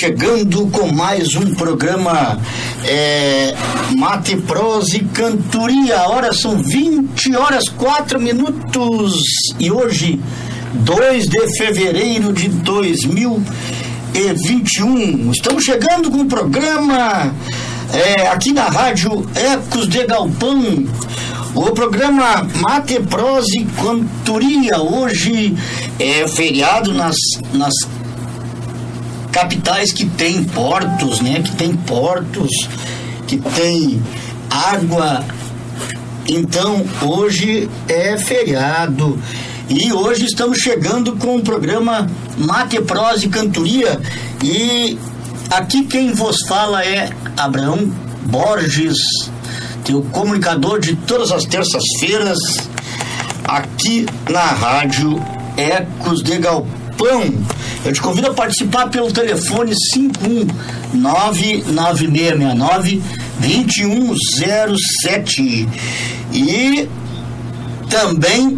[0.00, 2.40] chegando com mais um programa
[2.86, 3.54] é,
[3.98, 5.98] Mate, Prosa e Cantoria.
[5.98, 9.20] A hora são 20 horas 4 minutos
[9.58, 10.18] e hoje,
[10.72, 15.32] 2 de fevereiro de 2021.
[15.32, 17.34] Estamos chegando com o programa
[17.92, 20.88] é, aqui na rádio Ecos de Galpão
[21.54, 25.56] o programa Mate, Prosa e Cantoria hoje
[25.98, 27.16] é feriado nas,
[27.52, 27.74] nas
[29.32, 31.42] capitais que tem portos, né?
[31.42, 32.50] Que tem portos,
[33.26, 34.02] que tem
[34.50, 35.24] água.
[36.28, 39.18] Então, hoje é feriado.
[39.68, 44.00] E hoje estamos chegando com o programa Mate, Prosa e Cantoria.
[44.42, 44.98] E
[45.50, 47.92] aqui quem vos fala é Abraão
[48.22, 48.98] Borges
[49.94, 52.38] o comunicador de todas as terças-feiras,
[53.44, 55.20] aqui na Rádio
[55.56, 57.32] Ecos de Galpão.
[57.84, 59.72] Eu te convido a participar pelo telefone
[60.94, 63.02] 5199669
[63.40, 65.68] 2107.
[66.32, 66.88] E
[67.88, 68.56] também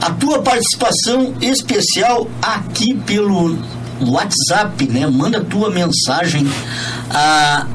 [0.00, 3.56] a tua participação especial aqui pelo
[4.00, 5.06] WhatsApp, né?
[5.06, 6.46] Manda tua mensagem
[7.10, 7.66] a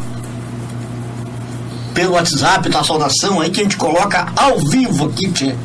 [1.93, 5.55] pelo WhatsApp, da saudação aí que a gente coloca ao vivo aqui, tia.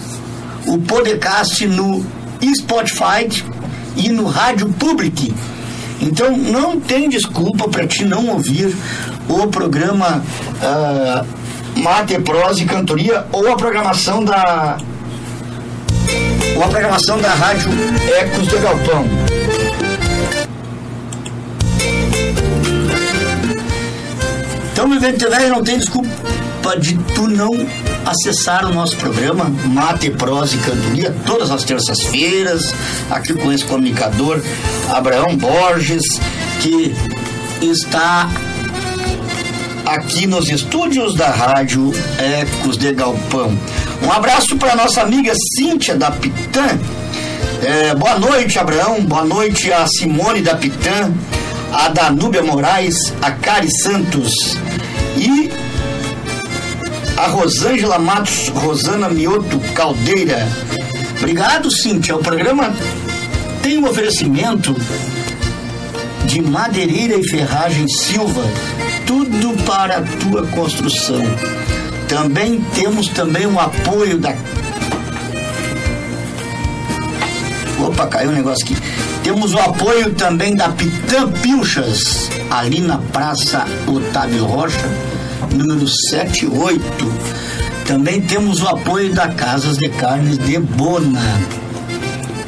[0.67, 2.03] o podcast no
[2.57, 3.29] Spotify
[3.95, 5.35] e no Rádio Public.
[6.01, 8.75] Então não tem desculpa para ti não ouvir
[9.29, 10.23] o programa
[10.63, 14.79] uh, Mate, Prosa e Cantoria ou a programação da
[16.57, 17.71] ou a programação da Rádio
[18.19, 19.05] Ecos de Galpão.
[24.73, 27.51] Então, meu velho, não tem desculpa de tu não
[28.05, 32.75] acessar o nosso programa Mate, Prosa e Cantoria todas as terças-feiras,
[33.11, 34.41] aqui com esse comunicador
[34.91, 36.03] Abraão Borges,
[36.61, 36.95] que
[37.63, 38.31] está
[39.87, 43.57] aqui nos estúdios da rádio Ecos de Galpão.
[44.03, 46.79] Um abraço para nossa amiga Cíntia da Pitã.
[47.63, 49.01] É, boa noite, Abraão.
[49.03, 51.13] Boa noite a Simone da Pitã
[51.73, 54.33] a Danúbia Moraes, a Cari Santos
[55.17, 55.51] e
[57.17, 60.47] a Rosângela Matos, Rosana Mioto Caldeira.
[61.19, 62.17] Obrigado, Cíntia.
[62.17, 62.73] O programa
[63.63, 64.77] tem um oferecimento
[66.27, 68.43] de madeireira e ferragem Silva,
[69.07, 71.23] tudo para a tua construção.
[72.09, 74.33] Também temos também o apoio da
[77.79, 78.77] Opa, caiu um negócio aqui.
[79.23, 84.89] Temos o apoio também da Pitã Pilchas, ali na Praça Otávio Rocha,
[85.53, 86.83] número 78.
[87.87, 91.21] Também temos o apoio da Casas de Carnes de Bona.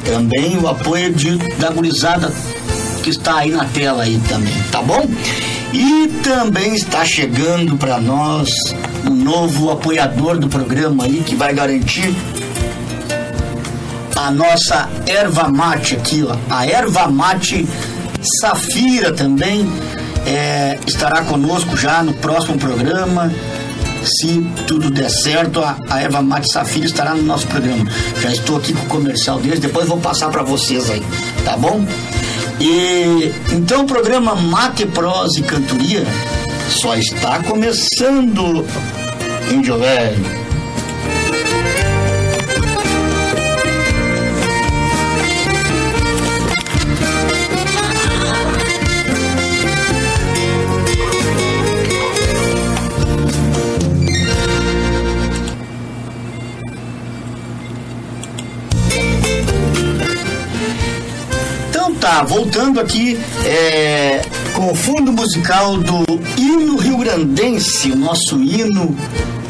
[0.03, 2.33] Também o apoio de, da gurizada
[3.03, 5.07] que está aí na tela aí também, tá bom?
[5.71, 8.49] E também está chegando para nós
[9.05, 12.13] um novo apoiador do programa aí que vai garantir
[14.27, 16.35] a nossa erva mate aqui, ó.
[16.49, 17.67] A erva mate
[18.41, 19.67] Safira também
[20.25, 23.31] é, estará conosco já no próximo programa.
[24.03, 27.89] se tudo der certo, a, a Eva Mate Safira estará no nosso programa.
[28.21, 31.03] Já estou aqui com o comercial deles, depois vou passar para vocês aí,
[31.43, 31.85] tá bom?
[32.59, 36.05] E então o programa Mate, Prosa e Cantoria
[36.69, 38.65] só está começando,
[39.51, 40.48] Índio Velho.
[62.09, 64.23] Tá, voltando aqui é,
[64.53, 66.03] com o fundo musical do
[66.35, 68.95] hino rio-grandense, o nosso hino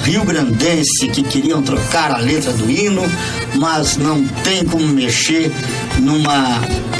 [0.04, 3.02] rio-grandense, que queriam trocar a letra do hino,
[3.56, 5.50] mas não tem como mexer
[6.00, 6.60] numa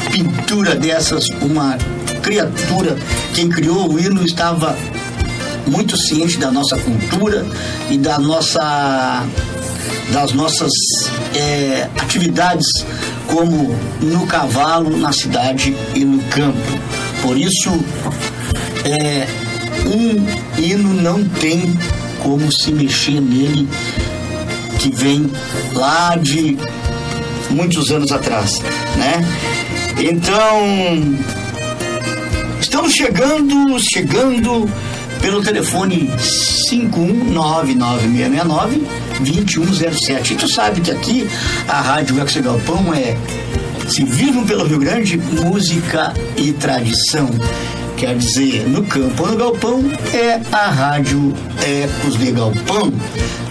[0.10, 1.78] pintura dessas, uma
[2.24, 2.98] criatura.
[3.34, 4.78] Quem criou o hino estava
[5.68, 7.46] muito ciente da nossa cultura
[7.90, 9.26] e da nossa,
[10.14, 10.72] das nossas
[11.36, 12.66] é, atividades
[13.30, 16.80] como no cavalo, na cidade e no campo.
[17.22, 17.70] Por isso,
[18.84, 19.28] é,
[19.86, 21.74] um hino não tem
[22.22, 23.70] como se mexer nele
[24.80, 25.30] que vem
[25.74, 26.58] lá de
[27.50, 28.60] muitos anos atrás,
[28.96, 29.26] né?
[30.00, 31.20] Então,
[32.60, 34.70] estamos chegando, chegando
[35.22, 36.12] pelo telefone
[36.72, 38.84] 5199669
[39.20, 40.34] 2107.
[40.34, 41.28] E tu sabe que aqui
[41.68, 43.18] a Rádio Ex Galpão é
[43.88, 47.28] Se Vivam pelo Rio Grande, música e tradição.
[47.98, 49.84] Quer dizer, no campo no galpão
[50.14, 52.94] é a Rádio Ecos de Galpão,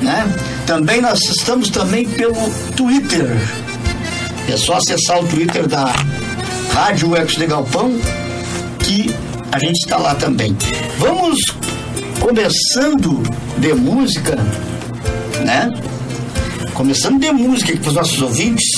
[0.01, 0.27] né?
[0.67, 3.29] Também nós estamos também pelo Twitter.
[4.51, 5.93] É só acessar o Twitter da
[6.73, 8.01] Rádio Ecos de Galpão
[8.79, 9.15] que
[9.53, 10.57] a gente está lá também.
[10.99, 11.39] Vamos
[12.21, 13.23] começando
[13.59, 14.37] de música,
[15.45, 15.71] né?
[16.75, 18.69] Começando de música para os nossos ouvintes,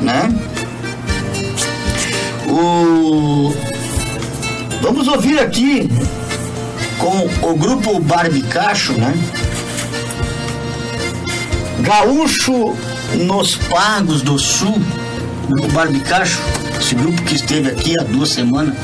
[0.00, 0.28] né?
[2.48, 3.54] O...
[4.80, 5.88] Vamos ouvir aqui
[6.98, 9.14] com o grupo Barbicacho, né?
[11.80, 12.76] Gaúcho
[13.26, 14.80] nos Pagos do Sul,
[15.48, 16.40] o Barbicacho,
[16.80, 18.74] esse grupo que esteve aqui há duas semanas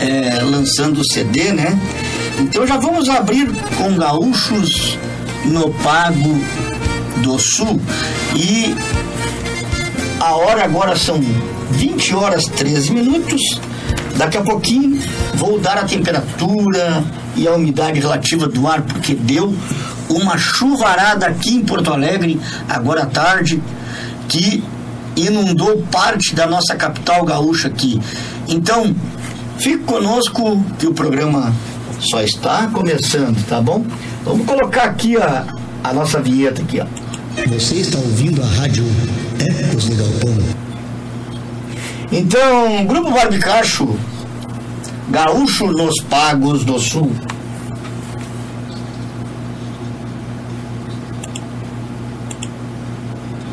[0.00, 1.78] é, lançando o CD, né?
[2.38, 4.98] Então já vamos abrir com gaúchos
[5.44, 6.40] no Pago
[7.18, 7.80] do Sul
[8.34, 8.74] e
[10.20, 11.20] a hora agora são
[11.70, 13.40] 20 horas 13 minutos.
[14.16, 15.00] Daqui a pouquinho
[15.34, 17.04] vou dar a temperatura
[17.36, 19.54] e a umidade relativa do ar, porque deu
[20.08, 23.62] uma chuvarada aqui em Porto Alegre, agora à tarde,
[24.28, 24.62] que
[25.16, 28.00] inundou parte da nossa capital gaúcha aqui.
[28.48, 28.94] Então,
[29.58, 31.52] fique conosco que o programa
[32.00, 33.84] só está começando, tá bom?
[34.24, 35.46] Vamos colocar aqui a,
[35.82, 36.86] a nossa vinheta aqui, ó.
[37.48, 38.84] Você está ouvindo a rádio
[39.40, 40.36] Ecos de Galpão.
[42.12, 43.98] Então, Grupo Barbicacho,
[45.10, 47.10] Gaúcho nos Pagos do Sul.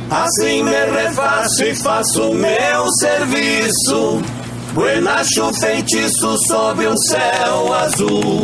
[0.10, 4.22] Assim me refaço e faço meu serviço
[4.74, 8.42] Buenacho feitiço sob um céu azul.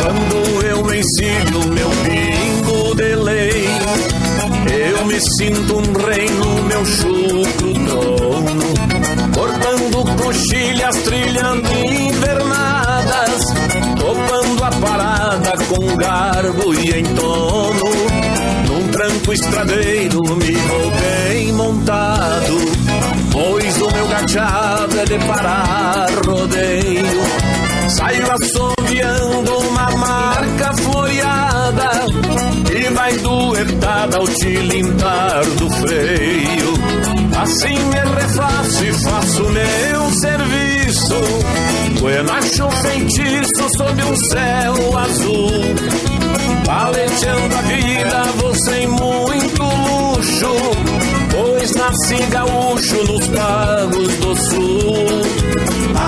[0.00, 1.81] Quando eu ensino meu
[5.22, 6.28] sinto um rei
[6.66, 8.62] meu chucro trono,
[9.34, 13.44] cortando coxilhas, trilhando invernadas,
[13.98, 17.90] topando a parada com garbo e em tono.
[18.68, 22.56] Num tranco estradeiro me vou bem montado,
[23.30, 27.22] pois o meu gachado é de parar rodeio.
[27.88, 28.81] Saio assoviando
[34.34, 36.72] tilintar do freio.
[37.40, 41.14] Assim me refaço e faço meu serviço.
[42.00, 45.74] Buenacho feitiço sob um céu azul.
[46.64, 50.54] Paleteando a vida, vou sem muito luxo.
[51.30, 55.22] Pois nasci gaúcho nos pagos do sul.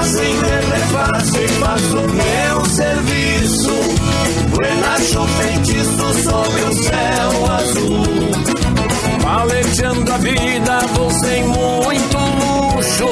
[0.00, 4.13] Assim me refaço e faço meu serviço.
[4.60, 8.04] Relaxa o feitiço sobre o céu azul.
[9.22, 13.08] Paleteando a vida, vou sem é muito luxo,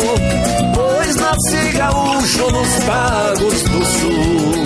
[0.74, 4.62] pois nasci gaúcho nos pagos do sul.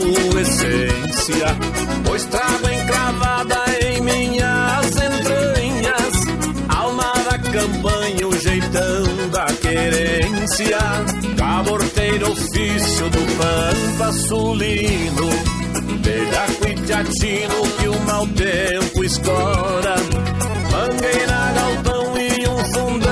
[0.00, 1.46] sua essência,
[2.04, 6.14] pois trago encravada em minhas entranhas,
[6.68, 10.78] alma da campanha, o jeitão da querência,
[11.36, 15.28] caborteiro ofício do pampa sulino,
[16.02, 19.96] beiraco e teatino que o mau tempo escora,
[20.70, 23.11] mangueira, galpão e um fundão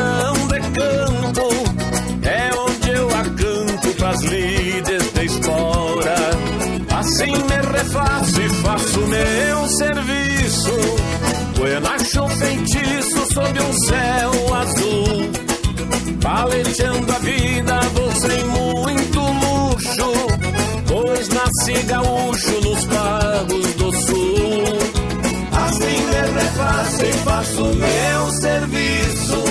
[7.21, 10.73] assim me refaço e faço meu serviço,
[11.57, 15.31] buenacho feitiço sob um céu azul
[16.23, 20.13] Paleteando a vida, vou sem muito luxo,
[20.87, 24.79] pois nasci gaúcho nos pagos do sul.
[25.53, 29.45] Assim me refaço e faço meu serviço,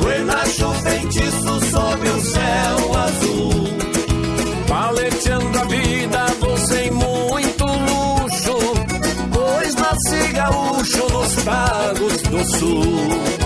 [0.00, 3.68] buenacho feitiço sob o céu azul.
[4.66, 6.31] Paleteando a vida,
[10.42, 13.41] gaúcho nos pagos do sul.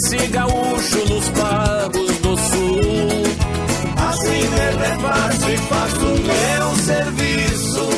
[0.00, 3.22] Nasci gaúcho nos pagos do sul.
[4.08, 7.88] Assim me refaço e faço meu serviço.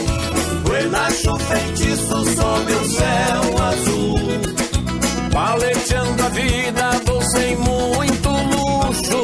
[0.64, 4.20] Buenacho feitiço sob o céu azul.
[5.32, 9.22] Paleteando a vida, vou sem muito luxo.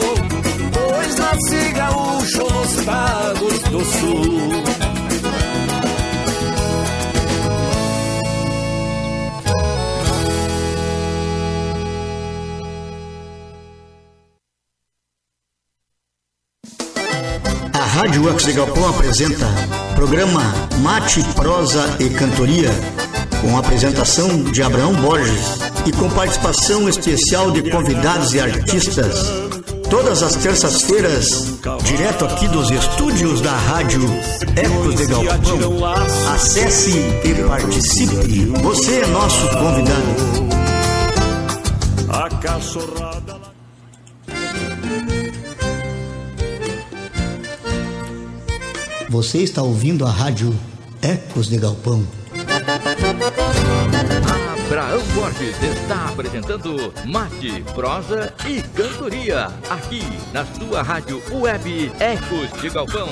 [0.73, 4.98] Pois nasci gaúcho nos pagos do sul.
[18.59, 19.47] Galpão apresenta
[19.95, 20.43] programa
[20.83, 22.69] Mate, Prosa e Cantoria,
[23.41, 29.31] com apresentação de Abraão Borges e com participação especial de convidados e artistas.
[29.89, 34.03] Todas as terças-feiras, direto aqui dos estúdios da Rádio
[34.57, 35.87] Ecos de Galpão.
[36.35, 38.47] Acesse e participe.
[38.61, 40.49] Você é nosso convidado.
[42.09, 43.08] A.
[49.09, 50.55] Você está ouvindo a rádio
[51.01, 52.07] Ecos de Galpão.
[54.67, 62.69] Abraão Borges está apresentando Mate, Prosa e Cantoria, aqui na sua rádio web Ecos de
[62.69, 63.09] Galpão.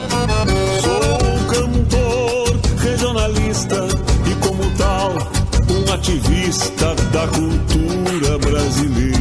[0.83, 3.89] Sou cantor, regionalista
[4.31, 5.13] e como tal,
[5.73, 9.17] um ativista da cultura brasileira.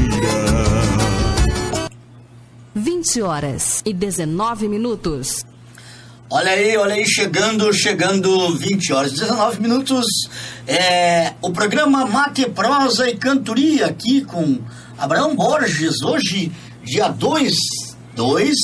[2.75, 5.45] 20 horas e 19 minutos.
[6.27, 10.03] Olha aí, olha aí, chegando, chegando 20 horas 19 minutos.
[10.65, 14.57] É, o programa Mate, Prosa e Cantoria aqui com
[14.97, 16.51] Abraão Borges, hoje,
[16.83, 17.53] dia 2,
[18.15, 18.55] 2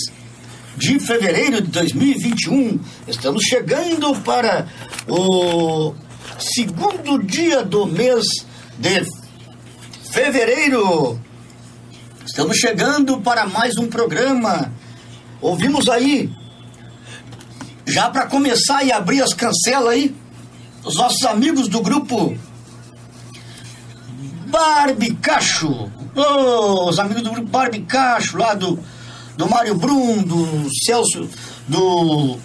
[0.75, 2.80] de fevereiro de 2021.
[3.08, 4.65] Estamos chegando para
[5.08, 5.94] o
[6.39, 8.25] segundo dia do mês
[8.80, 9.06] de
[10.12, 11.22] fevereiro.
[12.25, 14.74] Estamos chegando para mais um programa.
[15.39, 16.40] Ouvimos aí
[17.91, 20.15] já para começar e abrir as cancelas aí,
[20.83, 22.38] os nossos amigos do grupo
[24.48, 28.79] Barbicacho, oh, os amigos do grupo Barbicacho, lá do,
[29.36, 31.29] do Mário Brum, do Celso,
[31.67, 32.38] do.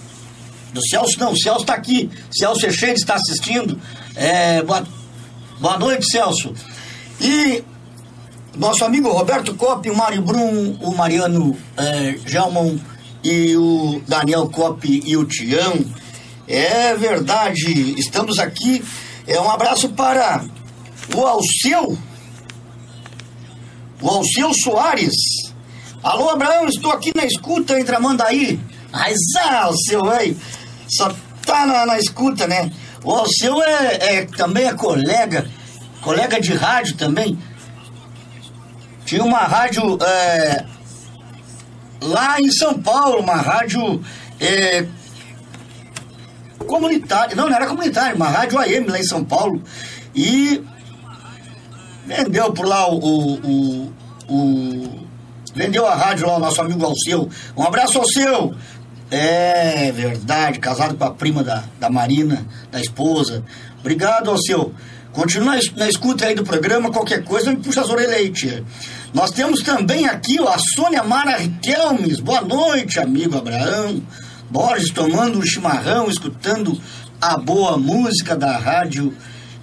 [0.73, 2.11] Do Celso, não, o Celso está aqui.
[2.31, 3.81] Celso Echeiros está assistindo.
[4.15, 4.87] É, boa,
[5.59, 6.53] boa noite, Celso.
[7.19, 7.65] E
[8.59, 12.79] nosso amigo Roberto Coppi, o Mário Brum, o Mariano é, Gelman
[13.23, 15.85] e o Daniel Cop e o Tião.
[16.47, 18.85] É verdade, estamos aqui.
[19.27, 20.45] É um abraço para
[21.15, 21.99] o Alceu,
[24.01, 25.15] o Alceu Soares.
[26.03, 28.61] Alô, Abraão, estou aqui na escuta entre a Mandaí.
[28.93, 30.37] Mas, ah, Alceu, velho,
[30.89, 31.13] só
[31.45, 32.71] tá na, na, escuta, né?
[33.03, 35.49] O Alceu é, é, também é colega,
[36.01, 37.39] colega de rádio também.
[39.05, 40.65] Tinha uma rádio é,
[42.03, 44.03] lá em São Paulo, uma rádio
[44.41, 44.87] é,
[46.67, 49.63] comunitária, não, não era comunitária, uma rádio AM lá em São Paulo.
[50.15, 50.63] E
[52.07, 53.93] vendeu por lá o, o, o,
[54.29, 55.07] o
[55.55, 57.29] vendeu a rádio lá o nosso amigo Alceu.
[57.57, 58.55] Um abraço Alceu!
[59.09, 63.45] É verdade, casado com a prima da, da Marina, da esposa.
[63.79, 64.75] Obrigado, Alceu.
[65.13, 68.31] Continua na es- na escuta aí do programa, qualquer coisa, me puxa as orelhas aí,
[68.31, 68.65] tia.
[69.17, 72.21] Nós temos também aqui ó, a Sônia Mara Riquelmes.
[72.21, 74.03] Boa noite, amigo Abraão.
[74.51, 76.79] Borges tomando um chimarrão, escutando
[77.19, 79.17] a boa música da rádio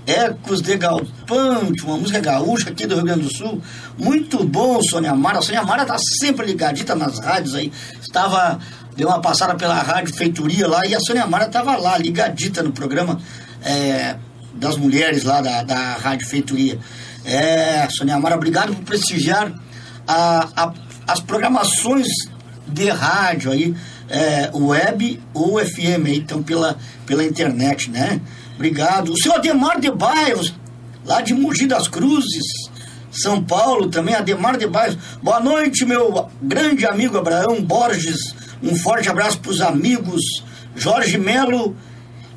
[0.07, 3.61] Ecos de Galpão, uma música gaúcha aqui do Rio Grande do Sul.
[3.95, 5.37] Muito bom, Sônia Mara.
[5.37, 7.71] A Sônia Mara tá sempre ligadita nas rádios aí.
[8.01, 8.57] Estava,
[8.97, 12.71] deu uma passada pela rádio Feitoria lá e a Sônia Mara estava lá, ligadita no
[12.71, 13.21] programa
[13.63, 14.15] é,
[14.55, 16.79] das mulheres lá da, da Rádio Feitoria.
[17.25, 19.51] É, Sônia Mara, obrigado por prestigiar
[20.07, 20.73] a, a-
[21.07, 22.07] as programações
[22.67, 23.75] de rádio aí,
[24.09, 28.19] é, web ou FM então pela, pela internet, né?
[28.55, 29.11] Obrigado.
[29.13, 30.53] O senhor Ademar de Bairros,
[31.05, 32.43] lá de Mogi das Cruzes,
[33.11, 34.97] São Paulo também, Ademar de Bairros.
[35.21, 38.17] Boa noite, meu grande amigo Abraão Borges.
[38.61, 40.21] Um forte abraço para os amigos
[40.75, 41.75] Jorge Melo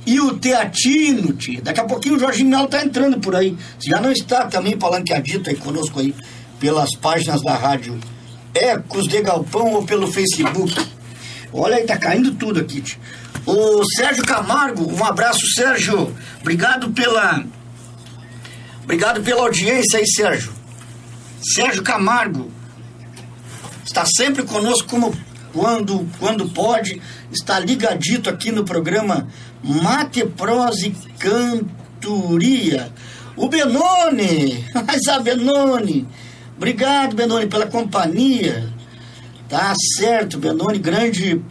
[0.07, 1.61] e o Teatino, tia.
[1.61, 3.57] Daqui a pouquinho o Jorginho Melo tá entrando por aí.
[3.81, 6.15] Se já não está também palanqueadito aí conosco aí
[6.61, 7.99] pelas páginas da rádio
[8.55, 10.75] Ecos de Galpão ou pelo Facebook.
[11.53, 12.99] Olha aí, tá caindo tudo aqui, tia.
[13.45, 16.15] O Sérgio Camargo, um abraço, Sérgio.
[16.41, 17.45] Obrigado pela.
[18.85, 20.53] Obrigado pela audiência aí, Sérgio.
[21.55, 22.51] Sérgio Camargo
[23.85, 25.13] está sempre conosco como
[25.53, 27.01] quando, quando pode,
[27.33, 29.29] está ligadito aqui no programa
[29.63, 32.93] Mate, Prosa e Cantoria.
[33.37, 36.07] O Benoni, mas a Benoni,
[36.57, 38.73] obrigado Benoni pela companhia.
[39.49, 41.43] Tá certo, Benoni, grande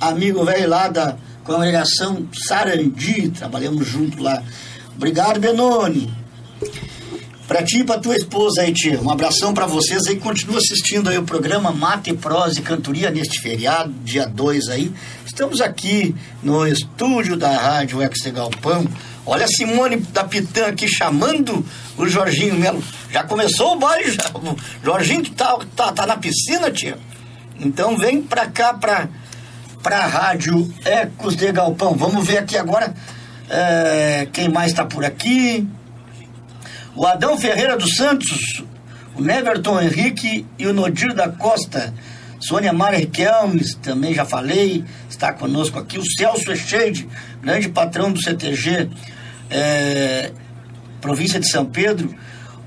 [0.00, 4.42] amigo velho lá da congregação Sarandi, trabalhamos junto lá.
[4.94, 6.12] Obrigado, Benoni.
[7.50, 9.00] Pra ti e pra tua esposa aí, tia.
[9.02, 10.14] Um abração pra vocês aí.
[10.14, 14.92] Continua assistindo aí o programa Mate, Prosa e Cantoria neste feriado, dia 2 aí.
[15.26, 18.86] Estamos aqui no estúdio da Rádio Ex Galpão.
[19.26, 21.66] Olha a Simone da Pitã aqui chamando
[21.98, 22.80] o Jorginho Melo.
[23.10, 24.30] Já começou o baile, já.
[24.32, 26.96] O Jorginho, tu tá, tá, tá na piscina, tia?
[27.58, 29.08] Então vem pra cá, pra,
[29.82, 31.96] pra Rádio Ecos de Galpão.
[31.96, 32.94] Vamos ver aqui agora
[33.48, 35.68] eh, quem mais tá por aqui.
[37.00, 38.62] O Adão Ferreira dos Santos,
[39.16, 41.94] o Neverton Henrique e o Nodir da Costa.
[42.38, 45.98] Sônia Mara Riquelmes, também já falei, está conosco aqui.
[45.98, 47.08] O Celso Echeide,
[47.40, 48.90] grande patrão do CTG,
[49.48, 50.30] eh,
[51.00, 52.14] província de São Pedro.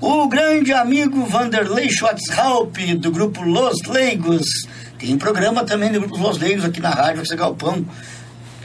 [0.00, 4.66] O grande amigo Vanderlei Schwarzhaupt, do grupo Los Leigos.
[4.98, 7.86] Tem programa também do grupo Los Leigos aqui na Rádio Galpão.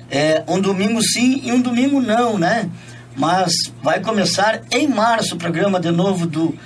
[0.09, 2.67] É, um domingo sim e um domingo não, né?
[3.15, 3.51] Mas
[3.83, 6.57] vai começar em março o programa de novo do,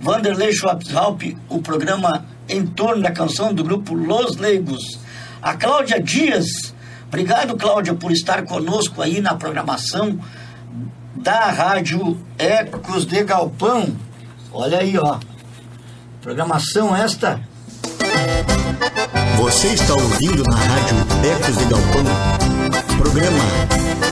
[0.00, 4.98] Vanderlei Schwarzhaupt, o programa em torno da canção do grupo Los Leigos.
[5.40, 6.74] A Cláudia Dias,
[7.06, 10.18] obrigado Cláudia por estar conosco aí na programação
[11.16, 13.96] da Rádio Ecos de Galpão.
[14.52, 15.18] Olha aí, ó.
[16.22, 17.40] Programação esta
[19.36, 20.96] Você está ouvindo na rádio
[21.32, 22.04] Ecos de Galpão,
[22.96, 23.44] programa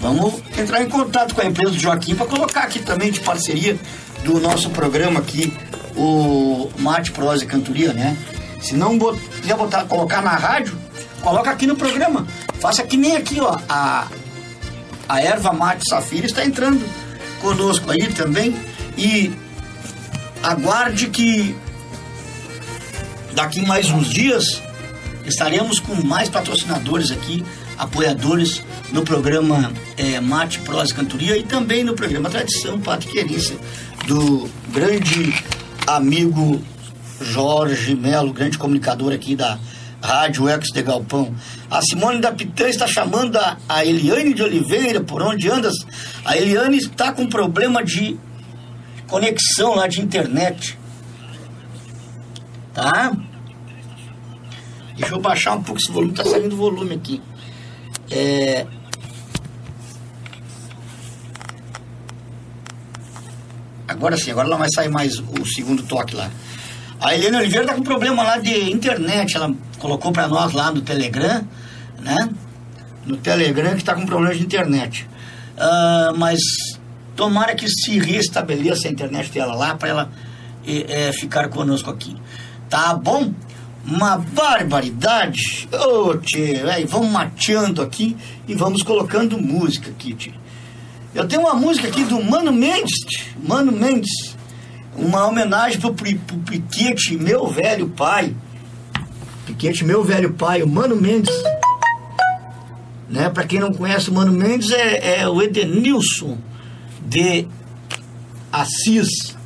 [0.00, 3.78] Vamos entrar em contato com a empresa do Joaquim para colocar aqui também de parceria
[4.24, 5.56] do nosso programa aqui,
[5.96, 8.16] o mate, prosa e cantoria, né?
[8.60, 8.98] Se não
[9.40, 10.76] quiser botar, colocar na rádio,
[11.22, 12.26] coloca aqui no programa.
[12.60, 13.58] Faça que nem aqui, ó.
[13.68, 14.06] A,
[15.10, 16.80] a erva mate safira está entrando
[17.40, 18.54] conosco aí também.
[18.96, 19.32] E
[20.40, 21.56] aguarde que
[23.34, 24.62] daqui mais uns dias
[25.26, 27.44] estaremos com mais patrocinadores aqui,
[27.76, 33.58] apoiadores no programa é, Mate, Prosa e Cantoria e também no programa Tradição Patriqueirice
[34.06, 35.34] do grande
[35.88, 36.62] amigo
[37.20, 39.58] Jorge Melo, grande comunicador aqui da
[40.02, 41.34] Rádio Ex de Galpão.
[41.70, 45.74] A Simone da Pitã está chamando a, a Eliane de Oliveira, por onde andas?
[46.24, 48.18] A Eliane está com problema de
[49.06, 50.78] conexão lá de internet.
[52.72, 53.12] Tá?
[54.96, 57.22] Deixa eu baixar um pouco esse volume, tá saindo volume aqui.
[58.10, 58.66] É...
[63.86, 66.30] Agora sim, agora ela vai sair mais o segundo toque lá.
[67.00, 70.82] A Helena Oliveira tá com problema lá de internet, ela colocou para nós lá no
[70.82, 71.44] Telegram,
[71.98, 72.28] né?
[73.04, 75.08] No Telegram que tá com problema de internet.
[75.56, 76.38] Uh, mas
[77.16, 80.10] tomara que se restabeleça a internet dela lá para ela
[80.66, 82.16] é, ficar conosco aqui.
[82.68, 83.32] Tá bom?
[83.84, 85.68] Uma barbaridade.
[85.72, 88.16] Ô, oh, tchê, vamos mateando aqui
[88.46, 90.32] e vamos colocando música aqui, tchê.
[91.14, 92.98] Eu tenho uma música aqui do Mano Mendes.
[93.42, 94.36] Mano Mendes.
[94.96, 98.34] Uma homenagem pro, pro Piquete, meu velho pai.
[99.50, 101.34] Piquete, meu velho pai, o Mano Mendes.
[103.08, 103.28] Né?
[103.28, 106.38] Para quem não conhece o Mano Mendes, é, é o Edenilson
[107.04, 107.48] de
[108.52, 109.36] Assis.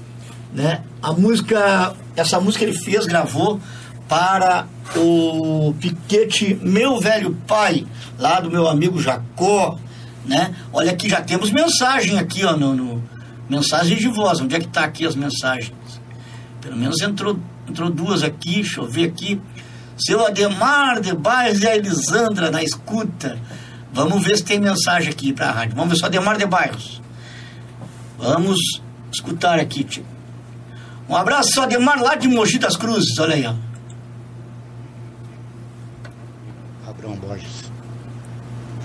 [0.53, 0.83] Né?
[1.03, 3.59] A música, essa música ele fez, gravou
[4.07, 7.87] para o piquete Meu Velho Pai,
[8.19, 9.79] lá do meu amigo Jacó,
[10.27, 10.55] né?
[10.71, 13.03] Olha aqui, já temos mensagem aqui, ó, no, no
[13.49, 14.39] mensagem de voz.
[14.39, 15.73] Onde é que está aqui as mensagens?
[16.61, 19.41] Pelo menos entrou, entrou duas aqui, deixa eu ver aqui.
[19.97, 23.39] Seu Ademar de Bairros e a Elisandra na escuta.
[23.93, 25.77] Vamos ver se tem mensagem aqui para a rádio.
[25.77, 27.01] Vamos ver se o Ademar de Bairros.
[28.19, 28.59] Vamos
[29.13, 30.05] escutar aqui, tio.
[31.09, 33.55] Um abraço, Ademar, lá de Mogi das Cruzes, olha aí, ó.
[36.89, 37.71] Abrão Borges.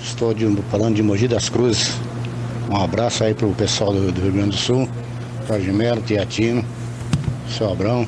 [0.01, 1.93] Estou de, falando de Mogi das Cruzes.
[2.69, 4.89] Um abraço aí pro pessoal do, do Rio Grande do Sul,
[5.47, 6.63] Jorge Melo, Tiatino,
[7.57, 8.07] seu Abrão,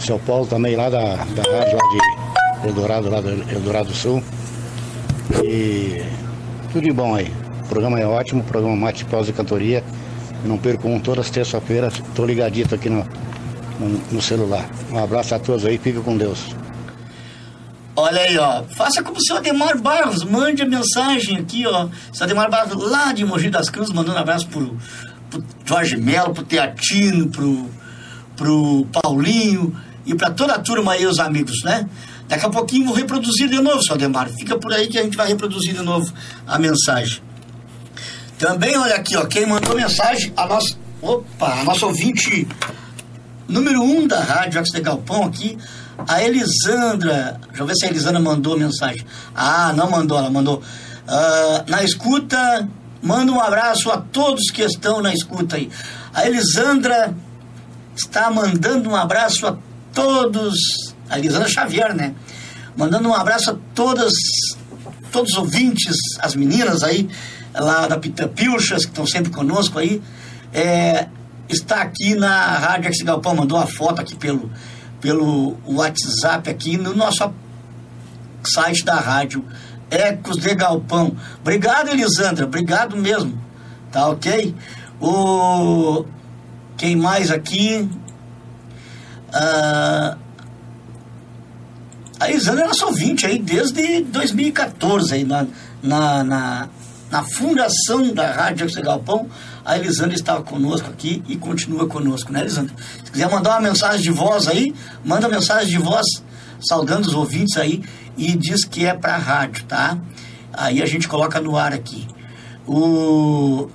[0.00, 4.22] seu Paulo também lá da, da rádio lá de Eldorado, lá do Eldorado do Sul.
[5.42, 6.02] E
[6.72, 7.32] tudo de bom aí.
[7.64, 9.84] O programa é ótimo, o programa Mate Pausa e Cantoria.
[10.42, 13.06] Eu não perco um todas as terças-feiras, estou ligadito aqui no,
[13.78, 14.68] no, no celular.
[14.90, 16.54] Um abraço a todos aí, fica com Deus.
[17.94, 18.62] Olha aí, ó.
[18.62, 20.22] Faça como o seu Ademar Barros.
[20.22, 21.88] Mande a mensagem aqui, ó.
[22.12, 24.76] Seu Ademar Barros, lá de Mogi das Cruzes, mandando um abraço pro,
[25.28, 27.68] pro Jorge Melo, pro Teatino, pro,
[28.36, 29.76] pro Paulinho
[30.08, 31.86] e para toda a turma aí, os amigos, né?
[32.26, 34.28] Daqui a pouquinho vou reproduzir de novo, seu Ademar.
[34.30, 36.12] Fica por aí que a gente vai reproduzir de novo
[36.46, 37.22] a mensagem.
[38.38, 39.26] Também, olha aqui, ó.
[39.26, 40.76] Quem mandou mensagem, a nossa.
[41.00, 42.48] Opa, a nossa ouvinte
[43.46, 45.56] número um da Rádio Axe de Galpão aqui,
[46.06, 49.04] a Elisandra, deixa eu ver se a Elisandra mandou mensagem.
[49.34, 50.58] Ah, não mandou, ela mandou.
[50.58, 52.68] Uh, na escuta,
[53.02, 55.70] manda um abraço a todos que estão na escuta aí.
[56.12, 57.14] A Elisandra
[57.96, 59.56] está mandando um abraço a
[59.98, 60.54] todos.
[61.10, 62.14] A Elisandra Xavier, né?
[62.76, 64.12] Mandando um abraço a todas,
[65.10, 67.08] todos os ouvintes, as meninas aí,
[67.52, 70.00] lá da Pita Pilchas, que estão sempre conosco aí.
[70.52, 71.08] É,
[71.48, 74.50] está aqui na Rádio Axe Galpão, mandou uma foto aqui pelo
[75.00, 77.32] pelo WhatsApp aqui no nosso
[78.42, 79.44] site da rádio
[79.88, 81.16] Ecos de Galpão.
[81.40, 83.40] Obrigado, Elisandra, obrigado mesmo.
[83.92, 84.54] Tá ok?
[85.00, 86.04] O
[86.76, 87.88] quem mais aqui?
[89.32, 90.16] Ah,
[92.20, 95.46] a Elisandra é nossa ouvinte aí desde 2014 aí na,
[95.82, 96.68] na, na,
[97.10, 99.28] na fundação da Rádio de Galpão
[99.64, 102.74] a Elisandra estava conosco aqui e continua conosco, né, Elisandra?
[103.04, 106.06] Se quiser mandar uma mensagem de voz aí, manda mensagem de voz
[106.58, 107.84] saudando os ouvintes aí
[108.16, 109.98] e diz que é para rádio, tá?
[110.54, 112.08] Aí a gente coloca no ar aqui.
[112.66, 113.68] O...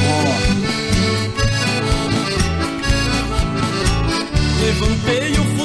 [4.60, 5.55] Levantei o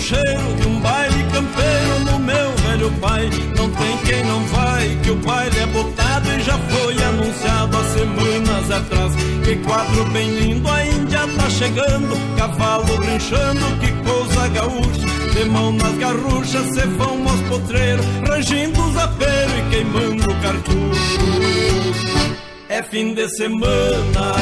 [0.00, 3.28] o cheiro de um baile campeiro no meu velho pai.
[3.56, 7.84] Não tem quem não vai, que o baile é botado e já foi anunciado há
[7.84, 9.14] semanas atrás.
[9.44, 15.10] Que quadro bem lindo, a Índia tá chegando, cavalo rinchando, que coisa gaúcha.
[15.34, 21.20] De mão nas garruchas, se vão aos potreiros, rangindo os aperos e queimando cartucho.
[22.70, 24.34] É fim de semana,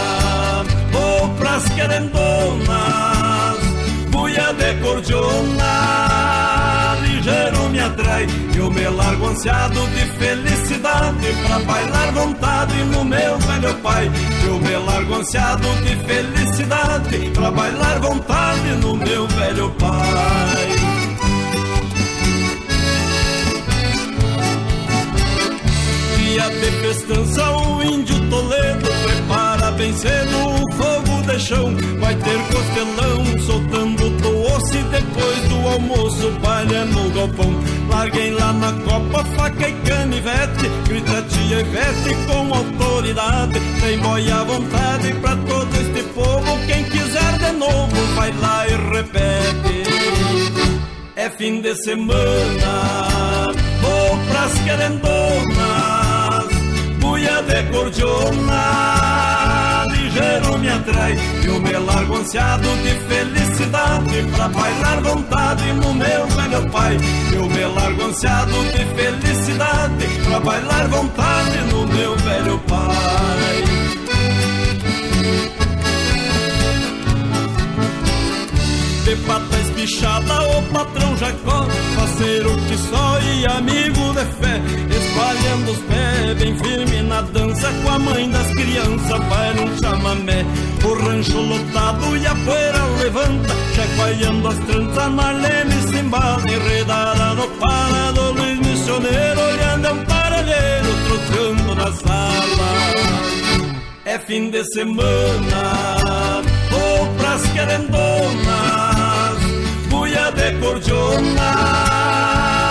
[0.92, 3.37] vou pras querendonas,
[4.18, 5.72] buia de cordiona,
[7.02, 8.26] ligeiro me atrai,
[8.56, 14.10] eu me largo ansiado de felicidade, pra bailar vontade no meu velho pai.
[14.44, 20.68] Eu me largo ansiado de felicidade, pra bailar vontade no meu velho pai.
[26.16, 30.97] dia de festança o índio Toledo prepara bem cedo o fogo
[31.38, 31.74] chão.
[32.00, 37.52] Vai ter costelão soltando doce depois do almoço, palha no galpão.
[37.88, 43.60] Larguem lá na copa faca e canivete, grita tia Ivete com autoridade.
[43.80, 48.76] Tem boia à vontade pra todo este povo, quem quiser de novo vai lá e
[48.94, 49.82] repete.
[51.16, 56.46] É fim de semana, vou pras querendonas,
[57.00, 58.97] buia de cordiona,
[60.18, 66.70] ligeiro me atrai, eu me largo ansiado de felicidade, pra bailar vontade no meu velho
[66.70, 66.96] pai.
[67.32, 73.47] Eu me largo ansiado de felicidade, pra bailar vontade no meu velho pai.
[79.08, 81.66] De pata espichada, o patrão Jacó,
[81.96, 87.88] parceiro que só e amigo de fé, espalhando os pés, bem firme na dança, com
[87.88, 90.44] a mãe das crianças, vai num chamamé,
[90.84, 97.48] o rancho lotado e a poeira levanta, chacoalhando as tranças na leme cimbala, enredada no
[97.48, 103.38] parado, Luiz Missioneiro, olhando um paralheiro, trocando na sala.
[104.04, 108.67] É fim de semana, vou pras querendonas,
[110.52, 111.52] cordiona,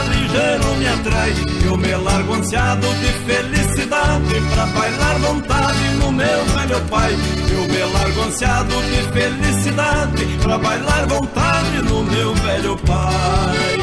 [0.10, 1.34] ligeiro me atrai,
[1.66, 7.16] eu me largo ansiado de felicidade, pra bailar vontade no meu velho pai.
[7.52, 13.78] Eu me largo ansiado de felicidade, pra bailar vontade no meu velho pai.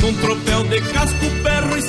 [0.00, 1.82] Num tropel de casco, perro e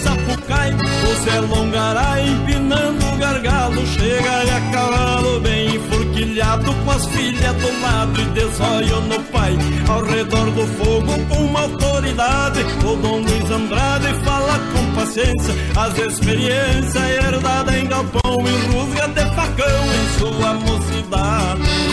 [0.55, 7.55] sapucai O Zé Longará empinando o gargalo Chega a cavalo bem enforquilhado Com as filhas
[7.55, 9.57] do lado e desolho no pai.
[9.89, 16.95] Ao redor do fogo uma autoridade O Dom Luiz Andrade fala com paciência As experiências
[16.95, 21.85] herdadas em galpão E rusga de facão em sua mocidade.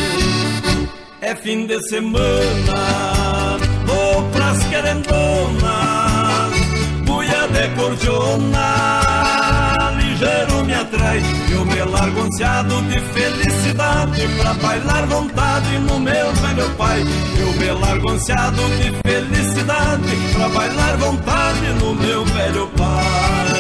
[1.21, 5.22] É fim de semana, vou pras querendonas,
[7.63, 8.75] buia de cordiona,
[9.97, 11.23] ligeiro me atrai,
[11.53, 17.05] eu me largo ansiado de felicidade, pra bailar vontade no meu velho pai.
[17.39, 23.52] Eu me largo ansiado de felicidade, pra bailar vontade no meu velho pai.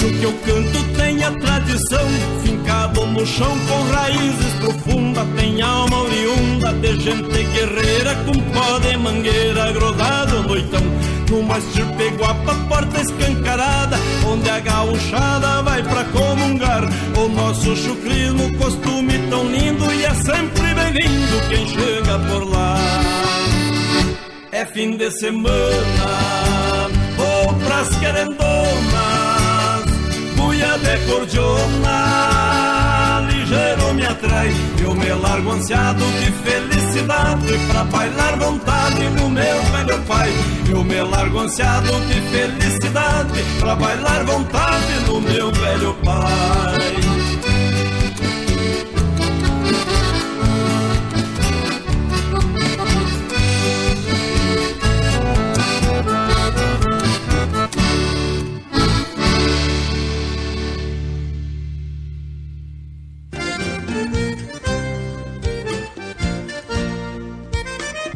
[0.00, 2.08] Rancho que eu canto tem a tradição,
[2.42, 8.96] fincado no chão com raízes profundas, tem alma oriunda de gente guerreira com pó de
[8.96, 10.82] mangueira grudado no noitão.
[11.30, 16.82] Numa estirpe guapa, porta escancarada, onde a gauchada vai pra comungar.
[17.16, 22.76] O nosso chucrismo, costume tão lindo e é sempre bem-vindo quem chega por lá.
[24.50, 29.09] É fim de semana, vou pras querendonas,
[30.82, 31.96] de cordiona,
[33.28, 34.50] ligeiro me atrai,
[34.82, 40.32] eu me largo ansiado de felicidade, pra bailar vontade no meu velho pai.
[40.68, 47.09] Eu me largo ansiado de felicidade, pra bailar vontade no meu velho pai.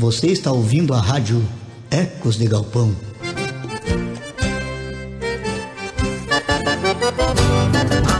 [0.04, 1.42] Você está ouvindo a rádio
[1.90, 2.94] Ecos de Galpão.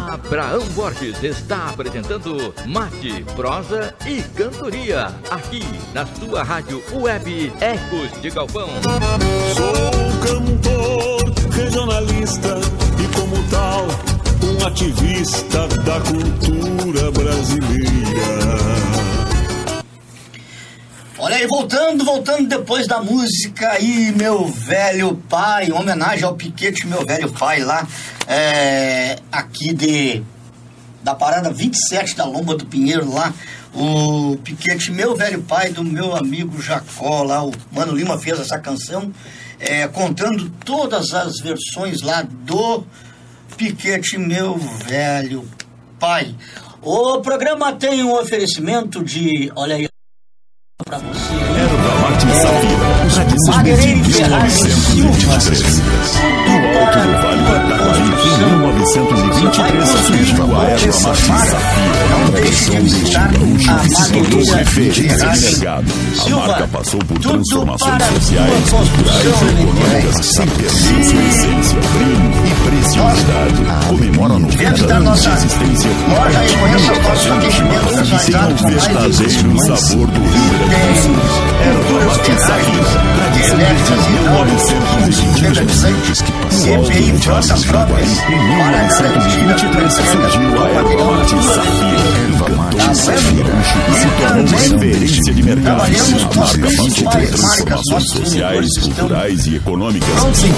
[0.09, 8.31] Abraão Borges está apresentando Mate, Prosa e Cantoria, aqui na sua rádio web Ecos de
[8.31, 8.71] Galpão.
[9.55, 12.61] Sou cantor, regionalista
[12.99, 13.87] e, como tal,
[14.43, 19.04] um ativista da cultura brasileira.
[21.25, 26.87] Olha aí, voltando, voltando depois da música aí, meu velho pai, em homenagem ao Piquete,
[26.87, 27.89] meu velho pai lá,
[28.29, 30.23] é, aqui de
[31.03, 33.33] da parada 27 da Lomba do Pinheiro lá,
[33.75, 38.59] o Piquete, meu velho pai, do meu amigo Jacó lá, o Mano Lima fez essa
[38.59, 39.11] canção,
[39.59, 42.85] é, contando todas as versões lá do
[43.57, 45.49] Piquete, meu velho
[45.99, 46.35] pai.
[46.83, 49.89] O programa tem um oferecimento de, olha aí,
[53.15, 54.91] Desde Madeireira Ferraz Silva.
[54.95, 55.83] 1923.
[56.49, 57.94] No alto do Vale do Taquari,
[58.25, 61.59] em 1923, surgiu a Mate Safira.
[62.33, 64.13] Versão deste gaúcho a que se
[64.55, 65.85] referência de mercado.
[66.25, 69.29] A marca passou por transformações sociais, culturais e
[69.63, 73.61] econômicas, sem perder sua essência, brilho e preciosidade.
[73.89, 77.09] Comemora 90 Dentro da anos de nossa existência loja aí, conheça o que
[78.69, 81.17] verdadeiro sabor do Rio Grande do Sul.
[82.05, 82.85] Mate Safira,
[83.17, 86.25] tradição desde 1923.
[86.55, 92.25] No alto do Vale do Taquari, em 1923, surgiu a Erva Mate Safira.
[92.29, 93.55] Encantou o Safira
[94.45, 95.79] e tornou referência de mercado.
[95.79, 95.91] Marca
[96.37, 100.53] marcas, transformações sociais, estão culturais e econômicas, prontos sem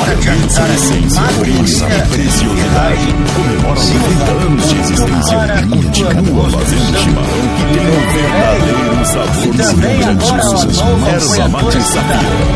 [1.89, 3.07] e preciosidade.
[3.37, 9.53] Comemora 90 anos de existência e continua fazendo chimarrão que tem o verdadeiro sabor do
[9.53, 10.97] Rio Grande do Sul.
[11.07, 11.83] Erva Mate da-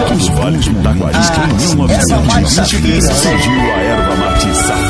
[0.00, 4.89] alto do Vale do Taquari, em Erva Mate 1923, Safira, surgiu a Erva Mate Safira.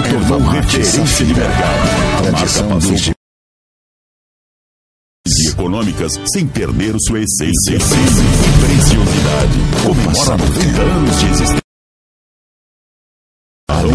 [0.00, 1.88] Se tornou referência de mercado.
[2.18, 3.14] A marca passou por
[5.26, 7.78] e econômicas sem perder sua essência e
[8.64, 9.58] preciosidade.
[9.84, 11.60] Comemora 90 anos de existência.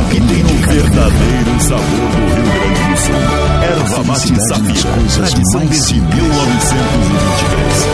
[0.10, 3.16] que tem o verdadeiro sabor do Rio Grande do Sul.
[3.64, 7.86] Erva Mate Safira, tradição desde 1923.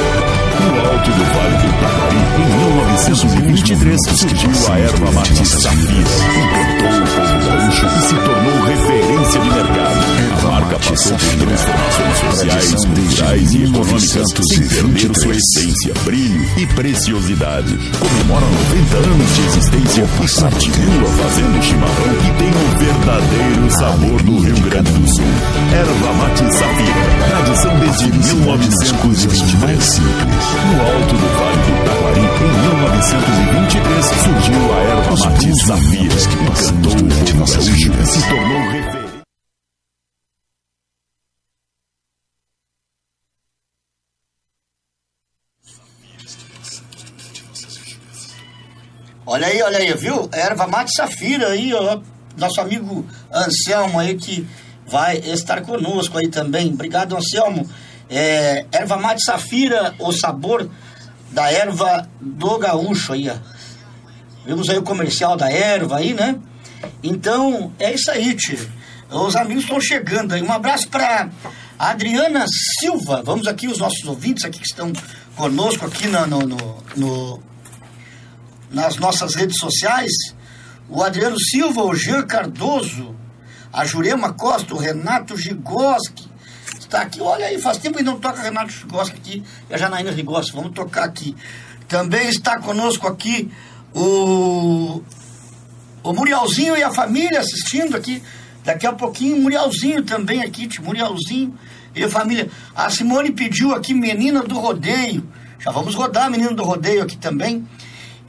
[0.62, 2.46] No alto do Vale do Taquari, em
[2.92, 6.12] 1923, surgiu a erva mate Safira.
[6.38, 7.31] Encantou o povo
[7.72, 10.02] e se tornou referência de mercado.
[10.42, 16.66] A marca passou por transformações sociais, culturais e econômicas, sem perder sua essência, brilho e
[16.68, 17.78] preciosidade.
[18.00, 24.40] Comemora 90 anos de existência e continua fazendo chimarrão que tem o verdadeiro sabor do
[24.40, 25.26] Rio Grande do Sul.
[25.74, 30.00] Erva mate Safira, tradição desde 1923.
[30.00, 31.81] No alto do Vale do
[32.16, 32.28] Em
[32.62, 39.02] 1923, surgiu a erva mate Safira, que encantou o povo gaúcho e se tornou referência.
[49.26, 50.30] Olha aí, olha aí, viu?
[50.34, 52.02] Erva mate safira aí, ó.
[52.36, 54.46] Nosso amigo Anselmo aí que
[54.86, 56.74] vai estar conosco aí também.
[56.74, 57.70] Obrigado, Anselmo.
[58.10, 60.70] É, erva mate safira, o sabor
[61.32, 63.36] da erva do gaúcho aí, ó.
[64.46, 66.36] Vimos aí o comercial da erva aí, né?
[67.04, 68.70] Então, é isso aí, tio.
[69.10, 70.42] Os amigos estão chegando aí.
[70.42, 71.30] Um abraço para
[71.78, 72.46] Adriana
[72.80, 73.22] Silva.
[73.24, 74.92] Vamos aqui, os nossos ouvintes aqui que estão
[75.36, 77.44] conosco aqui no, no, no- no-
[78.72, 80.12] nas nossas redes sociais.
[80.90, 83.16] O Adriano Silva, o Jean Cardoso,
[83.72, 86.31] a Jurema Costa, o Renato Gigoski.
[86.92, 90.12] Está aqui, olha aí, faz tempo que não toca Renato Gigoski aqui e a Janaína
[90.12, 90.54] Gigoski.
[90.54, 91.34] Vamos tocar aqui.
[91.88, 93.50] Também está conosco aqui
[93.96, 95.02] o
[96.04, 98.22] o Murialzinho e a família assistindo aqui.
[98.66, 101.58] Daqui a pouquinho, Murialzinho também aqui, Murialzinho
[101.96, 102.52] e a família.
[102.76, 105.26] A Simone pediu aqui Menina do Rodeio.
[105.60, 107.66] Já vamos rodar Menina do Rodeio aqui também.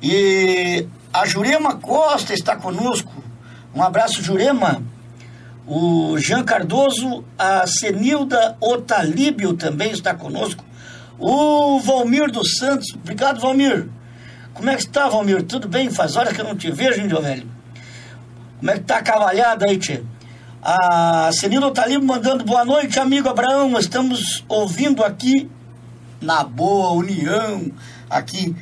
[0.01, 3.13] E a Jurema Costa está conosco.
[3.75, 4.81] Um abraço, Jurema.
[5.67, 10.65] O Jean Cardoso, a Senilda Otalíbio também está conosco.
[11.19, 12.93] O Valmir dos Santos.
[12.95, 13.89] Obrigado, Valmir.
[14.55, 15.43] Como é que está, Valmir?
[15.45, 15.89] Tudo bem?
[15.91, 17.49] Faz hora que eu não te vejo, meu velho?
[18.59, 20.03] Como é que tá a cavalhada aí, tchê?
[20.61, 23.79] A Senilda Otalíbio mandando boa noite, amigo Abraão.
[23.79, 25.51] Estamos ouvindo aqui
[26.21, 27.71] na boa união,
[28.11, 28.55] aqui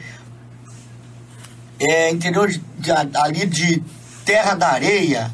[1.79, 3.83] é, interior de, de- ali de
[4.25, 5.31] Terra da Areia.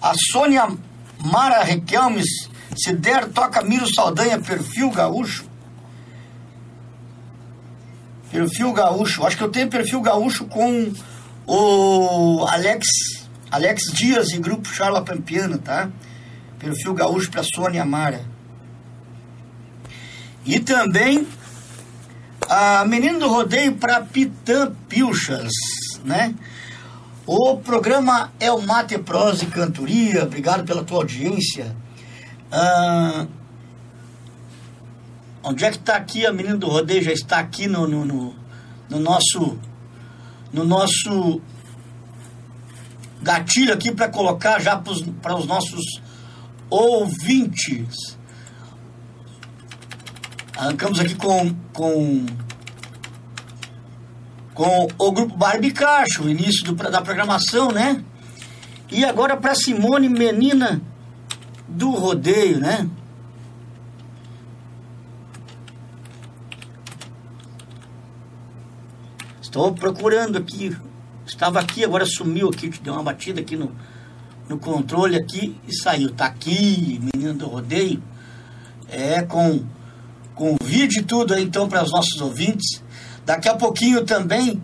[0.00, 0.68] A Sônia
[1.24, 5.44] Mara Requelmes Se der, toca Miro Saldanha, perfil gaúcho.
[8.30, 9.26] Perfil gaúcho.
[9.26, 10.92] Acho que eu tenho perfil gaúcho com
[11.46, 12.86] o Alex,
[13.50, 15.90] Alex Dias e grupo Charla Pampiana, tá?
[16.58, 18.24] Perfil gaúcho para Sônia Mara.
[20.44, 21.26] E também
[22.48, 25.50] a Menino do Rodeio para Pitã Pilchas,
[26.04, 26.34] né?
[27.30, 30.22] O programa é o Mate Prosa e Cantoria.
[30.22, 31.76] Obrigado pela tua audiência.
[32.50, 33.26] Ah,
[35.42, 37.02] onde é que está aqui a Menina do Rodeio?
[37.02, 38.34] Já está aqui no, no, no,
[38.88, 39.58] no nosso
[40.50, 41.42] no nosso
[43.20, 44.82] gatilho aqui para colocar já
[45.20, 46.00] para os nossos
[46.70, 48.16] ouvintes.
[50.56, 52.24] Arrancamos aqui com, com,
[54.58, 58.02] com o grupo Barbicacho, o início do, da programação, né?
[58.90, 60.82] E agora para Simone Menina
[61.68, 62.90] do Rodeio, né?
[69.40, 70.76] Estou procurando aqui.
[71.24, 73.70] Estava aqui, agora sumiu aqui, deu uma batida aqui no,
[74.48, 76.10] no controle aqui e saiu.
[76.10, 78.02] Tá aqui, Menina do Rodeio.
[78.88, 79.64] É com
[80.38, 82.80] Convide tudo aí, então para os nossos ouvintes.
[83.28, 84.58] Daqui a pouquinho também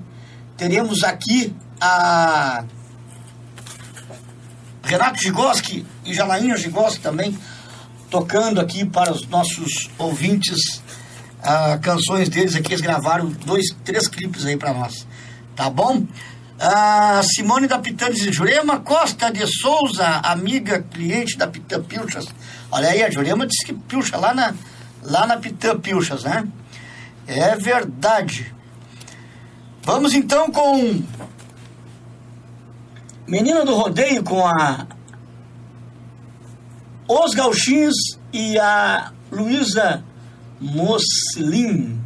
[0.57, 2.65] teremos aqui a
[4.83, 7.39] Renato Gigoski e Janaína Gigoski também
[8.09, 10.81] tocando aqui para os nossos ouvintes
[11.41, 12.73] uh, canções deles aqui.
[12.73, 15.07] Eles gravaram dois, três clipes aí para nós.
[15.55, 16.07] Tá bom?
[16.59, 22.25] A Simone da Pitã diz, Jurema Costa de Souza, amiga, cliente da Pitã Pilchas.
[22.71, 24.55] Olha aí, a Jurema disse que pilcha lá na,
[25.03, 26.49] lá na Pitã Pilchas, né?
[27.27, 28.55] É verdade.
[29.83, 31.03] Vamos então com
[33.27, 34.87] Menina do Rodeio com a
[37.09, 37.95] Os Gauchinhos
[38.33, 40.05] e a Luísa
[40.61, 42.04] Moslin.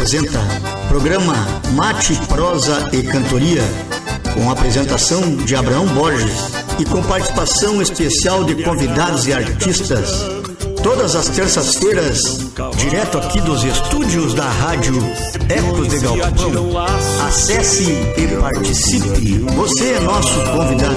[0.00, 0.40] Apresenta
[0.88, 1.34] programa
[1.74, 3.62] Mate, Prosa e Cantoria,
[4.32, 10.10] com apresentação de Abraão Borges e com participação especial de convidados e artistas.
[10.82, 12.18] Todas as terças-feiras,
[12.78, 14.96] direto aqui dos estúdios da Rádio
[15.50, 16.78] Ecos de Galpão.
[17.28, 19.38] Acesse e participe.
[19.54, 20.96] Você é nosso convidado.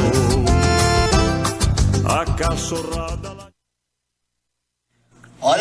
[2.05, 3.02] A.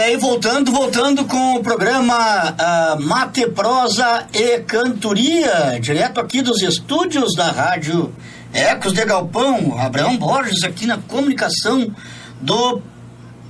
[0.03, 2.17] Olha aí, voltando, voltando com o programa
[2.51, 8.13] uh, Mate, Prosa e Cantoria, direto aqui dos estúdios da Rádio
[8.53, 11.95] Ecos de Galpão, Abraão Borges aqui na comunicação
[12.41, 12.83] do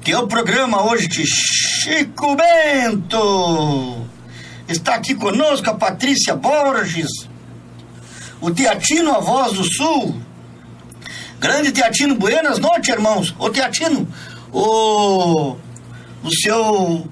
[0.05, 4.07] teu programa hoje de Chico Bento.
[4.69, 7.09] Está aqui conosco a Patrícia Borges,
[8.43, 10.21] o Teatino, a voz do Sul.
[11.41, 13.35] Grande Teatino, buenas noites, irmãos.
[13.39, 14.07] Ô Teatino,
[14.53, 15.57] o
[16.23, 17.09] o seu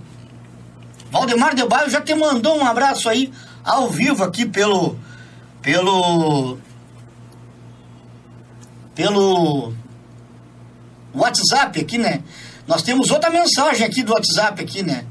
[1.11, 3.33] Valdemar de Baio já te mandou um abraço aí
[3.65, 4.97] ao vivo aqui pelo
[5.61, 6.59] pelo
[8.95, 9.73] pelo
[11.15, 12.23] WhatsApp aqui, né?
[12.67, 15.05] Nós temos outra mensagem aqui do WhatsApp aqui, né?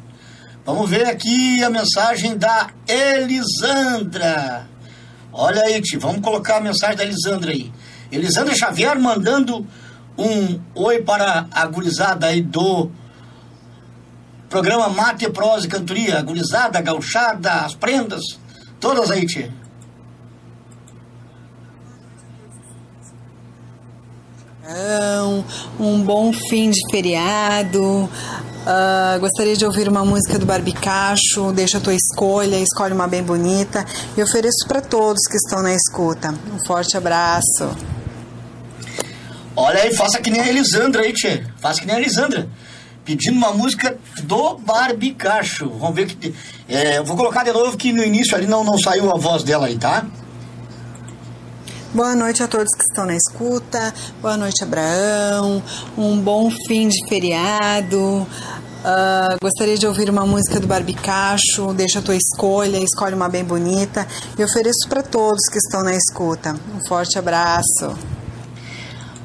[0.65, 4.67] Vamos ver aqui a mensagem da Elisandra.
[5.33, 7.71] Olha aí, tio, vamos colocar a mensagem da Elisandra aí.
[8.11, 9.65] Elisandra Xavier mandando
[10.17, 12.91] um oi para a gurizada aí do
[14.49, 18.23] Programa Mate, Prosa e Cantoria, agonizada, gauchada, as prendas,
[18.79, 19.53] todas aí, tia.
[25.79, 27.81] Um bom fim de feriado.
[27.81, 31.51] Uh, gostaria de ouvir uma música do Barbicacho.
[31.53, 33.83] Deixa a tua escolha, escolhe uma bem bonita.
[34.15, 36.35] E ofereço para todos que estão na escuta.
[36.53, 37.75] Um forte abraço.
[39.55, 41.51] Olha aí, faça que nem a Elisandra aí, tia.
[41.59, 42.47] Faça que nem a Elisandra
[43.09, 45.67] pedindo uma música do Barbicacho.
[45.79, 46.35] Vamos ver que.
[46.67, 49.65] É, vou colocar de novo que no início ali não, não saiu a voz dela
[49.65, 50.05] aí, tá?
[51.91, 53.91] Boa noite a todos que estão na escuta.
[54.21, 55.63] Boa noite, Abraão.
[55.97, 57.99] Um bom fim de feriado.
[57.99, 61.73] Uh, gostaria de ouvir uma música do Barbicacho.
[61.73, 64.07] Deixa a tua escolha, escolhe uma bem bonita.
[64.37, 66.55] E ofereço para todos que estão na escuta.
[66.75, 68.18] Um forte abraço.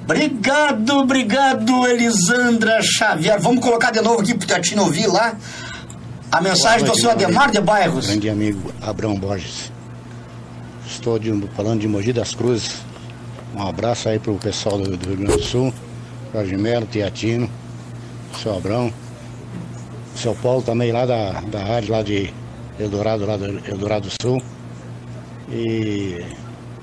[0.05, 3.41] Obrigado, obrigado, Elisandra Xavier.
[3.41, 5.35] Vamos colocar de novo aqui para o Teatino ouvir lá
[6.31, 8.07] a mensagem do senhor Ademar de Bairros.
[8.07, 9.73] Grande amigo Abraão Borges.
[10.87, 12.83] Estou de, falando de Mogi das Cruzes.
[13.57, 15.73] Um abraço aí para o pessoal do, do, Rio Grande do Sul,
[16.35, 17.49] Jorge Melo, Teatino,
[18.43, 18.93] seu Abrão,
[20.15, 22.31] seu Paulo também lá da, da rádio lá de
[22.79, 24.43] Eldorado, lá do Eldorado Sul.
[25.51, 26.23] E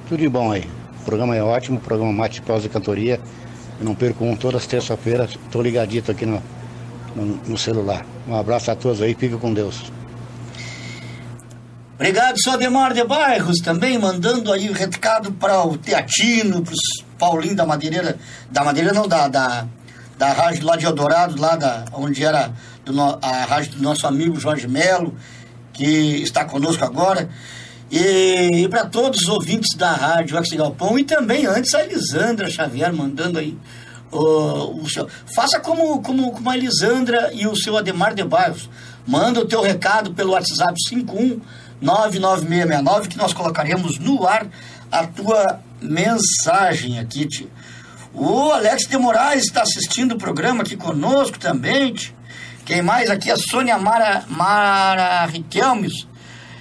[0.10, 0.81] tudo de bom aí.
[1.02, 3.20] O programa é ótimo, o programa Mate, Prosa e Cantoria.
[3.80, 5.32] Eu não perco um todas as terças-feiras.
[5.32, 6.42] Estou ligadito aqui no,
[7.16, 8.06] no, no, celular.
[8.28, 9.92] Um abraço a todos aí, fica com Deus.
[11.96, 17.04] Obrigado, sou Ademar de Bairros, também mandando aí o recado para o Teatino, para os
[17.18, 18.18] Paulinho da Madeireira,
[18.50, 19.68] da Madeireira não, da, da,
[20.18, 22.52] da rádio lá de Eldorado, lá da, onde era
[22.86, 25.16] do, a rádio do nosso amigo Jorge Melo,
[25.74, 27.28] que está conosco agora.
[27.92, 32.50] E, e para todos os ouvintes da Rádio Axi Galpão e também antes a Elisandra
[32.50, 33.58] Xavier mandando aí
[34.10, 35.10] o, o seu.
[35.36, 38.70] Faça como, como, como a Elisandra e o seu Ademar de Bairros.
[39.06, 40.74] Manda o teu recado pelo WhatsApp
[41.82, 44.48] 5199669 que nós colocaremos no ar
[44.90, 47.52] a tua mensagem aqui, tio.
[48.14, 51.94] O Alex de Moraes está assistindo o programa aqui conosco também.
[51.94, 52.14] Tio.
[52.64, 53.30] Quem mais aqui?
[53.30, 56.08] A Sônia Mara, Mara Riquelmes.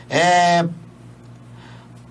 [0.09, 0.65] É,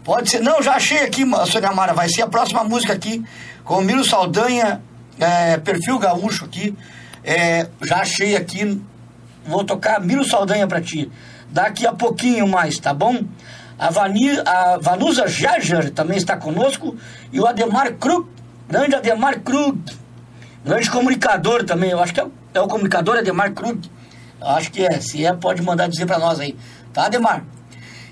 [0.10, 0.40] Pode ser.
[0.40, 1.94] Não, já achei aqui, Sônia Mara.
[1.94, 3.24] Vai ser a próxima música aqui
[3.64, 4.82] com o Miro Saldanha,
[5.20, 6.76] é, perfil gaúcho aqui.
[7.24, 8.82] É, já achei aqui.
[9.46, 11.12] Vou tocar Miro Saldanha pra ti.
[11.52, 13.24] Daqui a pouquinho mais, tá bom?
[13.78, 16.98] A, Vani, a Vanusa Jager também está conosco.
[17.32, 18.28] E o Ademar Krug,
[18.68, 19.80] grande Ademar Krug,
[20.66, 21.92] grande comunicador também.
[21.92, 23.88] Eu acho que é, é o comunicador Ademar Krug.
[24.42, 25.00] Eu acho que é.
[25.02, 26.58] Se é, pode mandar dizer para nós aí.
[26.92, 27.44] Tá, Ademar?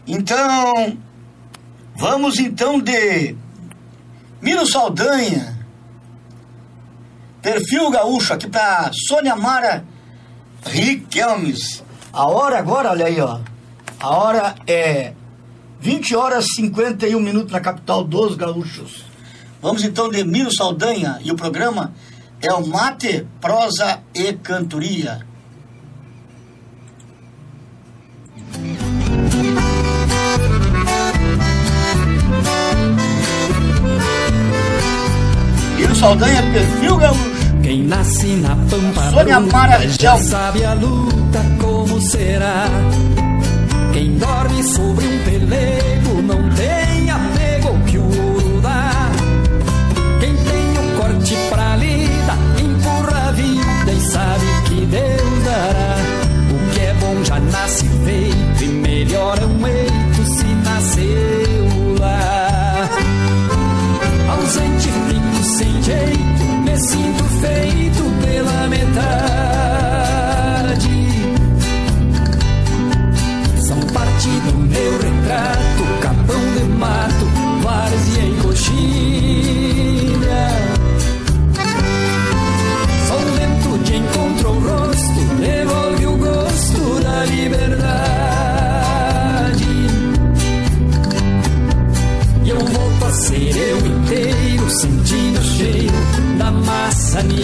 [0.06, 0.96] Então,
[1.98, 3.36] Vamos então de
[4.40, 5.58] Miro Saldanha,
[7.42, 9.84] perfil gaúcho aqui para Sônia Mara
[10.64, 11.84] Riquelmes.
[12.14, 13.40] A hora agora, olha aí, ó.
[14.00, 15.14] A hora é
[15.80, 19.04] 20 horas e 51 minutos na capital dos gaúchos.
[19.60, 21.96] Vamos então de Miro Saldanha e o programa
[22.40, 25.27] é o Mate, Prosa e Cantoria.
[36.00, 37.38] Saldanha, perfil gaúcho.
[37.64, 39.42] Quem nasce na pampa Sônia
[39.98, 42.68] Quem sabe a luta como será.
[43.94, 49.12] Quem dorme sobre um pelego não tem apego que o ouro dá.
[50.20, 55.96] Quem tem o um corte pra lida, empurra a vida e sabe que Deus dará.
[56.52, 59.97] O que é bom já nasce feito e melhora é um erro.
[66.80, 68.88] sinto feito pela metade.
[73.66, 77.26] São parte do meu retrato, capão de mato,
[77.64, 79.68] várzea em coxilha.
[83.08, 87.88] Sou lento de encontro ao rosto, devolve o gosto da liberdade.
[92.44, 95.37] E eu volto a ser eu inteiro, sentindo
[96.88, 97.44] raça negra.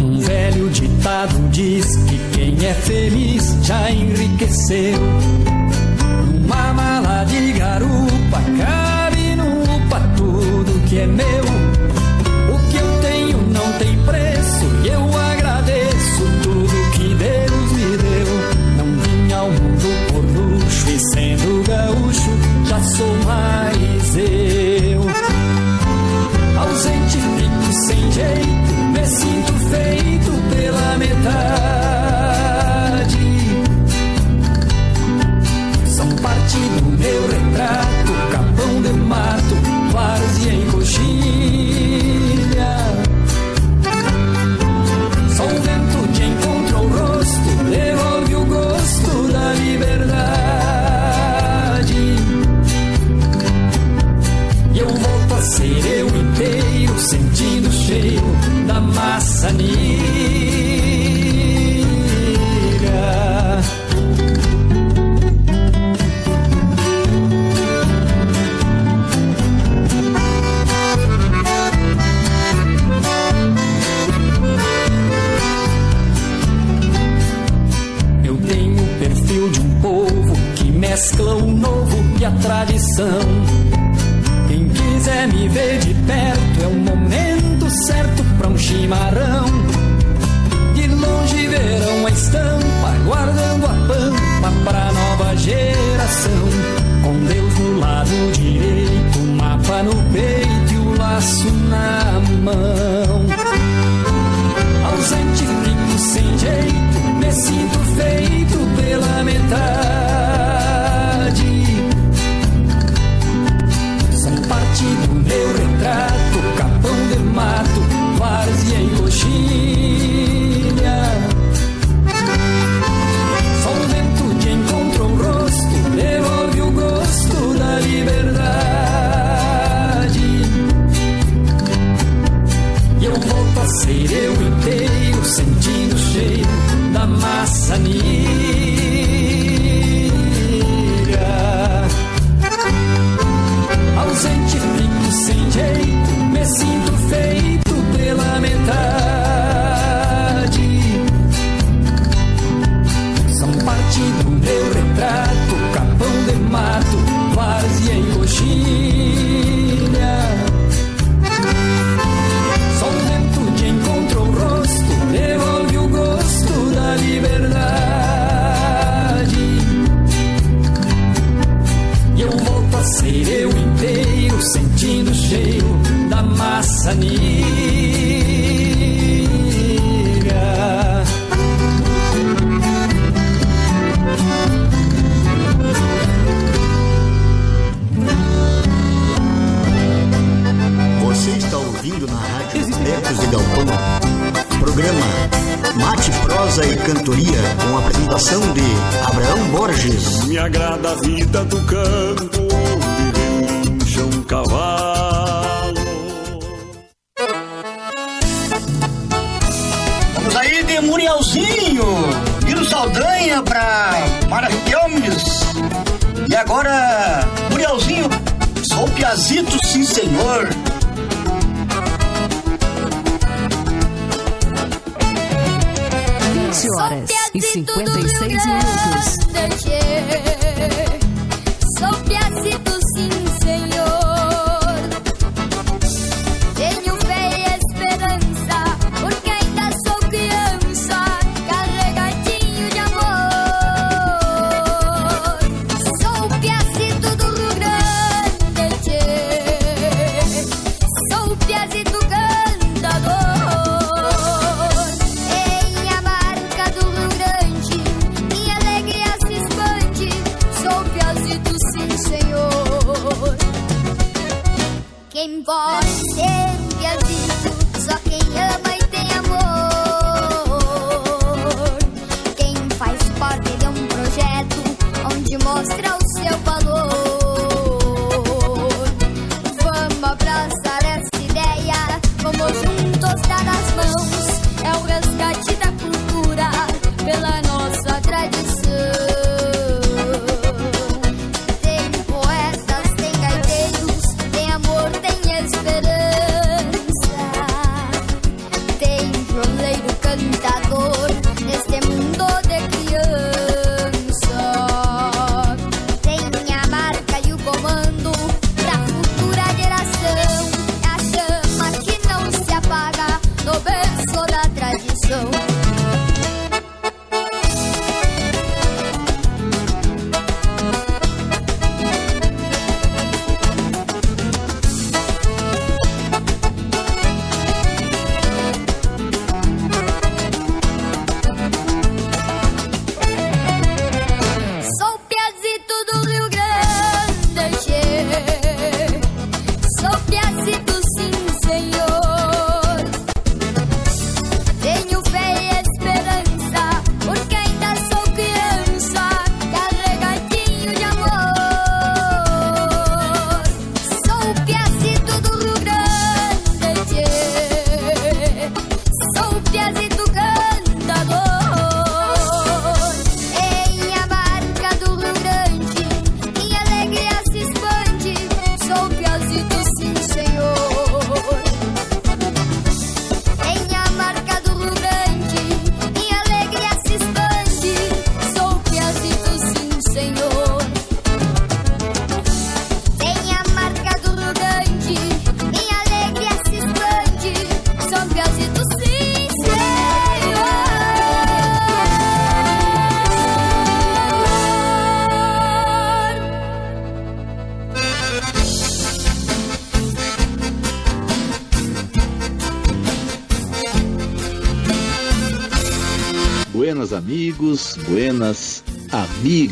[0.00, 4.98] Um velho ditado diz que quem é feliz já enriqueceu.
[6.44, 8.09] Uma mala de garoto
[10.90, 11.49] quien me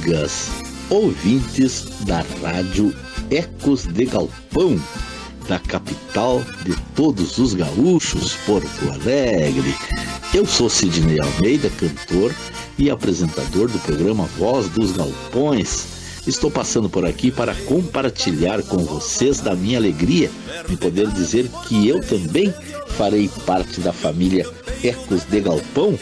[0.09, 0.49] amigas,
[0.89, 2.95] ouvintes da Rádio
[3.31, 4.81] Ecos de Galpão,
[5.47, 9.75] da capital de todos os gaúchos, Porto Alegre.
[10.33, 12.35] Eu sou Sidney Almeida, cantor
[12.79, 15.87] e apresentador do programa Voz dos Galpões.
[16.27, 20.31] Estou passando por aqui para compartilhar com vocês da minha alegria
[20.69, 22.53] de poder dizer que eu também
[22.97, 24.47] farei parte da família
[24.83, 25.99] Ecos de Galpão,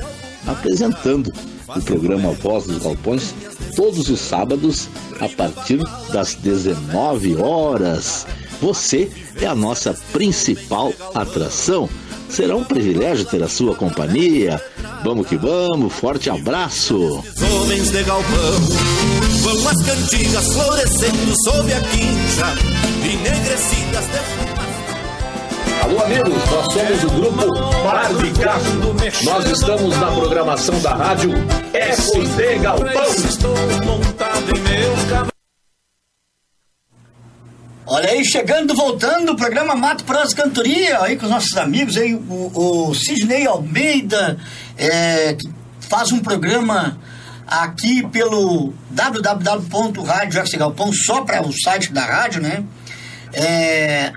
[0.47, 1.33] apresentando
[1.69, 3.35] o programa Voz dos Galpões
[3.77, 4.89] todos os sábados
[5.21, 5.79] a partir
[6.13, 8.27] das 19 horas.
[8.61, 9.11] Você
[9.41, 11.89] é a nossa principal atração.
[12.29, 14.61] Será um privilégio ter a sua companhia.
[15.05, 17.23] Vamos que vamos, forte abraço.
[17.63, 18.61] Homens de galpão,
[19.43, 22.55] vão as cantigas florescendo sob a quincha,
[23.05, 24.47] enegrecidas de
[25.85, 27.55] Alô, amigos, nós somos o grupo
[27.85, 29.25] Barbicaço.
[29.25, 31.31] Nós estamos na programação da rádio
[31.87, 32.89] De Galpão.
[32.91, 34.91] Estou montado em meu.
[37.87, 42.13] Olha aí, chegando, voltando, o programa Mato Prosa Cantoria, aí com os nossos amigos, aí
[42.13, 44.37] o, o Sidney Almeida,
[44.77, 45.49] é, que
[45.89, 46.99] faz um programa
[47.47, 52.65] aqui pelo www.radioxgalpão, só para o site da rádio, né?
[53.33, 54.13] É,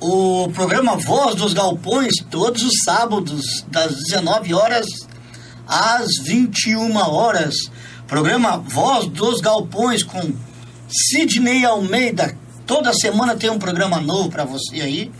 [0.00, 5.08] o programa Voz dos Galpões, todos os sábados, das 19 horas
[5.70, 7.54] às 21 horas.
[8.08, 10.32] Programa Voz dos Galpões com
[10.88, 12.36] Sidney Almeida.
[12.66, 15.12] Toda semana tem um programa novo para você aí.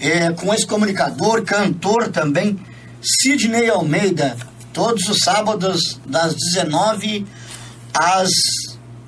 [0.00, 2.58] É, com esse comunicador, cantor também,
[3.02, 4.38] Sidney Almeida.
[4.72, 7.26] Todos os sábados, das 19
[7.92, 8.30] às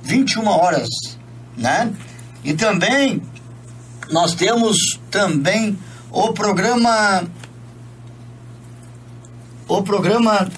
[0.03, 0.89] 21 horas,
[1.57, 1.91] né?
[2.45, 3.23] E também
[4.11, 4.77] nós temos
[5.11, 5.79] também
[6.11, 7.25] o programa
[9.67, 10.51] o programa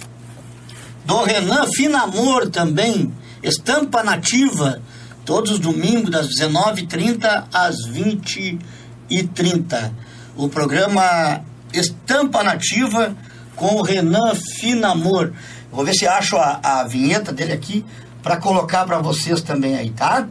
[1.04, 4.80] do Renan Finamor também, Estampa Nativa,
[5.24, 9.92] todos os domingos das 19h30 às 20h30.
[10.36, 13.14] O programa Estampa Nativa
[13.54, 15.32] com o Renan Finamor.
[15.70, 17.84] Vou ver se acho a, a vinheta dele aqui
[18.22, 20.26] para colocar para vocês também aí, tá?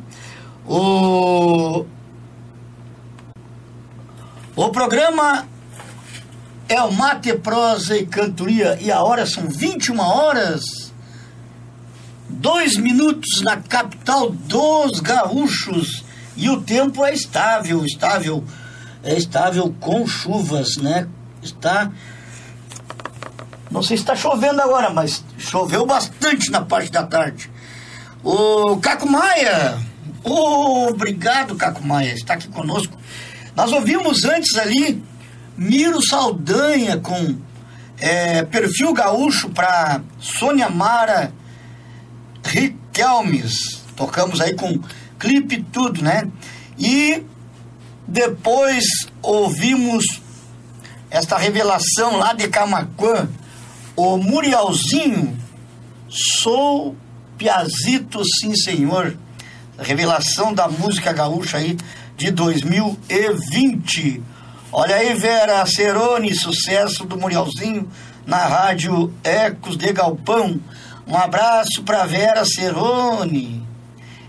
[0.65, 1.85] O,
[4.55, 5.45] o programa
[6.67, 10.63] é o Mate, Prosa e Cantoria e a hora são 21 horas,
[12.29, 16.03] dois minutos na capital dos gaúchos
[16.35, 18.43] e o tempo é estável, estável,
[19.03, 21.07] é estável com chuvas, né?
[21.41, 21.91] Está
[23.69, 27.49] não sei se está chovendo agora, mas choveu bastante na parte da tarde.
[28.23, 29.79] O Caco Maia,
[30.23, 32.95] oh, obrigado Caco Maia, está aqui conosco.
[33.55, 35.03] Nós ouvimos antes ali
[35.57, 37.37] Miro Saldanha com
[37.99, 41.31] é, perfil gaúcho para Sônia Mara
[42.43, 43.83] Riquelmes.
[43.95, 44.79] Tocamos aí com
[45.19, 46.27] clipe e tudo, né?
[46.77, 47.23] E
[48.07, 48.83] depois
[49.21, 50.03] ouvimos
[51.09, 53.29] esta revelação lá de Camacuã,
[53.95, 55.37] o Murialzinho,
[56.09, 56.95] sou
[57.37, 59.15] Piazito Sim Senhor,
[59.77, 61.77] revelação da música gaúcha aí
[62.17, 64.23] de 2020.
[64.75, 67.87] Olha aí, Vera Cerone, sucesso do Murialzinho
[68.25, 70.59] na rádio Ecos de Galpão.
[71.05, 73.63] Um abraço para Vera Cerone.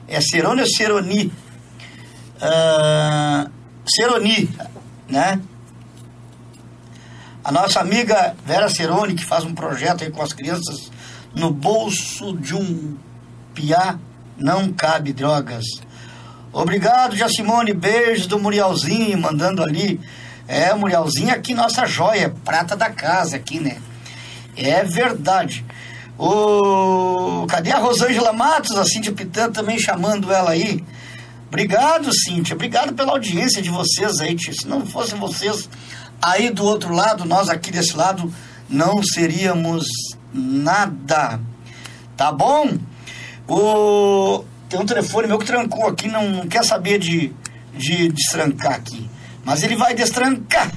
[0.06, 1.32] É Cerone ou Ceroni?
[2.36, 3.50] Uh,
[3.88, 4.54] Ceroni,
[5.08, 5.40] né?
[7.42, 10.92] A nossa amiga Vera Cerone, que faz um projeto aí com as crianças
[11.34, 12.98] no bolso de um
[13.54, 13.98] piá,
[14.36, 15.64] não cabe drogas.
[16.52, 17.72] Obrigado, Jacimone.
[17.72, 19.98] Beijos do Murialzinho, mandando ali.
[20.46, 23.78] É, Murialzinho aqui, nossa joia, prata da casa aqui, né?
[24.56, 25.64] É verdade.
[26.18, 27.46] O...
[27.48, 30.84] Cadê a Rosângela Matos, a Cíntia Pitã também chamando ela aí?
[31.48, 32.54] Obrigado, Cíntia.
[32.54, 34.52] Obrigado pela audiência de vocês aí, tia.
[34.52, 35.68] Se não fossem vocês
[36.20, 38.32] aí do outro lado, nós aqui desse lado,
[38.68, 39.86] não seríamos
[40.32, 41.40] nada.
[42.16, 42.76] Tá bom?
[43.48, 44.44] O...
[44.68, 47.32] Tem um telefone meu que trancou aqui, não, não quer saber de,
[47.76, 49.08] de destrancar aqui.
[49.44, 50.72] Mas ele vai destrancar.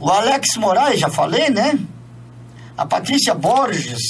[0.00, 1.78] O Alex Moraes, já falei, né?
[2.76, 4.02] A Patrícia Borges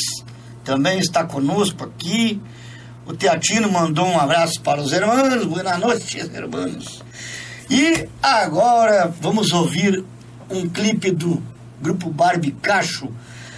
[0.62, 2.41] também está conosco aqui.
[3.07, 5.45] O Teatino mandou um abraço para os irmãos.
[5.47, 7.03] Boa noite, irmãos.
[7.70, 10.05] E agora vamos ouvir
[10.51, 11.43] um clipe do
[11.80, 13.09] grupo Barbie Cacho.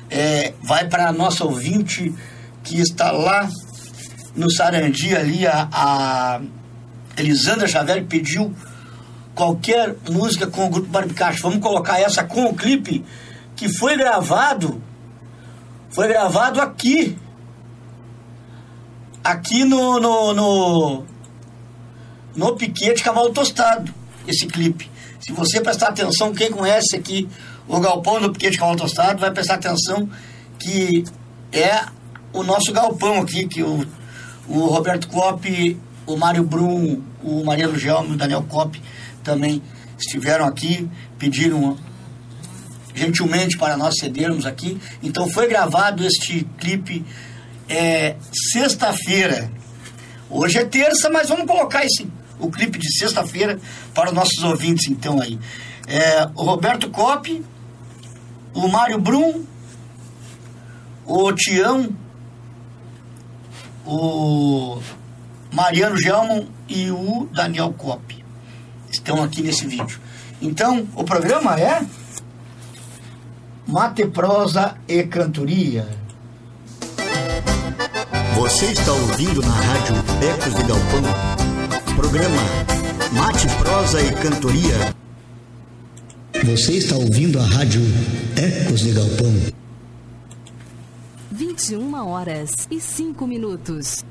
[0.09, 2.14] É, vai para a nossa ouvinte
[2.62, 3.49] que está lá
[4.35, 6.41] no Sarandi ali, a, a
[7.16, 8.55] Elisandra Xavier pediu
[9.41, 11.41] qualquer música com o grupo Barbicacho.
[11.41, 13.03] Vamos colocar essa com o clipe
[13.57, 14.82] que foi gravado,
[15.88, 17.16] foi gravado aqui,
[19.24, 21.05] aqui no, no, no,
[22.36, 23.95] no Piquete Cavalo Tostado,
[24.28, 24.91] esse clipe.
[25.20, 27.26] Se você prestar atenção, quem conhece aqui
[27.66, 30.07] o galpão do Piquete Cavalo Tostado vai prestar atenção
[30.59, 31.03] que
[31.51, 31.86] é
[32.34, 33.86] o nosso galpão aqui, que o
[34.51, 38.82] o Roberto Kopp, o Mário Brum, o Mariano Gelmo, o Daniel Kopp
[39.23, 39.62] também
[39.99, 41.77] estiveram aqui, pediram
[42.95, 44.81] gentilmente para nós cedermos aqui.
[45.03, 47.05] Então foi gravado este clipe
[47.68, 48.16] é,
[48.53, 49.51] sexta-feira.
[50.29, 52.07] Hoje é terça, mas vamos colocar esse,
[52.39, 53.59] o clipe de sexta-feira
[53.95, 55.39] para os nossos ouvintes então aí.
[55.87, 57.45] É, o Roberto Kopp,
[58.55, 59.45] o Mário Brum,
[61.05, 61.89] o Tião
[63.87, 64.81] o
[65.53, 68.20] Mariano Gelman e o Daniel Kopp
[68.91, 70.01] estão aqui nesse vídeo.
[70.43, 71.84] Então, o programa é
[73.66, 75.86] Mate, Prosa e Cantoria.
[78.34, 82.43] Você está ouvindo na rádio Ecos de Galpão, programa
[83.12, 84.95] Mate, Prosa e Cantoria.
[86.45, 87.82] Você está ouvindo a rádio
[88.36, 89.32] Ecos de Galpão.
[91.30, 94.05] 21 horas e 5 minutos.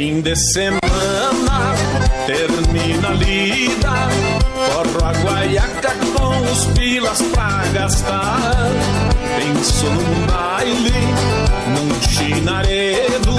[0.00, 0.79] Fim de semana,
[2.30, 4.08] termina a lida
[4.54, 8.70] Forro a guaiaca com os pilas pra gastar.
[9.36, 10.92] Penso num baile,
[11.74, 13.34] num chinaredo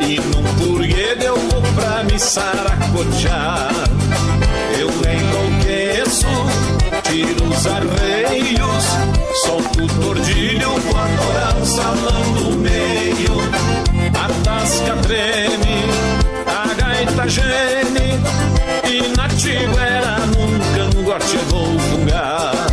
[0.00, 3.72] e num purguedo eu vou pra me saracotear.
[4.78, 6.26] Eu enlouqueço,
[7.04, 8.84] tiro os arreios,
[9.44, 13.40] solto o tordilho, vou adorar o salão do meio.
[14.14, 16.01] A tasca treme,
[17.12, 18.20] a gaita geme,
[18.88, 22.71] e na tiguera num cangote eu vou fungar.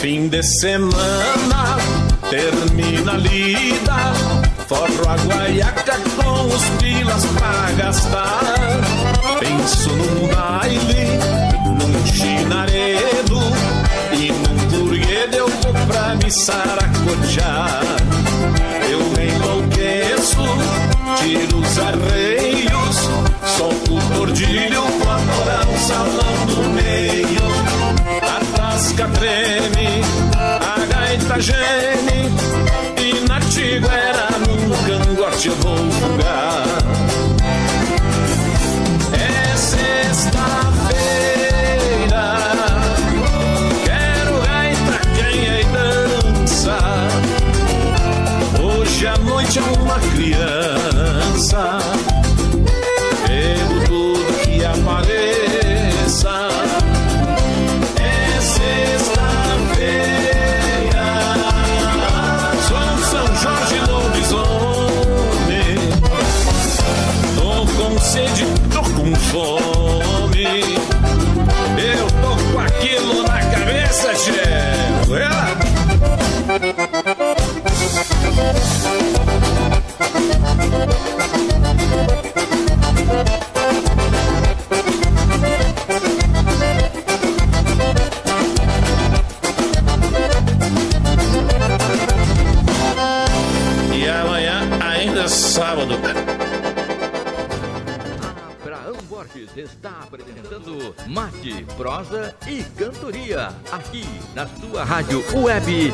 [0.00, 1.78] Fim de semana,
[2.28, 4.12] termina a lida.
[4.66, 8.56] Forro a guaiaca com os pilas pra gastar.
[9.38, 11.18] Penso num baile,
[11.64, 13.21] num chinaredo
[16.32, 17.82] saracotear.
[18.90, 20.42] Eu enlouqueço,
[21.18, 22.96] tiro os arreios,
[23.56, 27.42] solto o tordilho, vou adorar o salão do meio.
[28.22, 30.02] A tasca treme,
[30.36, 32.30] a gaita geme
[32.98, 36.81] E na tiguera num cangote eu vou fugar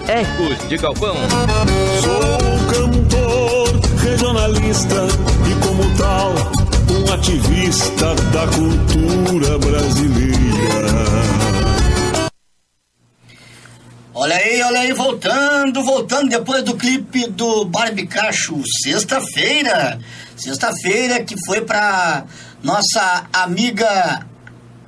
[0.08, 1.14] Ecos de Galpão.
[2.00, 5.06] Sou cantor, regionalista
[5.46, 6.32] e, como tal,
[6.90, 10.88] um ativista da cultura brasileira.
[14.14, 20.00] Olha aí, olha aí, voltando, voltando depois do clipe do Barbicacho, sexta-feira.
[20.34, 22.24] Sexta-feira que foi pra
[22.62, 24.26] nossa amiga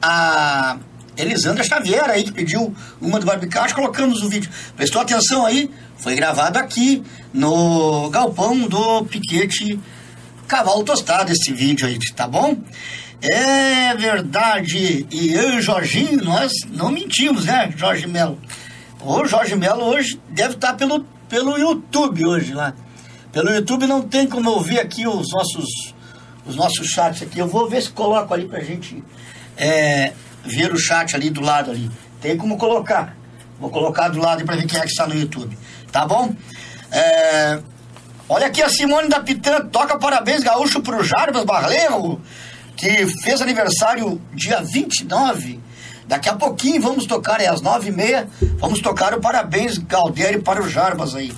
[0.00, 0.78] a
[1.16, 4.49] Elisandra Xavier aí que pediu uma do Barbicacho, colocamos o vídeo.
[4.80, 5.70] Prestou atenção aí?
[5.98, 7.02] Foi gravado aqui
[7.34, 9.78] no galpão do Piquete
[10.48, 12.56] Cavalo Tostado esse vídeo aí, tá bom?
[13.20, 15.06] É verdade.
[15.10, 18.38] E eu e Jorginho, nós não mentimos, né, Jorge Melo?
[19.02, 22.72] O Jorge Melo hoje deve estar pelo, pelo YouTube hoje lá.
[23.32, 25.94] Pelo YouTube não tem como ouvir aqui os nossos,
[26.46, 27.38] os nossos chats aqui.
[27.38, 29.04] Eu vou ver se coloco ali pra gente
[29.58, 31.90] é, ver o chat ali do lado ali.
[32.18, 33.19] Tem como colocar.
[33.60, 35.56] Vou colocar do lado para ver quem é que está no YouTube.
[35.92, 36.34] Tá bom?
[36.90, 37.60] É,
[38.28, 39.66] olha aqui a Simone da Pitã.
[39.66, 42.20] Toca parabéns gaúcho pro Jarbas Barleiro,
[42.76, 45.60] que fez aniversário dia 29.
[46.06, 50.42] Daqui a pouquinho vamos tocar, é às nove e meia, vamos tocar o parabéns Galdério
[50.42, 51.32] para o Jarbas aí.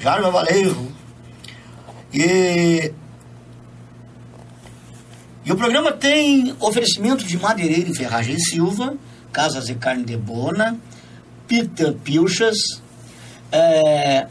[0.00, 0.88] Jarbas Valeu.
[2.12, 2.92] E,
[5.44, 8.96] e o programa tem oferecimento de madeireira e ferragem Silva,
[9.32, 10.78] Casas e Carne de Bona,
[11.48, 12.56] Pita Pilchas,
[13.50, 14.26] é,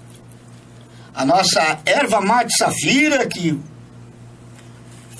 [1.13, 3.59] a nossa erva mate Safira, que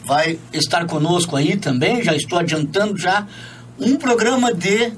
[0.06, 3.28] vai estar conosco aí também, já estou adiantando já
[3.80, 4.94] um programa de,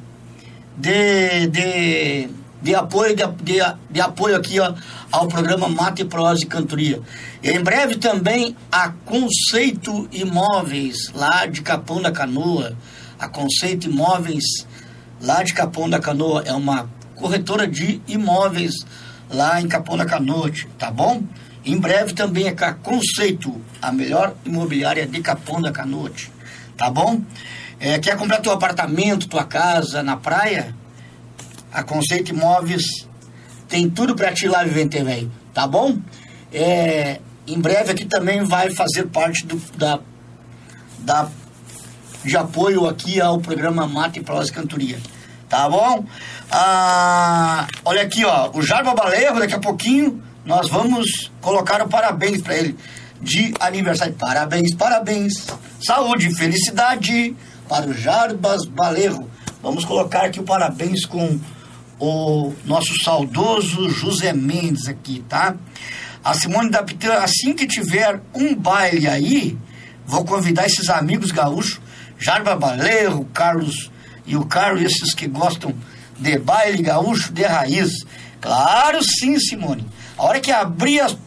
[0.77, 2.29] de, de
[2.61, 3.59] de apoio, de, de,
[3.89, 4.73] de apoio aqui ó,
[5.11, 7.01] ao programa Mate, Prosa e Cantoria.
[7.41, 12.75] E em breve também a Conceito Imóveis, lá de Capão da Canoa.
[13.17, 14.43] A Conceito Imóveis,
[15.21, 18.73] lá de Capão da Canoa, é uma corretora de imóveis
[19.29, 21.23] lá em Capão da Canoa, tá bom?
[21.65, 26.11] Em breve também é com a Conceito, a melhor imobiliária de Capão da Canoa,
[26.77, 27.21] tá bom?
[27.79, 30.75] É, quer comprar teu apartamento, tua casa na praia?
[31.71, 33.07] A Conceito Imóveis
[33.67, 35.97] tem tudo para ti lá, Vivente Velho, tá bom?
[36.51, 39.99] É, em breve aqui também vai fazer parte do, da,
[40.99, 41.29] da,
[42.23, 44.99] de apoio aqui ao programa Mate Prosa Cantoria,
[45.47, 46.05] tá bom?
[46.51, 52.41] Ah, olha aqui, ó, o Jarba Baleiro, daqui a pouquinho nós vamos colocar o parabéns
[52.41, 52.75] para ele
[53.21, 54.13] de aniversário.
[54.13, 55.45] Parabéns, parabéns,
[55.81, 57.35] saúde felicidade
[57.67, 59.29] para o Jarbas Balerro.
[59.61, 61.39] Vamos colocar aqui o parabéns com
[61.99, 65.55] o nosso saudoso José Mendes aqui, tá?
[66.23, 69.57] A Simone da Pitã, assim que tiver um baile aí,
[70.05, 71.79] vou convidar esses amigos gaúchos,
[72.19, 73.89] Jarba Balerro, Carlos
[74.25, 75.73] e o Carlos, esses que gostam
[76.19, 78.05] de baile gaúcho de raiz.
[78.41, 79.87] Claro sim, Simone.
[80.17, 81.17] A hora que abrir as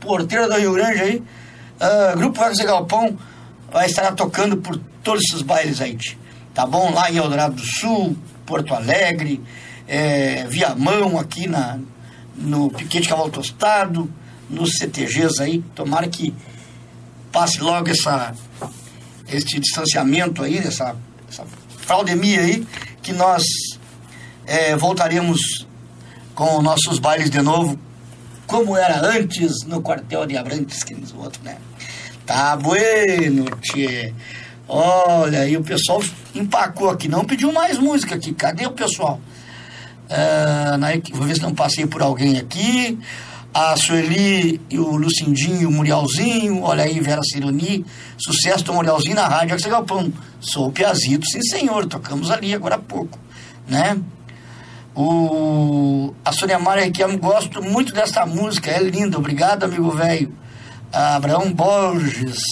[0.00, 3.18] porteiras do Rio Grande aí, uh, Grupo Vagos Galpão
[3.70, 5.98] vai estar tocando por todos esses bailes aí.
[6.54, 6.92] Tá bom?
[6.92, 8.16] Lá em Eldorado do Sul,
[8.46, 9.40] Porto Alegre,
[9.86, 11.78] é, Viamão aqui na,
[12.36, 14.10] no Piquete Cavalo Tostado,
[14.48, 15.62] nos CTGs aí.
[15.74, 16.34] Tomara que
[17.30, 18.34] passe logo essa,
[19.30, 20.96] esse distanciamento aí, essa,
[21.30, 21.44] essa
[21.78, 22.66] fraudemia aí,
[23.02, 23.42] que nós
[24.46, 25.66] é, voltaremos
[26.34, 27.78] com nossos bailes de novo,
[28.46, 31.58] como era antes no quartel de Abrantes, que nos outros, né?
[32.24, 34.12] Tá bueno, tchê.
[34.68, 36.02] Olha, e o pessoal
[36.34, 38.32] empacou aqui, não pediu mais música aqui.
[38.32, 39.20] Cadê o pessoal?
[40.10, 42.98] Uh, na, vou ver se não passei por alguém aqui.
[43.52, 46.62] A Sueli e o Lucindinho o Murialzinho.
[46.62, 47.84] Olha aí, Vera Cironi.
[48.18, 50.12] Sucesso do Murialzinho na Rádio Axel Galpão.
[50.40, 51.86] Sou o Piazito, sim senhor.
[51.86, 53.18] Tocamos ali agora há pouco,
[53.66, 53.98] né?
[55.00, 60.34] O, a Sônia Maria Requiam, gosto muito dessa música, é linda, obrigado, amigo velho.
[60.92, 62.42] Abraão Borges.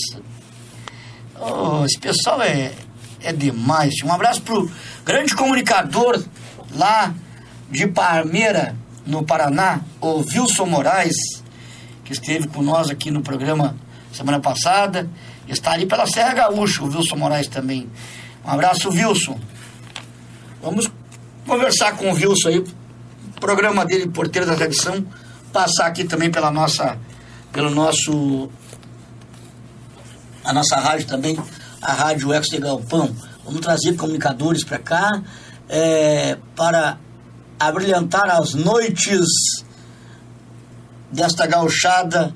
[1.41, 2.73] Oh, esse pessoal é,
[3.21, 3.95] é demais.
[4.05, 4.71] Um abraço pro
[5.05, 6.23] grande comunicador
[6.71, 7.13] lá
[7.69, 8.77] de Parmeira,
[9.07, 11.17] no Paraná, o Wilson Moraes,
[12.05, 13.77] que esteve com nós aqui no programa
[14.13, 15.09] semana passada.
[15.47, 17.89] Está ali pela Serra Gaúcha, o Wilson Moraes também.
[18.45, 19.39] Um abraço, Wilson.
[20.61, 20.91] Vamos
[21.47, 22.65] conversar com o Wilson aí,
[23.41, 25.07] programa dele, Porteiro da Tradição,
[25.53, 26.99] passar aqui também pela nossa,
[27.53, 28.51] pelo nosso,
[30.43, 31.39] a nossa rádio também,
[31.81, 33.15] a Rádio Ex de Galpão.
[33.45, 35.23] Vamos trazer comunicadores para cá,
[35.69, 36.99] é, para
[37.59, 39.27] abrilhantar as noites
[41.11, 42.35] desta gauchada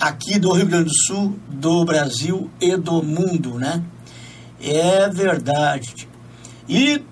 [0.00, 3.82] aqui do Rio Grande do Sul, do Brasil e do mundo, né?
[4.60, 6.08] É verdade.
[6.68, 7.04] E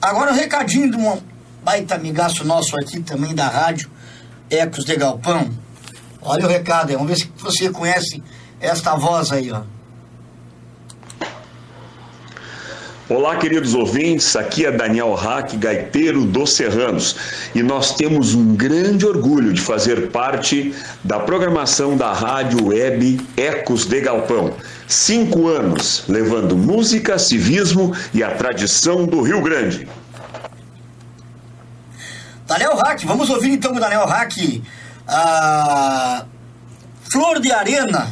[0.00, 1.20] Agora, o um recadinho de um
[1.62, 3.90] baita amigaço nosso aqui também da rádio,
[4.48, 5.50] Ecos de Galpão.
[6.22, 8.22] Olha o recado aí, vamos ver se você conhece
[8.58, 9.62] esta voz aí, ó.
[13.10, 17.16] Olá, queridos ouvintes, aqui é Daniel Hack, gaiteiro dos Serranos,
[17.52, 20.72] e nós temos um grande orgulho de fazer parte
[21.02, 24.54] da programação da rádio web Ecos de Galpão.
[24.86, 29.88] Cinco anos levando música, civismo e a tradição do Rio Grande.
[32.46, 34.62] Daniel Hack, vamos ouvir então o Daniel Hack,
[35.08, 36.26] a
[37.10, 38.06] Flor de Arena.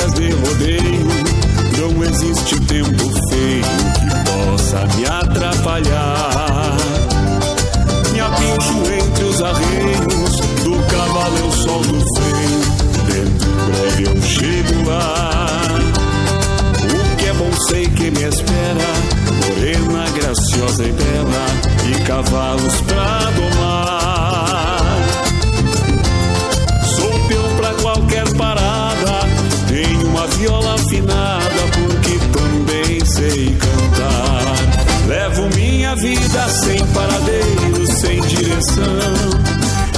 [0.00, 1.08] Dias de rodeio,
[1.78, 3.64] não existe tempo feio
[3.94, 6.76] que possa me atrapalhar.
[8.12, 12.60] Me apincho entre os arreios, do cavalo eu solto o freio,
[13.06, 15.66] dentro breve eu chego lá.
[16.84, 18.88] O que é bom sei que me espera,
[19.36, 21.46] morena, graciosa e bela,
[21.88, 23.59] e cavalos pra domar.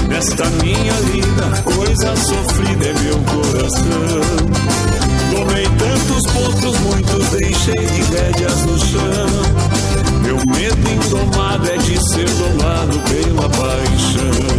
[0.08, 4.20] Nesta minha vida, coisa sofrida é meu coração.
[5.34, 9.26] Tomei tantos potros, muitos deixei de rédeas no chão.
[10.22, 14.51] Meu medo indomado é de ser domado pela paixão.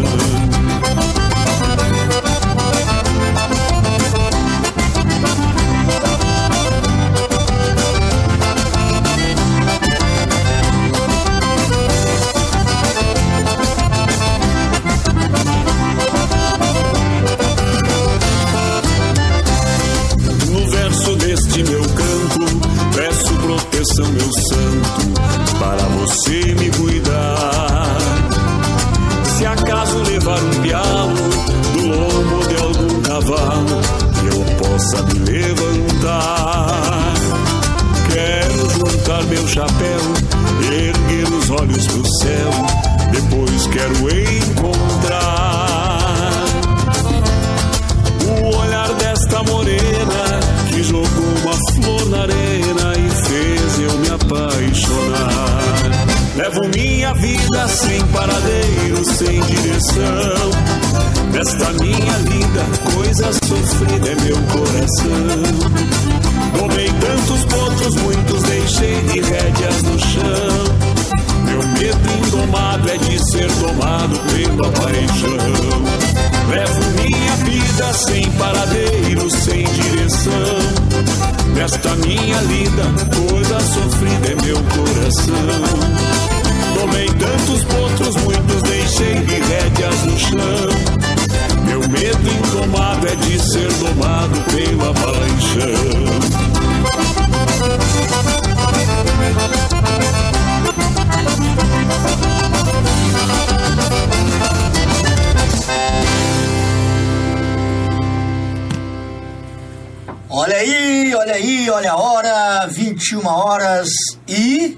[113.04, 113.90] 21 horas
[114.26, 114.78] e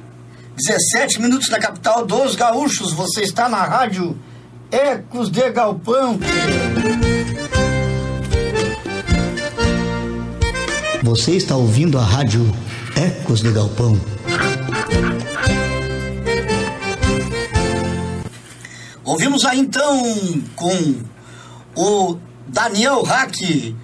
[0.57, 2.91] 17 minutos na capital dos gaúchos.
[2.91, 4.17] Você está na rádio
[4.71, 6.19] Ecos de Galpão.
[11.03, 12.51] Você está ouvindo a rádio
[12.95, 14.01] Ecos de Galpão.
[19.03, 20.01] Ouvimos aí então
[20.55, 20.95] com
[21.75, 23.75] o Daniel Hack.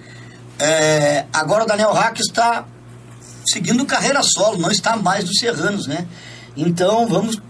[0.58, 2.64] É, agora o Daniel Hack está
[3.52, 6.06] seguindo carreira solo, não está mais dos Serranos, né?
[6.56, 7.40] Então vamos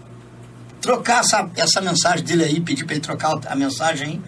[0.80, 4.22] trocar essa, essa mensagem dele aí, pedir para ele trocar a mensagem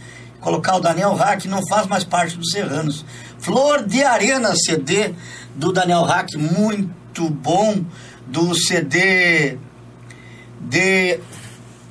[0.45, 3.03] colocar o Daniel Hack, não faz mais parte dos Serranos.
[3.39, 5.15] Flor de Arena, CD
[5.55, 7.83] do Daniel Hack, muito bom,
[8.27, 9.59] do CD
[10.61, 11.19] de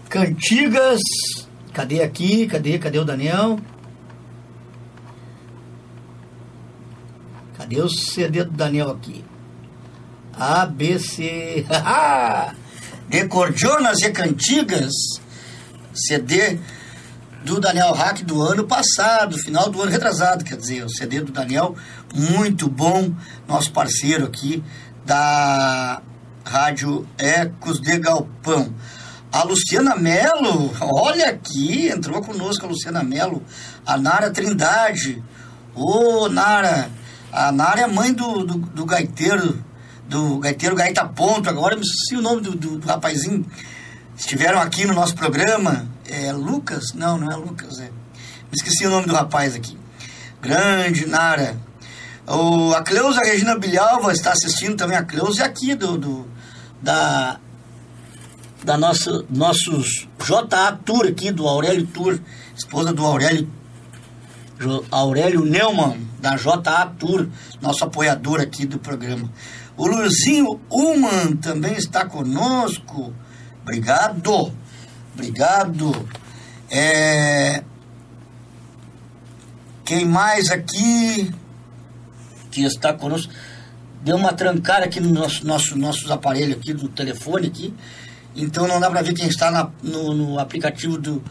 [0.07, 1.01] Cantigas.
[1.73, 2.45] Cadê aqui?
[2.45, 2.77] Cadê?
[2.77, 3.59] Cadê o Daniel?
[7.57, 9.25] Cadê o CD do Daniel aqui?
[10.43, 11.65] A, B, C.
[13.07, 14.91] de Cordionas e Cantigas.
[15.95, 16.59] CD
[17.45, 21.31] do Daniel Hack do ano passado, final do ano retrasado, quer dizer, o CD do
[21.31, 21.77] Daniel,
[22.13, 23.13] muito bom,
[23.47, 24.61] nosso parceiro aqui
[25.05, 26.01] da
[26.43, 28.73] Rádio Ecos de Galpão.
[29.31, 33.41] A Luciana Melo, olha aqui, entrou conosco a Luciana Melo,
[33.85, 35.23] a Nara Trindade.
[35.73, 36.89] Ô, Nara,
[37.31, 39.63] a Nara é mãe do, do, do gaiteiro,
[40.13, 43.43] do gaiteiro Gaita Ponto, agora me esqueci o nome do, do, do rapazinho.
[44.15, 46.93] Estiveram aqui no nosso programa, é Lucas?
[46.93, 47.85] Não, não é Lucas, é.
[47.85, 49.75] Me esqueci o nome do rapaz aqui.
[50.39, 51.57] Grande, Nara.
[52.27, 54.95] O, a Cleusa Regina Bilhalva está assistindo também.
[54.95, 56.27] A Cleusa é aqui do, do
[56.79, 57.39] da,
[58.63, 62.19] da nossa, nossos JA Tour aqui, do Aurélio Tour,
[62.55, 63.49] esposa do Aurélio,
[64.91, 67.27] Aurélio Neumann, da JA Tour,
[67.59, 69.27] nosso apoiador aqui do programa.
[69.75, 73.13] O Luizinho Uman também está conosco.
[73.61, 74.53] Obrigado.
[75.13, 76.07] Obrigado.
[76.69, 77.63] É...
[79.85, 81.33] Quem mais aqui
[82.51, 83.31] que está conosco?
[84.03, 87.73] Deu uma trancada aqui no nosso, nosso, nossos aparelhos aqui, do telefone aqui.
[88.35, 91.23] Então não dá para ver quem está na- no, no aplicativo do,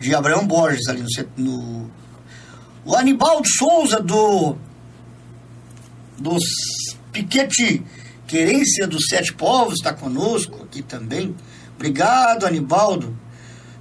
[0.00, 1.90] de Abraão Borges ali no, no.
[2.84, 4.56] O Anibaldo Souza do.
[6.18, 6.42] Dos
[7.18, 7.82] Piquete
[8.28, 11.34] Querência dos Sete Povos está conosco aqui também.
[11.74, 13.18] Obrigado, Anibaldo.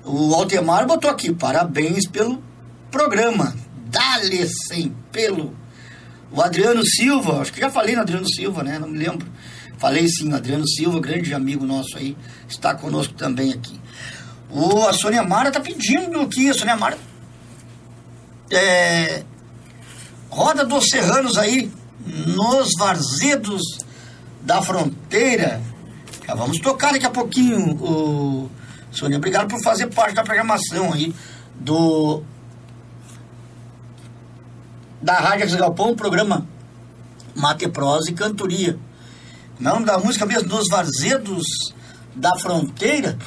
[0.04, 2.42] O Altemar botou aqui, parabéns pelo
[2.90, 3.56] programa.
[3.88, 5.56] Dale sem pelo.
[6.32, 8.80] O Adriano Silva, acho que já falei no Adriano Silva, né?
[8.80, 9.28] Não me lembro.
[9.78, 12.18] Falei sim, Adriano Silva, grande amigo nosso aí,
[12.50, 13.80] está conosco também aqui.
[14.50, 16.98] O, a Sônia Mara tá pedindo aqui, a Sônia Mara.
[18.50, 19.24] É,
[20.30, 21.72] roda dos Serranos aí,
[22.28, 23.62] Nos Varzedos
[24.42, 25.62] da Fronteira.
[26.26, 28.50] Já vamos tocar daqui a pouquinho, o
[28.92, 29.18] Sônia.
[29.18, 31.14] Obrigado por fazer parte da programação aí
[31.56, 32.22] do
[35.02, 36.48] da Rádio Galpão, programa
[37.36, 38.78] Mate Prosa e Cantoria.
[39.60, 41.46] O nome da música mesmo, Nos Varzedos
[42.16, 43.18] da Fronteira.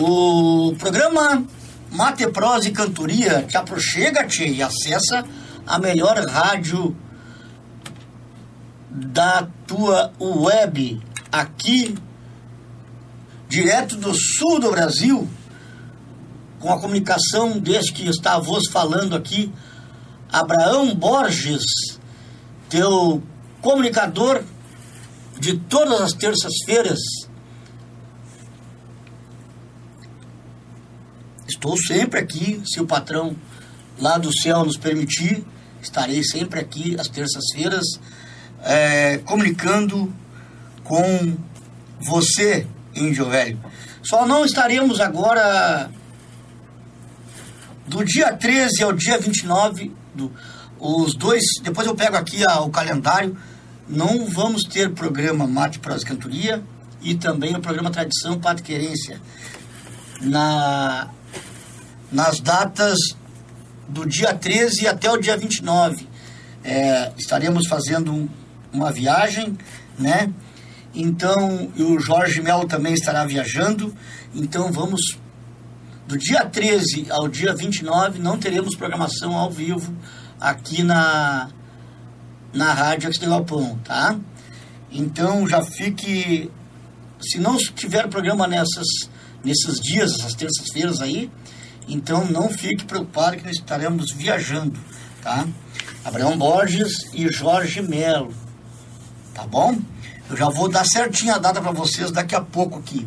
[0.00, 1.44] O programa
[1.90, 5.24] Mate Prosa e Cantoria te aproxega-te e acessa
[5.66, 6.96] a melhor rádio
[8.90, 11.00] da tua web
[11.30, 11.96] aqui,
[13.48, 15.28] direto do sul do Brasil,
[16.60, 19.52] com a comunicação deste que está a voz falando aqui,
[20.30, 21.62] Abraão Borges,
[22.68, 23.22] teu
[23.60, 24.42] comunicador
[25.38, 27.00] de todas as terças-feiras.
[31.50, 33.34] Estou sempre aqui, se o patrão
[33.98, 35.44] lá do céu nos permitir,
[35.82, 37.84] estarei sempre aqui às terças-feiras,
[38.62, 40.14] é, comunicando
[40.84, 41.36] com
[42.00, 43.58] você, Índio Velho.
[44.00, 45.90] Só não estaremos agora
[47.84, 50.32] do dia 13 ao dia 29, do,
[50.78, 53.36] os dois, depois eu pego aqui a, o calendário,
[53.88, 56.62] não vamos ter programa Mate Prosa Cantoria
[57.02, 59.20] e também o programa Tradição Pátria Querência.
[60.20, 61.08] Na,
[62.10, 62.98] nas datas
[63.88, 66.08] do dia 13 até o dia 29.
[66.62, 68.28] É, estaremos fazendo um,
[68.72, 69.56] uma viagem,
[69.98, 70.32] né?
[70.94, 73.94] Então, o Jorge Melo também estará viajando.
[74.34, 75.00] Então, vamos
[76.10, 79.96] do dia 13 ao dia 29 não teremos programação ao vivo
[80.40, 81.48] aqui na
[82.52, 84.18] na Rádio Axis Galpão, tá?
[84.90, 86.50] Então já fique
[87.20, 88.88] se não tiver programa nessas
[89.44, 91.30] nesses dias, essas terças-feiras aí,
[91.90, 94.78] então não fique preocupado que nós estaremos viajando,
[95.22, 95.46] tá?
[96.04, 98.32] Abraão Borges e Jorge Melo,
[99.34, 99.76] tá bom?
[100.30, 103.06] Eu já vou dar certinho a data para vocês daqui a pouco aqui.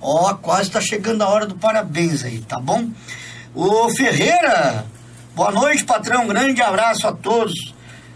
[0.00, 2.90] Ó, quase está chegando a hora do parabéns aí, tá bom?
[3.54, 4.86] O Ferreira,
[5.34, 6.26] boa noite, patrão.
[6.26, 7.74] Grande abraço a todos.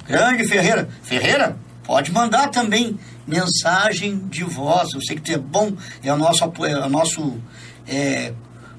[0.08, 0.88] Grande Ferreira.
[1.02, 4.94] Ferreira, pode mandar também mensagem de voz.
[4.94, 5.72] Eu sei que tu é bom,
[6.02, 7.38] é o nosso, é o nosso
[7.86, 8.32] é,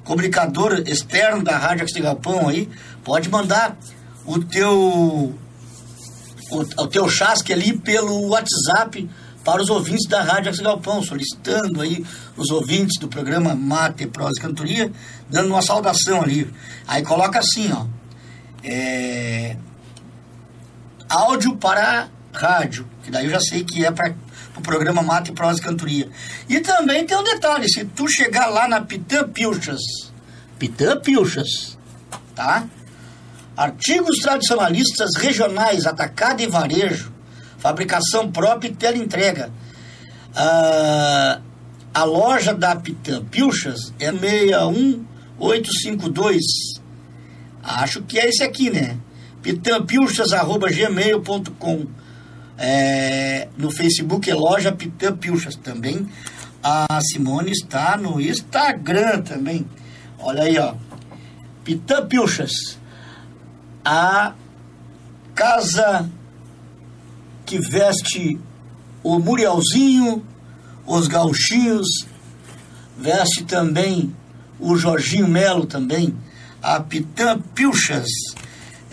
[0.07, 2.69] comunicador externo da Rádio Axi Galpão aí.
[3.03, 3.77] Pode mandar
[4.25, 5.35] o teu, o,
[6.51, 9.07] o teu chasque ali pelo WhatsApp
[9.43, 12.05] para os ouvintes da Rádio Axis Galpão, solicitando aí
[12.37, 14.91] os ouvintes do programa Mate, Prosa e Cantoria,
[15.29, 16.49] dando uma saudação ali.
[16.87, 17.85] Aí coloca assim, ó,
[18.63, 19.57] é,
[21.09, 24.13] áudio para rádio, que daí eu já sei que é para
[24.57, 26.09] o programa Mate, Prosa e Cantoria.
[26.49, 29.81] E também tem um detalhe, se tu chegar lá na Pitã Pilchas,
[30.57, 31.77] Pitã Pilchas,
[32.35, 32.65] tá?
[33.55, 37.13] Artigos tradicionalistas regionais, atacado e varejo,
[37.57, 39.51] fabricação própria e teleentrega.
[40.35, 41.39] Ah,
[41.93, 46.43] a loja da Pitã Pilchas é 61852.
[47.63, 48.97] Acho que é esse aqui, né?
[49.41, 51.87] pitanpilchas.gmail.com
[52.57, 56.07] é, No Facebook é loja Pitã Pilchas também.
[56.63, 59.65] A Simone está no Instagram também.
[60.19, 60.75] Olha aí, ó.
[61.63, 62.77] Pitã Pilchas.
[63.85, 64.33] A
[65.35, 66.09] casa
[67.45, 68.39] que veste
[69.03, 70.25] o Murielzinho,
[70.85, 71.87] os gauchinhos,
[72.97, 74.13] veste também
[74.59, 76.15] o Jorginho Melo também,
[76.61, 78.07] a Pitã Pilchas.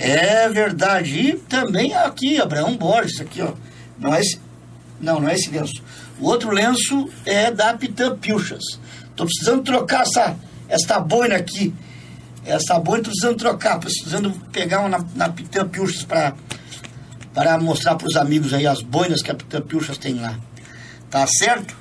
[0.04, 1.18] É verdade.
[1.18, 3.52] E também aqui, Abraão Borges, aqui, ó.
[3.98, 4.40] Não é esse,
[5.00, 5.82] não, não é esse lenço.
[6.18, 8.62] O outro lenço é da Pitã Pilchas.
[9.16, 10.36] Tô precisando trocar essa,
[10.68, 11.74] essa boina aqui.
[12.44, 16.34] Essa boina tô precisando trocar, precisando pegar uma na, na Pitã Pilchas para
[17.32, 20.38] para mostrar para os amigos aí as boinas que a Pilchas tem lá.
[21.10, 21.76] Tá certo?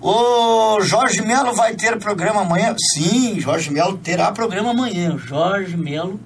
[0.00, 2.74] O Jorge Melo vai ter programa amanhã?
[2.94, 5.16] Sim, Jorge Melo terá programa amanhã.
[5.18, 6.20] Jorge Melo,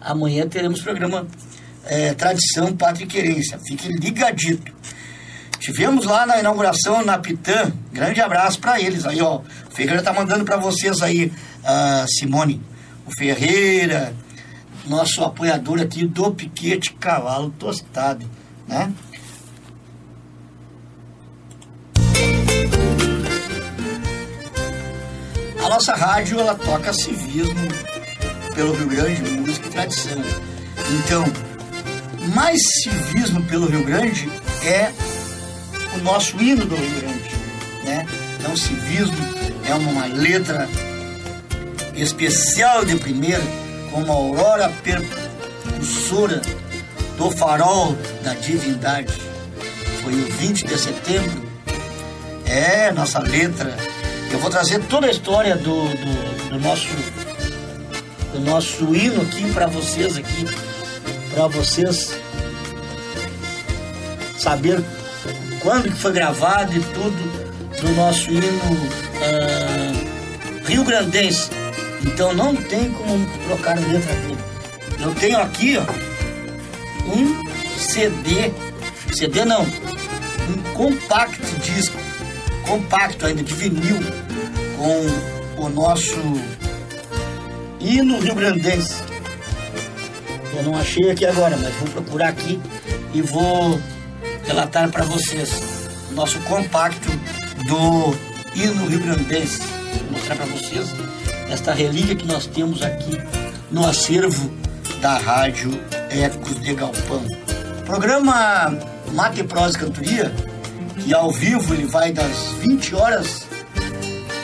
[0.00, 1.26] amanhã teremos programa
[1.84, 3.58] é, Tradição, Pátria e Querência.
[3.58, 4.72] Fique ligadito.
[5.58, 7.72] Tivemos lá na inauguração na Pitã.
[7.92, 9.38] Grande abraço para eles aí, ó.
[9.38, 11.32] O Ferreira tá mandando para vocês aí,
[12.06, 12.62] Simone.
[13.06, 14.14] O Ferreira,
[14.86, 18.28] nosso apoiador aqui do Piquete Cavalo Tostado,
[18.66, 18.92] né?
[25.64, 27.68] A nossa rádio, ela toca civismo
[28.58, 30.20] pelo Rio Grande, música e tradição.
[30.90, 31.24] Então,
[32.34, 34.28] mais civismo pelo Rio Grande
[34.64, 34.90] é
[35.94, 37.30] o nosso hino do Rio Grande,
[37.84, 38.04] né?
[38.36, 39.16] Então, civismo
[39.64, 40.68] é uma letra
[41.94, 43.44] especial de primeira
[43.92, 45.02] como Aurora per,
[45.62, 46.42] precursora
[47.16, 49.14] do farol da divindade.
[50.02, 51.48] Foi o 20 de setembro.
[52.44, 53.76] É, nossa letra.
[54.32, 56.88] Eu vou trazer toda a história do, do, do nosso
[58.32, 60.44] do nosso hino aqui para vocês aqui,
[61.34, 62.18] para vocês
[64.38, 64.82] saber
[65.60, 67.48] quando que foi gravado e tudo
[67.80, 68.60] do nosso hino
[69.22, 71.50] ah, Rio Grandense.
[72.04, 74.38] Então não tem como trocar letra dele.
[75.00, 75.84] Eu tenho aqui ó,
[77.12, 77.44] um
[77.78, 78.52] CD,
[79.12, 81.96] CD não, um compact disco,
[82.66, 83.98] compacto ainda de vinil,
[84.76, 86.16] com o nosso
[87.80, 89.02] hino Rio Grandense.
[90.56, 92.60] Eu não achei aqui agora, mas vou procurar aqui
[93.14, 93.80] e vou
[94.44, 95.50] relatar para vocês
[96.10, 97.08] o nosso compacto
[97.66, 98.14] do
[98.54, 99.60] hino Rio Grandense.
[99.60, 100.88] Vou mostrar para vocês
[101.50, 103.18] esta relíquia que nós temos aqui
[103.70, 104.50] no acervo
[105.00, 105.70] da Rádio
[106.10, 107.24] Ecos de Galpão.
[107.86, 108.76] Programa
[109.12, 110.32] Mate Prosa Cantoria,
[111.02, 113.46] que ao vivo ele vai das 20 horas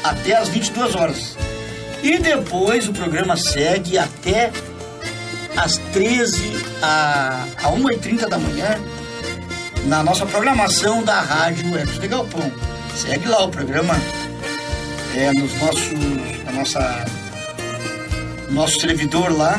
[0.02, 1.34] até as 22 horas.
[2.05, 4.53] E depois o programa segue até
[5.57, 8.79] às 13 a, a 1h30 da manhã
[9.87, 12.53] na nossa programação da Rádio Ecos de Galpão.
[12.95, 13.95] Segue lá o programa
[15.17, 17.05] é, nos nossos, na nossa,
[18.51, 19.59] nosso servidor lá,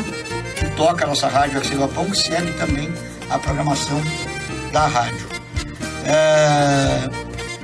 [0.55, 2.93] que toca a nossa Rádio Ecos de Galpão, que segue também
[3.27, 3.99] a programação
[4.71, 5.27] da rádio.
[6.05, 7.09] É,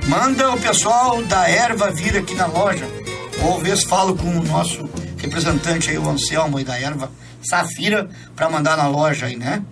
[0.08, 3.01] manda o pessoal da erva vir aqui na loja
[3.44, 4.88] ou vezes falo com o nosso
[5.18, 7.10] representante aí, o Anselmo aí da erva
[7.42, 9.64] Safira, para mandar na loja aí, né?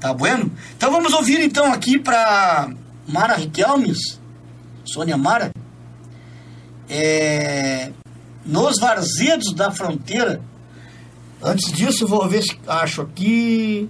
[0.00, 0.50] Tá bueno?
[0.76, 2.70] Então vamos ouvir então aqui para
[3.06, 4.20] Mara Riquelmes,
[4.84, 5.52] Sônia Mara,
[6.88, 7.90] é,
[8.44, 10.40] nos Varzedos da Fronteira.
[11.42, 13.88] Antes disso, vou ver se acho aqui.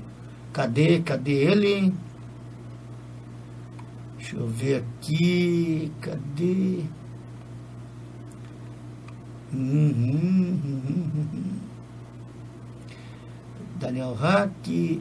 [0.52, 1.00] Cadê?
[1.00, 1.94] Cadê ele?
[4.18, 5.92] Deixa eu ver aqui.
[6.00, 6.84] Cadê?
[9.52, 11.52] Uhum, uhum, uhum.
[13.78, 15.00] Daniel Hack.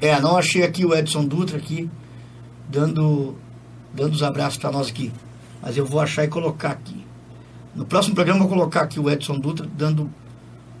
[0.00, 1.88] É, não achei aqui o Edson Dutra aqui
[2.68, 3.36] dando
[3.94, 5.12] dando os abraços para nós aqui.
[5.62, 7.04] Mas eu vou achar e colocar aqui.
[7.74, 10.10] No próximo programa eu vou colocar aqui o Edson Dutra dando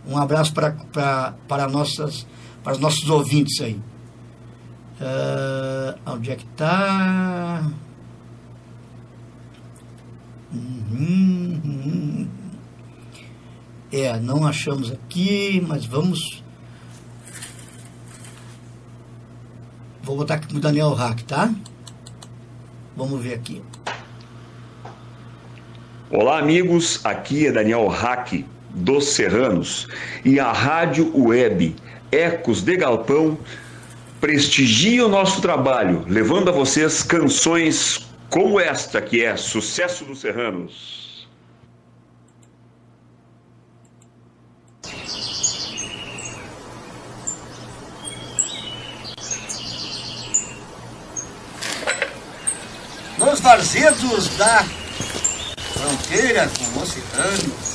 [0.06, 0.72] um abraço para
[1.48, 2.26] para nossas
[2.62, 3.80] para os nossos ouvintes aí.
[5.00, 7.70] Uh, onde é que tá?
[10.52, 12.28] Uhum, uhum.
[13.92, 16.42] É, não achamos aqui, mas vamos.
[20.02, 21.54] Vou botar aqui o Daniel Hack, tá?
[22.96, 23.62] Vamos ver aqui.
[26.10, 27.04] Olá, amigos.
[27.04, 29.86] Aqui é Daniel Hack, dos Serranos.
[30.24, 31.76] E a Rádio Web
[32.10, 33.38] Ecos de Galpão
[34.20, 40.98] prestigia o nosso trabalho, levando a vocês canções como esta, que é Sucesso dos Serranos.
[53.18, 54.64] Nos varzedos da
[55.74, 57.67] fronteira com os serranos,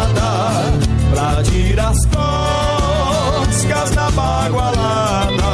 [0.00, 0.72] sovada
[1.10, 5.49] pra tirar as coscas da bagualada.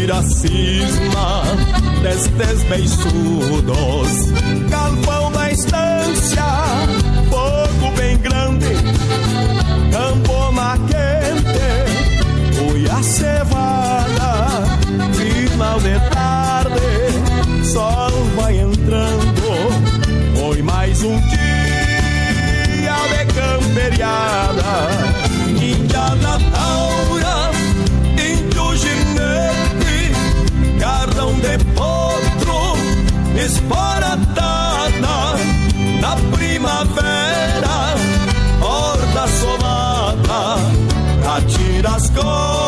[0.00, 1.42] Tirar cisma
[2.02, 4.32] destes beiçudos.
[4.70, 6.44] Galpão da estância,
[7.28, 8.66] fogo bem grande,
[9.92, 14.64] campoma quente, fui a cevada,
[15.12, 24.60] final de tarde, sol vai entrando, foi mais um dia de camperiada.
[25.60, 26.79] Índia da
[33.50, 35.16] esparatada,
[36.00, 37.94] na primavera,
[38.62, 40.56] horda somada,
[41.22, 42.59] pra tirar as coscas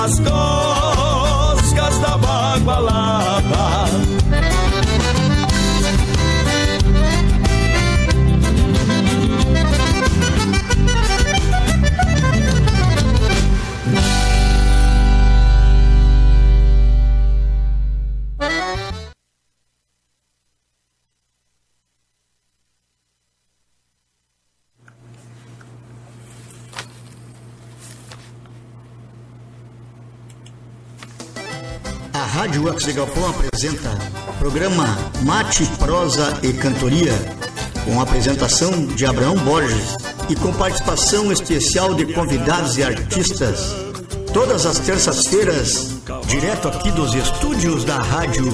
[0.00, 0.69] pra tirar
[32.80, 33.90] Rádio Wax Galpão apresenta
[34.38, 37.12] programa Mate, Prosa e Cantoria,
[37.84, 39.96] com apresentação de Abraão Borges
[40.30, 43.74] e com participação especial de convidados e artistas.
[44.32, 45.90] Todas as terças-feiras,
[46.26, 48.48] direto aqui dos estúdios da Rádio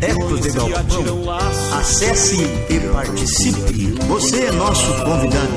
[0.00, 1.30] Ecos de Galpão.
[1.76, 3.98] Acesse e participe.
[4.06, 5.48] Você é nosso convidado.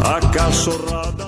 [0.00, 1.27] A cachorrada.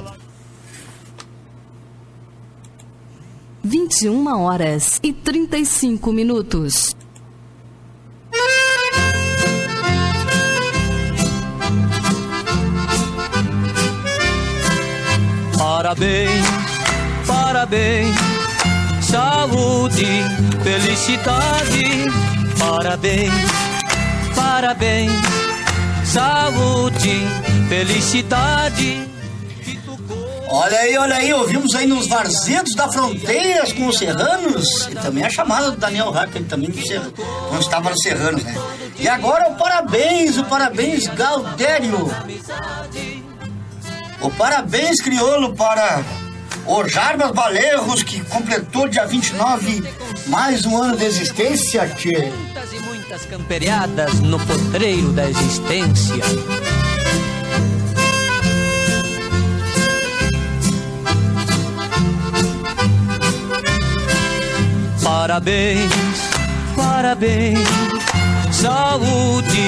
[3.71, 6.97] 21 horas e 35 minutos.
[15.57, 16.47] Parabéns,
[17.29, 18.17] parabéns,
[19.03, 20.05] saúde,
[20.65, 22.11] felicidade.
[22.59, 23.33] Parabéns,
[24.35, 25.13] parabéns,
[26.05, 27.25] saúde,
[27.69, 29.20] felicidade.
[30.53, 34.89] Olha aí, olha aí, ouvimos aí nos Varzedos da Fronteiras com os Serranos.
[34.91, 37.11] E também a chamada do Daniel ele também do Serra-
[37.53, 38.55] não estava no Serranos, né?
[38.99, 42.11] E agora o parabéns, o parabéns Galdério.
[44.21, 46.03] O parabéns crioulo para
[46.67, 49.83] o Jarbas Balerros, que completou dia 29
[50.27, 51.87] mais um ano de existência,
[52.37, 56.17] Muitas e muitas camperiadas no potreiro da existência.
[65.11, 65.91] Parabéns,
[66.77, 67.59] parabéns,
[68.53, 69.61] saúde,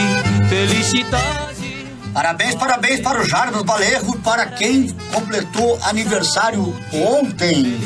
[0.48, 1.88] felicidade.
[2.14, 7.76] Parabéns, parabéns para o Jarbas Balerro, para quem completou aniversário ontem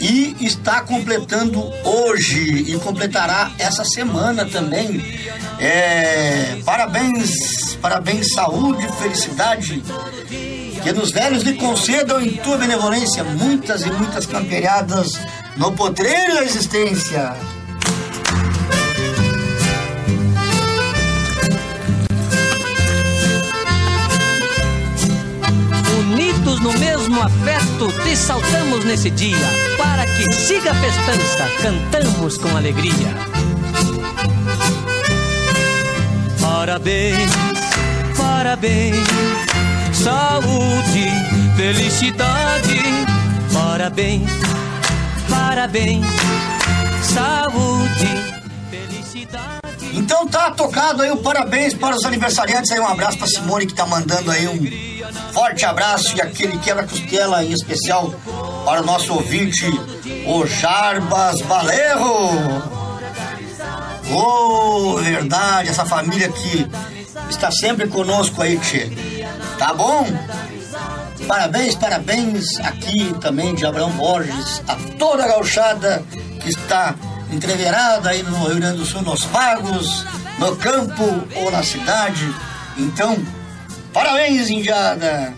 [0.00, 5.00] e está completando hoje e completará essa semana também.
[5.60, 9.80] É, parabéns, parabéns, saúde, felicidade.
[10.82, 15.12] Que nos velhos lhe concedam em tua benevolência muitas e muitas camperiadas
[15.56, 17.34] no potreiro da existência.
[25.98, 29.36] Unidos no mesmo afeto, te saltamos nesse dia.
[29.78, 33.14] Para que siga a festança, cantamos com alegria.
[36.40, 37.30] Parabéns,
[38.16, 39.06] parabéns,
[39.92, 41.10] saúde,
[41.56, 42.80] felicidade.
[43.52, 44.28] Parabéns,
[45.54, 46.04] parabéns,
[47.14, 48.08] saúde,
[48.68, 49.60] felicidade.
[49.92, 53.72] Então tá tocado aí o parabéns para os aniversariantes aí, um abraço pra Simone que
[53.72, 58.12] tá mandando aí um forte abraço e aquele quebra-costela em especial
[58.64, 59.64] para o nosso ouvinte,
[60.26, 62.72] o Jarbas Balerro.
[64.12, 66.66] Oh, verdade, essa família que
[67.30, 68.90] está sempre conosco aí, Tchê.
[69.56, 70.04] Tá bom?
[71.26, 76.04] Parabéns, parabéns aqui também de Abraão Borges, a toda a gauchada
[76.40, 76.94] que está
[77.32, 80.04] entreverada aí no Rio Grande do Sul, nos pagos,
[80.38, 81.02] no campo
[81.36, 82.22] ou na cidade.
[82.76, 83.16] Então,
[83.92, 85.34] parabéns, Indiada!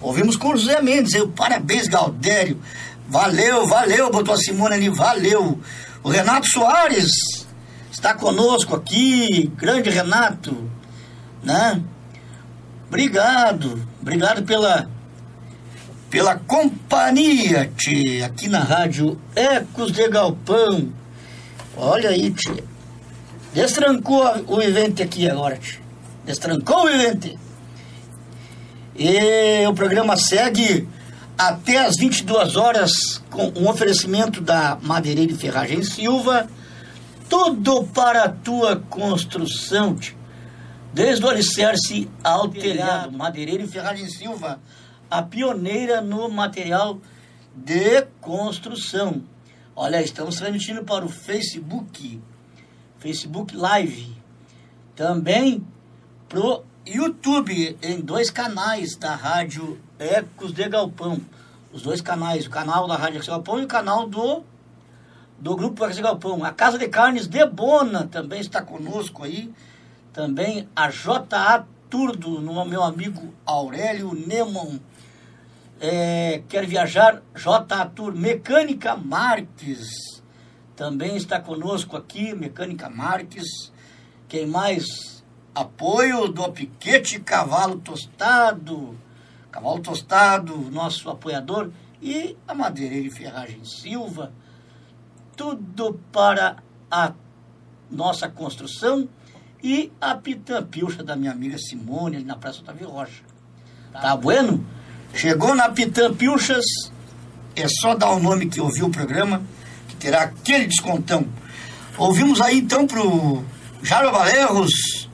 [0.00, 2.60] Ouvimos com o José Mendes, eu, parabéns, Galdério.
[3.08, 5.60] Valeu, valeu, botou a Simone ali, valeu.
[6.04, 7.10] O Renato Soares
[7.90, 10.70] está conosco aqui, grande Renato,
[11.42, 11.82] né?
[12.88, 14.88] Obrigado, obrigado pela
[16.10, 20.92] pela companhia, tia, aqui na rádio Ecos de Galpão.
[21.76, 22.64] Olha aí, tia.
[23.52, 25.80] Destrancou o evento aqui agora, tia.
[26.24, 27.38] Destrancou o evento.
[28.94, 30.88] E o programa segue
[31.36, 36.48] até as 22 horas com um oferecimento da Madeireira e Ferragem Silva.
[37.28, 40.14] Tudo para a tua construção, tia.
[40.94, 43.18] Desde o alicerce ao telhado.
[43.18, 44.58] Madeireira e Ferragem Silva
[45.10, 46.98] a pioneira no material
[47.54, 49.22] de construção.
[49.74, 52.20] Olha, estamos transmitindo para o Facebook,
[52.98, 54.16] Facebook Live,
[54.94, 55.66] também
[56.28, 61.20] pro YouTube, em dois canais da Rádio Ecos de Galpão.
[61.72, 64.42] Os dois canais, o canal da Rádio Ecos de Galpão e o canal do,
[65.38, 66.44] do Grupo Ecos de Galpão.
[66.44, 69.52] A Casa de Carnes de Bona também está conosco aí.
[70.12, 74.78] Também a JA Turdo, no meu amigo Aurélio Nemon
[75.80, 77.86] é, quer viajar, J.
[77.86, 80.16] Tour Mecânica Marques,
[80.76, 83.72] também está conosco aqui, Mecânica Marques.
[84.28, 85.24] Quem mais?
[85.54, 88.94] Apoio do Piquete Cavalo Tostado,
[89.50, 91.70] Cavalo Tostado, nosso apoiador,
[92.02, 94.32] e a Madeireira e Ferragem Silva.
[95.34, 96.56] Tudo para
[96.90, 97.14] a
[97.90, 99.08] nossa construção
[99.62, 103.22] e a Pitampiucha da minha amiga Simone, ali na Praça Otávio Rocha.
[103.92, 104.62] Tá bueno?
[105.16, 106.64] Chegou na Pitã Pilchas,
[107.54, 109.42] é só dar o nome que ouviu o programa,
[109.88, 111.26] que terá aquele descontão.
[111.96, 113.42] Ouvimos aí então pro
[113.82, 115.08] Jairo Valerros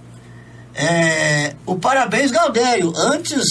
[0.74, 2.92] é, o Parabéns Galdério.
[2.96, 3.44] Antes,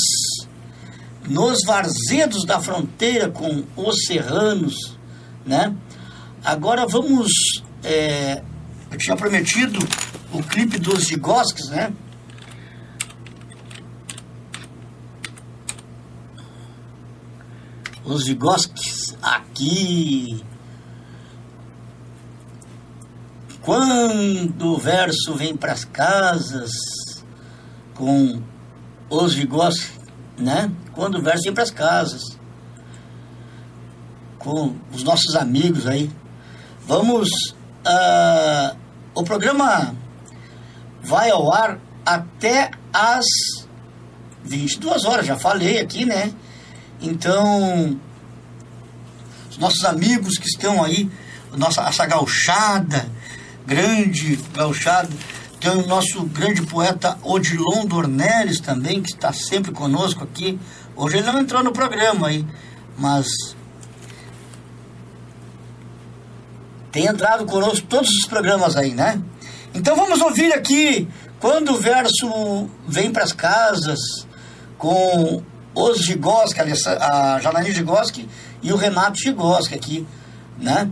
[1.26, 4.98] nos varzedos da fronteira com os serranos,
[5.46, 5.74] né?
[6.44, 7.32] Agora vamos.
[7.82, 8.42] É,
[8.92, 9.80] eu tinha prometido
[10.34, 11.94] o clipe dos Zigosques, né?
[18.04, 20.44] Os Vigosques aqui.
[23.62, 26.72] Quando o verso vem para as casas
[27.94, 28.42] com
[29.10, 29.92] os Vigosques,
[30.38, 30.72] né?
[30.94, 32.22] Quando o verso vem para as casas
[34.40, 36.10] com os nossos amigos aí.
[36.86, 37.30] Vamos.
[37.86, 38.78] Uh,
[39.14, 39.96] o programa
[41.02, 43.26] vai ao ar até às
[44.44, 46.34] 22 horas, já falei aqui, né?
[47.02, 48.00] Então,
[49.50, 51.10] os nossos amigos que estão aí,
[51.58, 53.10] nossa, essa gauchada,
[53.66, 55.10] grande gauchada,
[55.60, 60.60] tem o nosso grande poeta Odilon Dornelles também, que está sempre conosco aqui.
[60.96, 62.46] Hoje ele não entrou no programa aí,
[62.98, 63.28] mas
[66.92, 69.22] tem entrado conosco todos os programas aí, né?
[69.74, 71.08] Então vamos ouvir aqui
[71.40, 74.00] quando o verso vem para as casas
[74.78, 75.44] com
[75.74, 78.28] os Gigoski, a Janaína Gigoski
[78.62, 80.08] e o Renato Gigoski aqui,
[80.58, 80.90] né?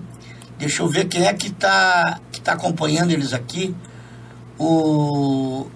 [0.58, 3.76] Deixa eu ver quem é que está que tá acompanhando eles aqui.
[4.58, 5.68] O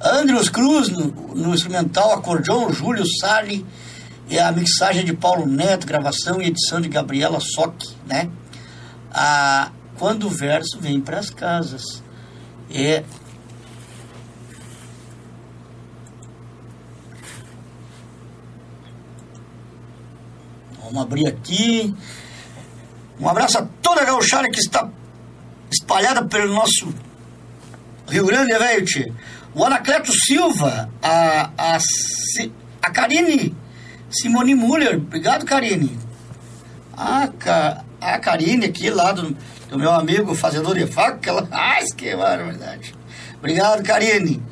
[0.00, 3.64] Andrews Cruz no, no instrumental, acordeon, Júlio Sali
[4.28, 8.28] e a mixagem de Paulo Neto, gravação e edição de Gabriela Sock, né?
[9.10, 12.02] A, quando o verso vem para as casas.
[12.70, 13.02] É
[20.88, 21.94] Vamos abrir aqui.
[23.20, 24.88] Um abraço a toda a gauchada que está
[25.70, 26.94] espalhada pelo nosso
[28.08, 29.14] Rio Grande, né, velho, tio.
[29.54, 31.78] O Anacleto Silva, a, a,
[32.82, 33.54] a Karine
[34.10, 34.96] Simone Muller.
[34.96, 35.98] Obrigado, Karine.
[36.96, 37.28] A,
[38.00, 39.36] a Karine aqui, lá do,
[39.68, 41.28] do meu amigo fazedor de faca.
[41.28, 42.94] Ela, ai, que barbaridade.
[43.36, 44.42] Obrigado, Karine.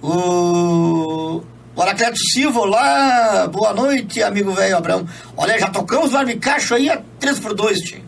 [0.00, 1.42] O
[1.74, 5.06] o Anacleto Silva, olá, boa noite, amigo velho Abraão.
[5.36, 8.02] Olha, já tocamos barbicacho aí a 3 por 2 tio.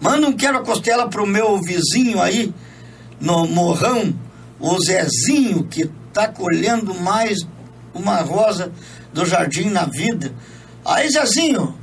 [0.00, 2.52] Manda um quebra-costela pro meu vizinho aí,
[3.20, 4.12] no morrão,
[4.58, 7.38] o Zezinho, que está colhendo mais
[7.94, 8.72] uma rosa
[9.12, 10.32] do jardim na vida.
[10.84, 11.78] Aí, Zezinho,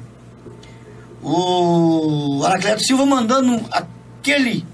[1.24, 4.66] o Anacleto Silva mandando aquele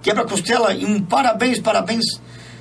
[0.00, 2.04] quebra-costela e um parabéns, parabéns,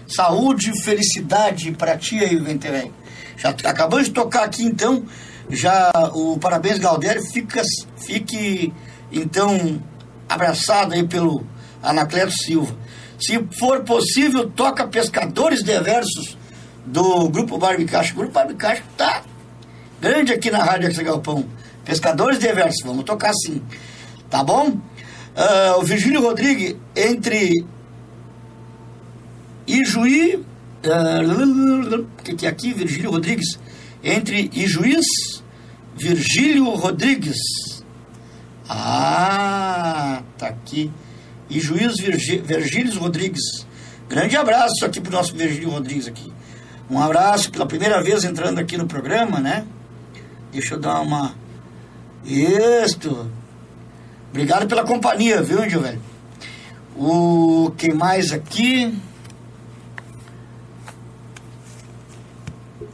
[0.08, 2.92] saúde e felicidade para ti aí, Venterém.
[3.38, 5.04] Já acabamos de tocar aqui, então,
[5.50, 7.62] já o parabéns, Galdério, fica,
[7.98, 8.74] fique,
[9.12, 9.82] então,
[10.28, 11.46] abraçado aí pelo
[11.82, 12.76] Anacleto Silva.
[13.20, 16.38] Se for possível, toca Pescadores Diversos
[16.86, 18.14] do Grupo Barbicacho.
[18.14, 19.24] O Grupo Barbicacho tá
[20.02, 21.46] grande aqui na Rádio Exa Galpão.
[21.84, 23.62] Pescadores Diversos, vamos tocar sim.
[24.30, 24.70] Tá bom?
[24.70, 27.66] Uh, o Virgílio Rodrigues, entre
[29.68, 30.36] Ijuí.
[30.86, 32.74] Uh, que, aqui?
[32.74, 33.60] Virgílio Rodrigues.
[34.04, 35.06] Entre Ijuís,
[35.96, 37.38] Virgílio Rodrigues.
[38.70, 40.92] Ah, tá aqui.
[41.50, 43.66] Ijuís Virgílio Rodrigues.
[44.08, 46.32] Grande abraço aqui pro nosso Virgílio Rodrigues aqui.
[46.90, 49.66] Um abraço pela primeira vez entrando aqui no programa, né?
[50.52, 51.34] Deixa eu dar uma.
[52.24, 53.32] Isto.
[54.30, 56.02] Obrigado pela companhia, viu, índio velho?
[56.96, 58.94] O que mais aqui?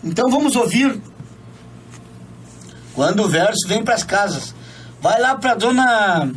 [0.03, 0.99] Então vamos ouvir
[2.93, 4.53] quando o verso vem para as casas.
[4.99, 6.31] Vai lá para dona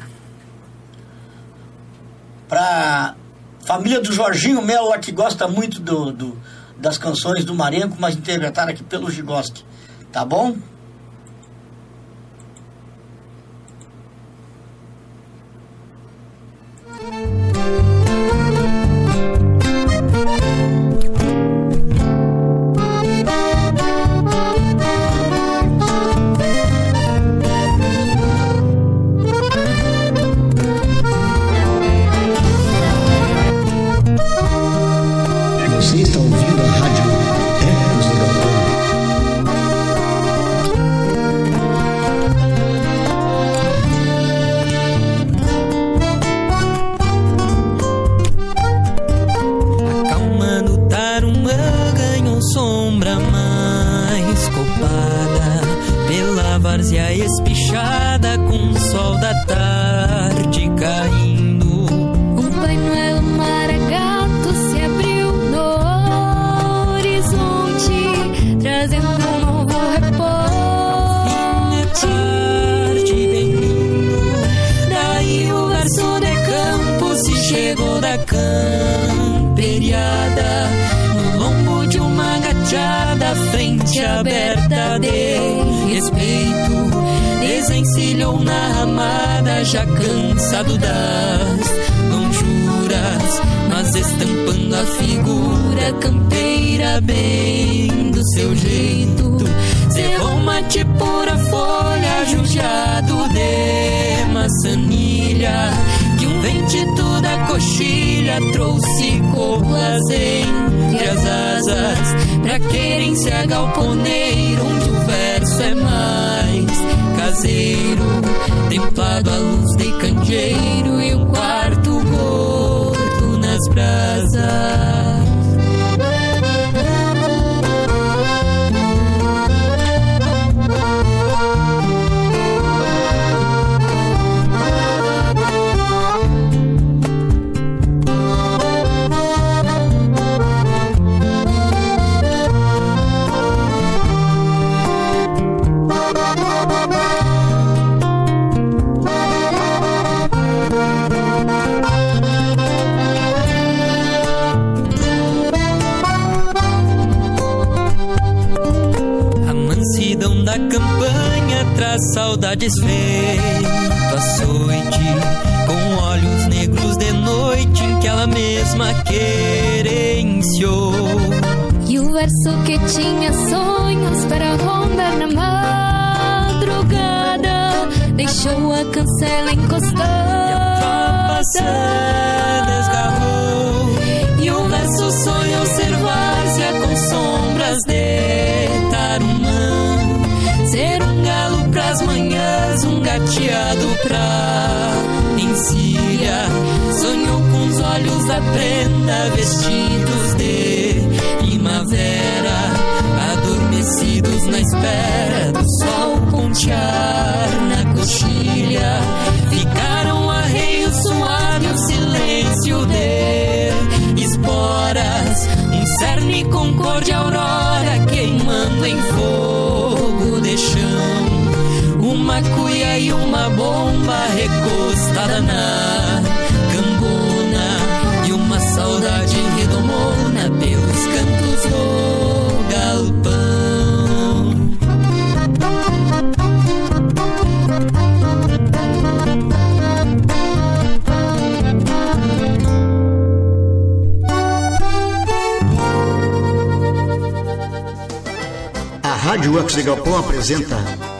[2.48, 3.14] para
[3.64, 6.38] família do Jorginho Melo lá que gosta muito do, do
[6.76, 9.64] das canções do Marenco, mas interpretada aqui pelo Gigoski.
[10.12, 10.56] Tá bom?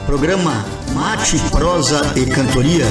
[0.05, 2.85] Programa Mate, Prosa e Cantoria,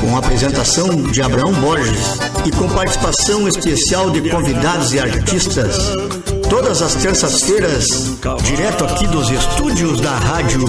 [0.00, 5.76] com apresentação de Abraão Borges e com participação especial de convidados e artistas.
[6.48, 7.86] Todas as terças-feiras,
[8.42, 10.64] direto aqui dos estúdios da Rádio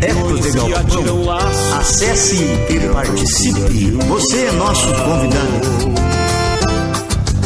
[0.00, 1.30] Ecos de Galpão.
[1.78, 3.90] Acesse e participe.
[4.06, 5.94] Você é nosso convidado.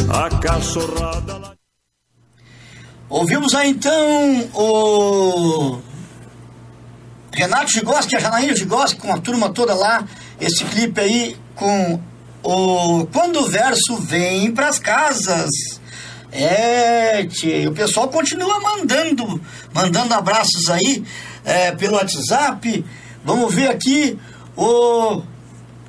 [0.09, 1.57] A cachorrada.
[3.09, 5.88] Ouvimos aí então o
[7.31, 10.03] Renato Gigoski, a Janaína Gigoski, com a turma toda lá,
[10.39, 11.99] esse clipe aí com
[12.43, 15.49] o Quando o Verso Vem Pras Casas.
[16.31, 19.41] É, tchê, o pessoal continua mandando,
[19.73, 21.03] mandando abraços aí
[21.43, 22.85] é, pelo WhatsApp.
[23.23, 24.17] Vamos ver aqui
[24.55, 25.23] o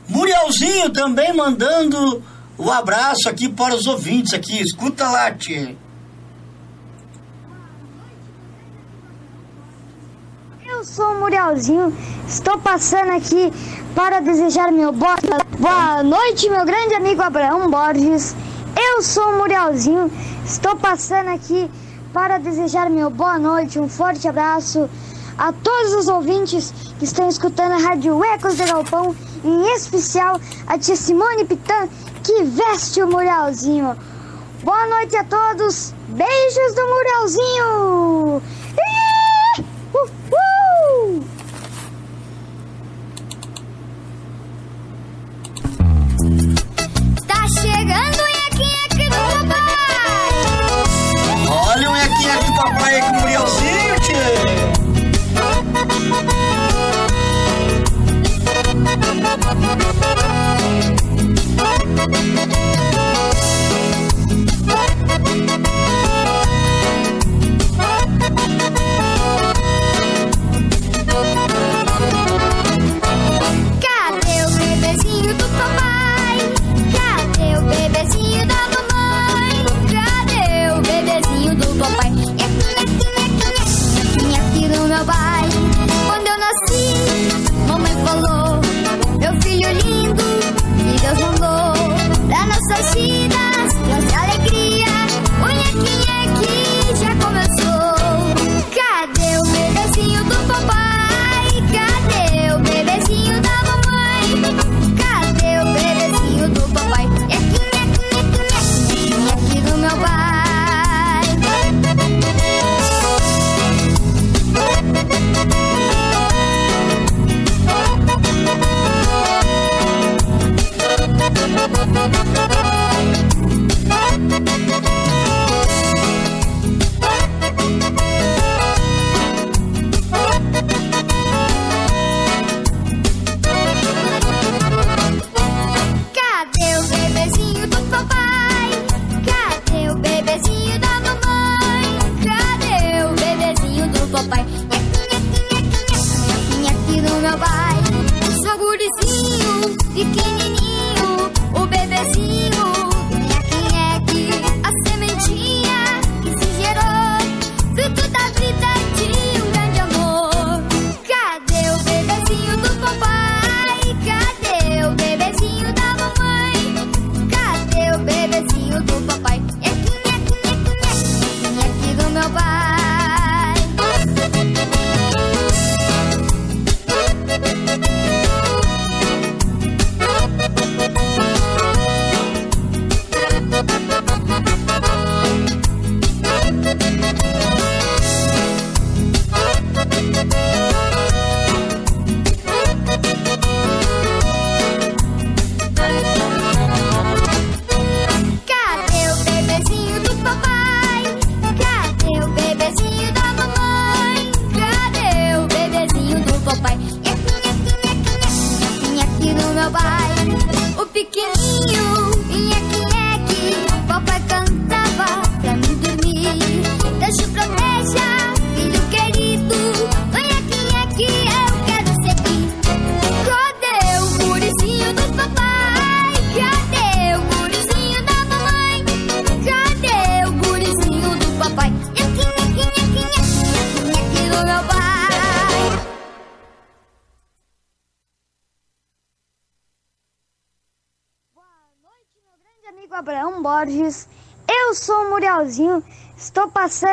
[0.08, 2.22] Murielzinho também mandando
[2.56, 4.60] o abraço aqui para os ouvintes aqui.
[4.60, 5.76] Escuta lá, tchê.
[10.80, 11.94] Eu sou o Murielzinho,
[12.26, 13.52] estou passando aqui
[13.94, 15.14] para desejar meu boa,
[15.58, 18.34] boa noite, meu grande amigo Abraão Borges.
[18.74, 20.10] Eu sou o Murielzinho,
[20.42, 21.70] estou passando aqui
[22.14, 24.88] para desejar meu boa noite, um forte abraço
[25.36, 30.78] a todos os ouvintes que estão escutando a Rádio Ecos de Galpão, em especial a
[30.78, 31.90] tia Simone Pitan,
[32.24, 33.94] que veste o Murielzinho.
[34.64, 38.42] Boa noite a todos, beijos do Murielzinho!
[39.92, 41.24] Uhul!
[47.26, 50.34] Tá chegando o nheque-nheque do papai.
[51.66, 54.70] Olha o nheque-nheque do papai com o Murielzinho, tchê.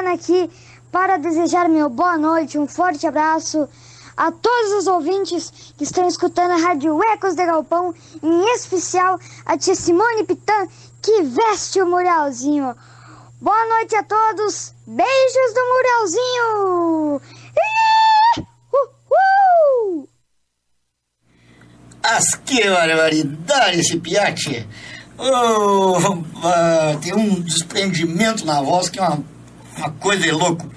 [0.07, 0.49] Passando aqui
[0.91, 3.67] para desejar meu boa noite, um forte abraço
[4.15, 7.93] a todos os ouvintes que estão escutando a Rádio Ecos de Galpão,
[8.23, 10.67] em especial a tia Simone Pitã,
[11.01, 12.73] que veste o Murielzinho.
[13.39, 14.73] Boa noite a todos.
[14.87, 15.61] Beijos do
[17.11, 17.21] uh.
[22.01, 24.65] As que barbaridade esse piate!
[25.19, 25.97] Oh,
[26.43, 29.23] ah, tem um desprendimento na voz que é uma,
[29.77, 30.69] uma coisa de louco.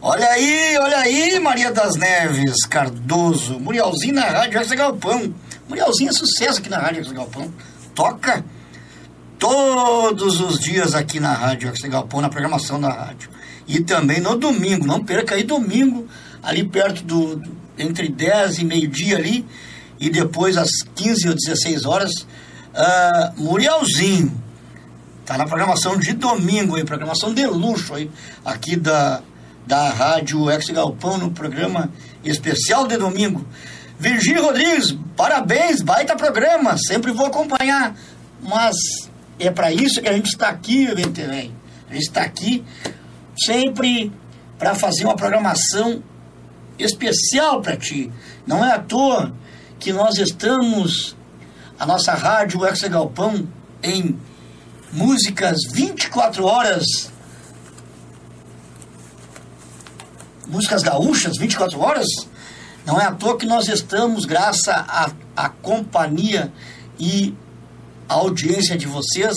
[0.00, 5.34] Olha aí, olha aí, Maria das Neves Cardoso, Murielzinho na Rádio Essa Galpão.
[5.68, 7.52] Murielzinho é sucesso aqui na Rádio Essa Galpão.
[7.94, 8.44] Toca
[9.38, 13.30] todos os dias aqui na Rádio Essa Galpão, na programação da rádio.
[13.66, 16.06] E também no domingo, não perca aí domingo,
[16.42, 17.42] ali perto do,
[17.78, 19.46] entre 10 e meio-dia ali,
[19.98, 22.12] e depois às 15 ou 16 horas,
[22.74, 24.43] uh.
[25.24, 28.10] Tá na programação de domingo aí, programação de luxo aí,
[28.44, 29.22] aqui da,
[29.66, 31.90] da Rádio Ex Galpão, no programa
[32.22, 33.46] especial de domingo.
[33.98, 37.96] Virgínia Rodrigues, parabéns, baita programa, sempre vou acompanhar.
[38.42, 38.76] Mas
[39.38, 41.54] é para isso que a gente está aqui, Venterém.
[41.88, 42.62] A gente está aqui
[43.46, 44.12] sempre
[44.58, 46.02] para fazer uma programação
[46.78, 48.12] especial para ti.
[48.46, 49.32] Não é à toa
[49.78, 51.16] que nós estamos,
[51.78, 53.48] a nossa rádio Ex Galpão,
[53.82, 54.18] em
[54.94, 57.10] músicas 24 horas,
[60.46, 62.06] músicas gaúchas 24 horas.
[62.86, 66.52] Não é à toa que nós estamos, graças à, à companhia
[66.98, 67.34] e
[68.08, 69.34] à audiência de vocês,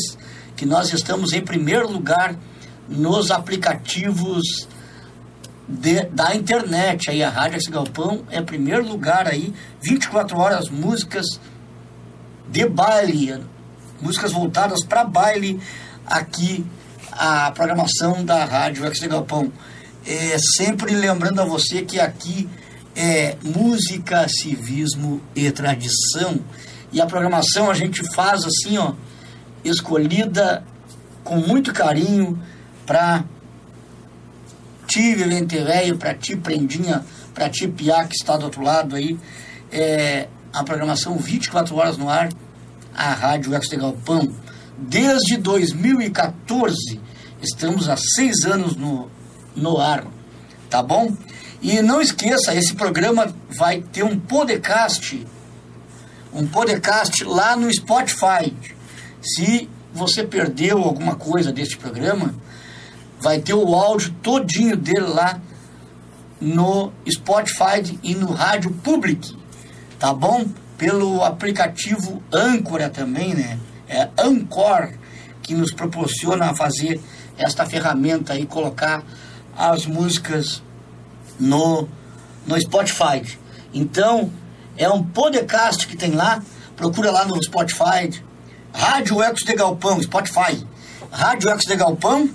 [0.55, 2.35] que nós estamos em primeiro lugar
[2.87, 4.67] nos aplicativos
[5.67, 7.09] de, da internet.
[7.09, 11.25] Aí a Rádio Esse Galpão é primeiro lugar aí, 24 horas músicas
[12.49, 13.43] de baile,
[14.01, 15.59] músicas voltadas para baile
[16.05, 16.65] aqui
[17.11, 19.51] a programação da Rádio Esse Galpão.
[20.05, 22.47] É, sempre lembrando a você que aqui
[22.95, 26.39] é música, civismo e tradição.
[26.91, 28.93] E a programação a gente faz assim, ó,
[29.63, 30.63] escolhida
[31.23, 32.41] com muito carinho
[32.85, 33.23] para
[34.87, 39.19] ti, Vivente Velho, para ti, Prendinha, para ti, Piá, que está do outro lado aí.
[39.71, 42.29] É, a programação 24 horas no ar,
[42.97, 44.33] a Rádio de Galpão.
[44.77, 46.99] Desde 2014,
[47.41, 49.09] estamos há seis anos no,
[49.55, 50.05] no ar,
[50.69, 51.15] tá bom?
[51.61, 55.25] E não esqueça, esse programa vai ter um podcast,
[56.33, 58.53] um podcast lá no Spotify.
[59.21, 62.35] Se você perdeu alguma coisa deste programa,
[63.19, 65.41] vai ter o áudio todinho dele lá
[66.39, 69.35] no Spotify e no Rádio Public,
[69.97, 70.45] tá bom?
[70.77, 73.59] Pelo aplicativo Âncora também, né?
[73.87, 74.91] É Anchor
[75.41, 77.01] que nos proporciona fazer
[77.37, 79.03] esta ferramenta e colocar
[79.55, 80.61] as músicas
[81.39, 81.87] no,
[82.45, 83.23] no Spotify.
[83.73, 84.31] Então,
[84.77, 86.43] é um podcast que tem lá,
[86.75, 88.23] procura lá no Spotify,
[88.73, 90.65] Rádio Ecos de Galpão, Spotify,
[91.11, 92.29] Rádio Ecos de Galpão,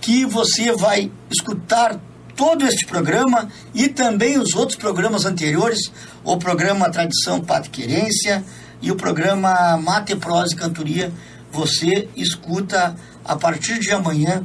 [0.00, 2.00] que você vai escutar
[2.36, 5.90] todo este programa e também os outros programas anteriores,
[6.22, 7.42] o programa Tradição
[7.72, 8.44] Querência
[8.82, 11.12] e o programa Mate, Prosa e Cantoria,
[11.50, 12.94] você escuta
[13.24, 14.44] a partir de amanhã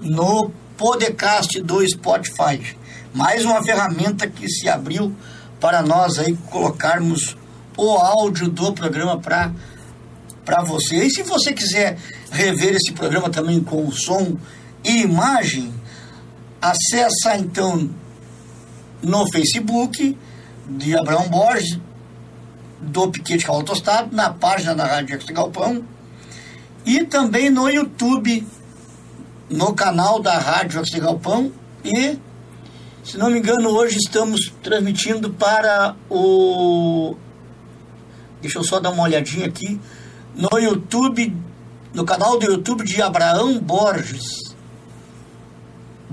[0.00, 2.76] no podcast do Spotify.
[3.14, 5.14] Mais uma ferramenta que se abriu
[5.60, 7.36] para nós aí colocarmos
[7.76, 9.52] o áudio do programa para
[10.44, 11.04] para você.
[11.04, 11.96] E se você quiser
[12.32, 14.36] rever esse programa também com som
[14.84, 15.72] e imagem,
[16.62, 17.90] acessa então
[19.02, 20.16] no Facebook
[20.68, 21.78] de Abraão Borges,
[22.80, 23.64] do Piquete Cavalo
[24.12, 25.84] na página da Rádio Extra Galpão,
[26.86, 28.46] e também no YouTube,
[29.50, 31.52] no canal da Rádio Extra Galpão,
[31.84, 32.16] e,
[33.04, 37.16] se não me engano, hoje estamos transmitindo para o...
[38.40, 39.80] Deixa eu só dar uma olhadinha aqui,
[40.34, 41.36] no YouTube,
[41.92, 44.41] no canal do YouTube de Abraão Borges,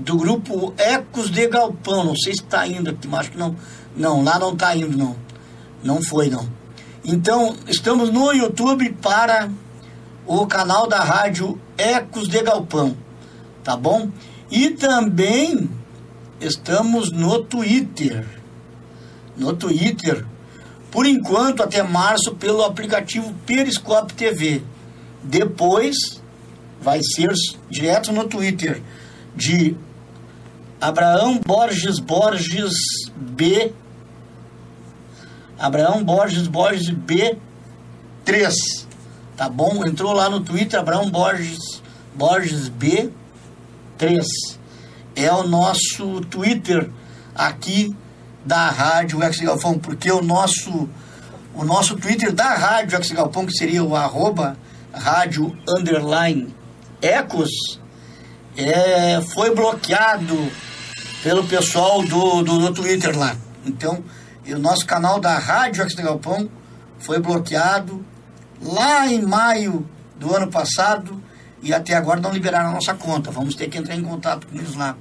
[0.00, 2.04] do grupo Ecos de Galpão.
[2.04, 3.56] Não sei se está indo aqui, mas acho que não.
[3.96, 5.16] Não, lá não está indo, não.
[5.82, 6.48] Não foi, não.
[7.04, 9.50] Então, estamos no YouTube para
[10.26, 12.96] o canal da rádio Ecos de Galpão,
[13.64, 14.10] tá bom?
[14.50, 15.70] E também
[16.40, 18.24] estamos no Twitter,
[19.36, 20.26] no Twitter,
[20.90, 24.62] por enquanto até março, pelo aplicativo Periscope TV.
[25.22, 26.20] Depois
[26.80, 27.30] vai ser
[27.68, 28.82] direto no Twitter
[29.34, 29.76] de
[30.80, 32.72] Abraão Borges Borges
[33.14, 33.72] B.
[35.58, 37.36] Abraão Borges Borges B
[38.24, 38.88] 3.
[39.36, 39.84] Tá bom?
[39.84, 41.82] Entrou lá no Twitter, Abraão Borges
[42.14, 43.10] Borges B
[43.98, 44.26] 3.
[45.14, 46.88] É o nosso Twitter
[47.34, 47.94] aqui
[48.42, 50.88] da Rádio Ex Galpão, porque o nosso
[51.54, 54.56] o nosso Twitter da Rádio Ex Galpão, que seria o arroba
[54.94, 56.54] rádio underline
[57.02, 57.50] ecos,
[58.56, 60.50] é, foi bloqueado
[61.22, 63.36] pelo pessoal do, do, do Twitter lá.
[63.64, 64.02] Então,
[64.46, 66.48] o nosso canal da Rádio Ex Galpão
[66.98, 68.04] foi bloqueado
[68.60, 71.22] lá em maio do ano passado
[71.62, 73.30] e até agora não liberaram a nossa conta.
[73.30, 74.96] Vamos ter que entrar em contato com eles lá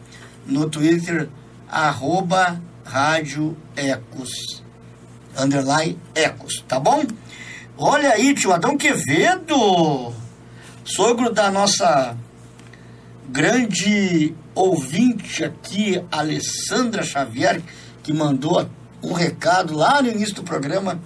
[0.45, 1.29] no Twitter,
[1.69, 4.63] arroba Rádio Ecos,
[5.37, 7.05] underline Ecos, tá bom?
[7.77, 10.13] Olha aí, tio Adão Quevedo,
[10.83, 12.17] sogro da nossa
[13.29, 17.61] grande ouvinte aqui, Alessandra Xavier,
[18.03, 18.69] que mandou
[19.01, 20.99] um recado lá no início do programa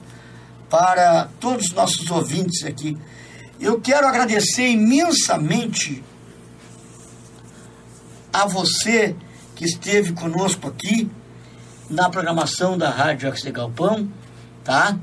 [0.69, 2.97] para todos os nossos ouvintes aqui.
[3.59, 6.03] Eu quero agradecer imensamente
[8.31, 9.15] a você
[9.55, 11.09] que esteve conosco aqui
[11.88, 14.11] na programação da Rádio Axel Galpão,
[14.63, 14.97] tá?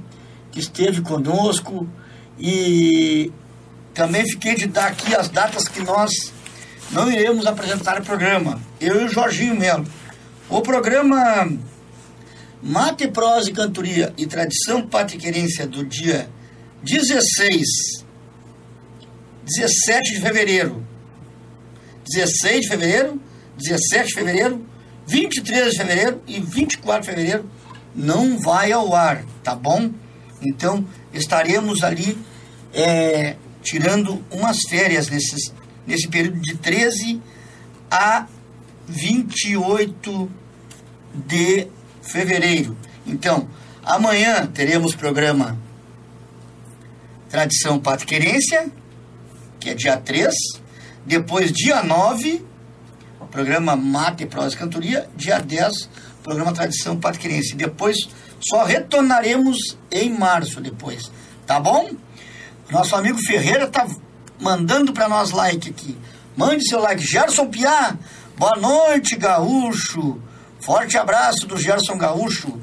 [0.50, 1.88] Que esteve conosco
[2.36, 3.32] e
[3.94, 6.10] também fiquei de dar aqui as datas que nós
[6.90, 8.60] não iremos apresentar o programa.
[8.80, 9.86] Eu e o Jorginho Melo.
[10.48, 11.48] O programa
[12.62, 16.28] Mate, Prosa e Cantoria e Tradição Patriquerência do dia
[16.82, 18.04] 16,
[19.44, 20.84] 17 de fevereiro,
[22.10, 23.20] 16 de fevereiro,
[23.56, 24.66] 17 de fevereiro,
[25.06, 27.50] 23 de fevereiro e 24 de fevereiro
[27.94, 29.90] não vai ao ar, tá bom?
[30.42, 32.16] Então estaremos ali
[32.72, 35.52] é, tirando umas férias nesses,
[35.90, 37.20] nesse período de 13
[37.90, 38.26] a
[38.86, 40.30] 28
[41.12, 41.66] de
[42.00, 42.76] fevereiro.
[43.04, 43.48] Então,
[43.82, 45.58] amanhã teremos programa
[47.28, 48.70] Tradição Patriquerência,
[49.58, 50.32] que é dia 3.
[51.04, 52.44] Depois, dia 9,
[53.30, 55.08] programa Mate, Prosa e Cantoria.
[55.16, 55.88] Dia 10,
[56.22, 57.56] programa Tradição Patriquerência.
[57.56, 57.96] Depois,
[58.40, 61.10] só retornaremos em março depois.
[61.46, 61.90] Tá bom?
[62.70, 63.88] Nosso amigo Ferreira tá
[64.40, 65.96] mandando para nós like aqui.
[66.36, 67.02] Mande seu like.
[67.02, 67.96] Gerson Piá,
[68.36, 70.20] boa noite, gaúcho.
[70.60, 72.58] Forte abraço do Gerson Gaúcho.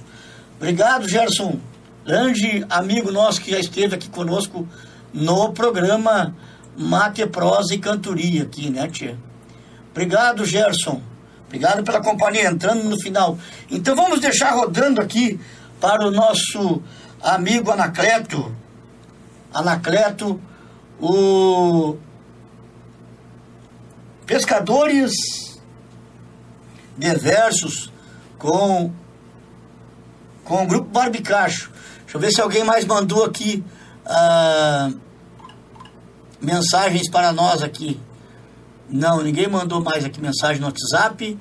[0.58, 1.60] Obrigado, Gerson.
[2.06, 4.68] Grande amigo nosso que já esteve aqui conosco
[5.14, 6.36] no programa
[6.78, 9.18] Mate, Prosa e Cantoria aqui, né, tia?
[9.92, 11.02] Obrigado, Gerson.
[11.48, 13.38] Obrigado pela companhia, entrando no final.
[13.70, 15.40] Então vamos deixar rodando aqui
[15.82, 16.82] para o nosso
[17.22, 18.56] amigo Anacleto.
[19.54, 20.40] Anacleto,
[21.00, 21.98] o
[24.26, 25.14] pescadores
[26.98, 27.92] diversos
[28.38, 28.92] com
[30.44, 31.72] com o grupo Barbicacho.
[32.04, 33.64] Deixa eu ver se alguém mais mandou aqui
[34.06, 34.90] ah,
[36.42, 38.00] mensagens para nós aqui.
[38.90, 41.38] Não, ninguém mandou mais aqui mensagem no WhatsApp.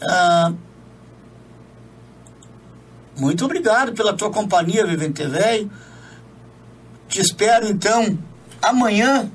[0.00, 0.52] Ah,
[3.18, 5.70] muito obrigado pela tua companhia, Vivente Velho.
[7.08, 8.18] Te espero então
[8.68, 9.30] amanhã,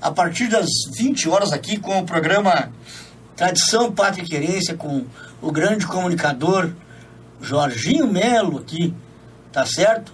[0.00, 0.66] a partir das
[0.96, 2.72] 20 horas, aqui com o programa
[3.36, 5.04] Tradição Pátria e Querência, com
[5.40, 6.72] o grande comunicador
[7.40, 8.94] Jorginho Melo aqui,
[9.52, 10.12] tá certo?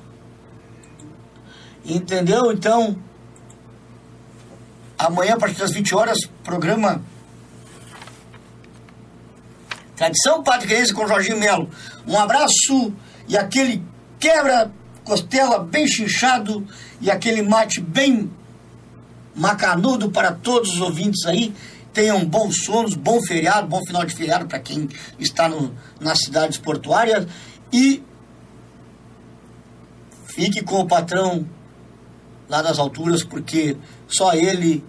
[1.84, 2.52] Entendeu?
[2.52, 2.98] Então,
[4.98, 7.02] amanhã, a partir das 20 horas, programa
[9.96, 11.70] Tradição Pátria Querência com Jorginho Melo.
[12.06, 12.92] Um abraço
[13.26, 13.82] e aquele
[14.20, 14.70] quebra
[15.02, 16.66] costela bem chinchado
[17.00, 18.30] e aquele mate bem
[19.34, 21.54] macanudo para todos os ouvintes aí.
[21.92, 24.88] Tenham bons sonos, bom feriado, bom final de feriado para quem
[25.18, 27.26] está no, nas cidades portuárias.
[27.72, 28.02] E
[30.26, 31.46] fique com o patrão
[32.48, 33.76] lá nas alturas, porque
[34.06, 34.84] só ele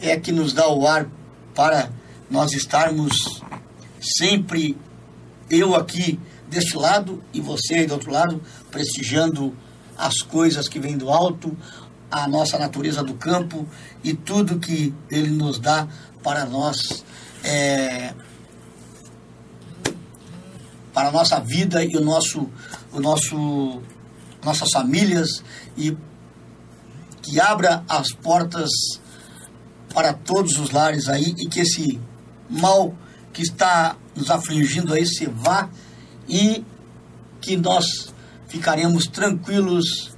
[0.00, 1.06] é que nos dá o ar
[1.54, 1.90] para
[2.30, 3.42] nós estarmos
[4.00, 4.76] sempre,
[5.48, 6.18] eu aqui
[6.48, 9.54] deste lado e você aí do outro lado, prestigiando
[9.96, 11.56] as coisas que vêm do alto,
[12.10, 13.66] a nossa natureza do campo
[14.02, 15.88] e tudo que ele nos dá
[16.22, 17.04] para nós,
[17.42, 18.14] é,
[20.92, 22.48] para a nossa vida e o nosso,
[22.92, 23.82] o nosso,
[24.44, 25.42] nossas famílias
[25.76, 25.96] e
[27.20, 28.70] que abra as portas
[29.92, 32.00] para todos os lares aí e que esse
[32.48, 32.94] mal
[33.32, 35.68] que está nos afligindo aí se vá
[36.28, 36.64] e
[37.40, 38.13] que nós
[38.54, 40.12] ficaremos tranquilos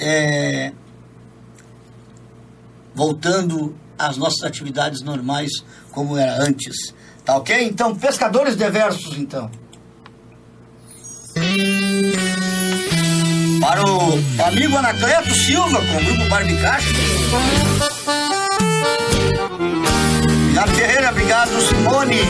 [0.00, 0.72] é,
[2.94, 5.50] voltando às nossas atividades normais
[5.92, 6.94] como era antes.
[7.26, 7.64] Tá ok?
[7.64, 9.50] Então, pescadores de versos, então.
[13.60, 16.94] Para o amigo Anacleto Silva, com o grupo Barbicacho.
[20.40, 21.10] Obrigado, Ferreira.
[21.10, 22.20] Obrigado, Simone.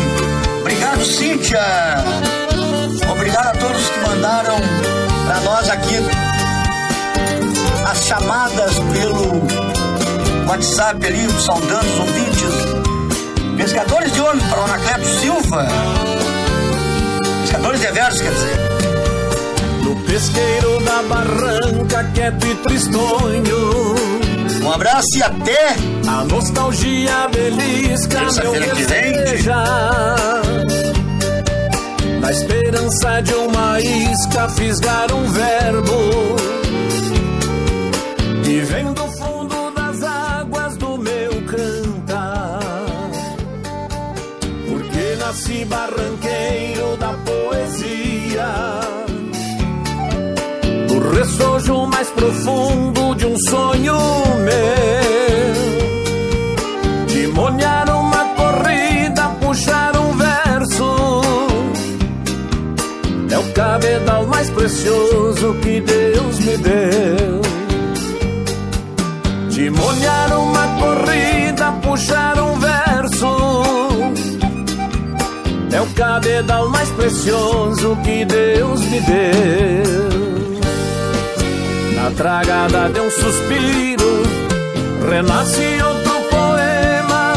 [0.61, 1.61] Obrigado, Cíntia.
[3.09, 4.57] Obrigado a todos que mandaram
[5.29, 5.95] para nós aqui
[7.87, 9.43] as chamadas pelo
[10.49, 13.59] WhatsApp ali, saudando os ouvintes.
[13.59, 15.67] Pescadores de homem para o Anacleto Silva.
[17.43, 18.57] Pescadores de versos, quer dizer.
[19.85, 23.95] No pesqueiro da barranca, quieto e tristonho.
[24.63, 25.77] Um abraço e até
[26.09, 30.17] a nostalgia belisca meu desejar.
[32.21, 35.08] Na esperança de uma isca fisgar
[45.69, 48.79] barranqueiro da poesia
[50.89, 53.97] do ressojo mais profundo de um sonho
[54.45, 55.59] meu.
[57.07, 61.21] De molhar uma corrida, puxar um verso.
[63.31, 67.41] É o cabedal mais precioso que Deus me deu.
[69.51, 72.68] De molhar uma corrida, puxar um verso.
[75.99, 80.61] Cabedal mais precioso que Deus me deu.
[81.97, 84.23] Na tragada de um suspiro,
[85.11, 87.33] renasce outro poema.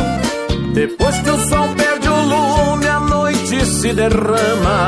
[0.75, 4.87] Depois que o sol perde o lume, a noite se derrama.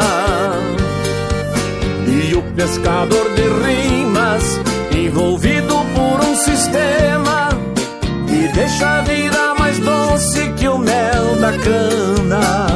[2.08, 4.62] E o pescador de rimas,
[4.96, 7.50] envolvido por um sistema,
[8.28, 12.73] que deixa a vida mais doce que o mel da cana.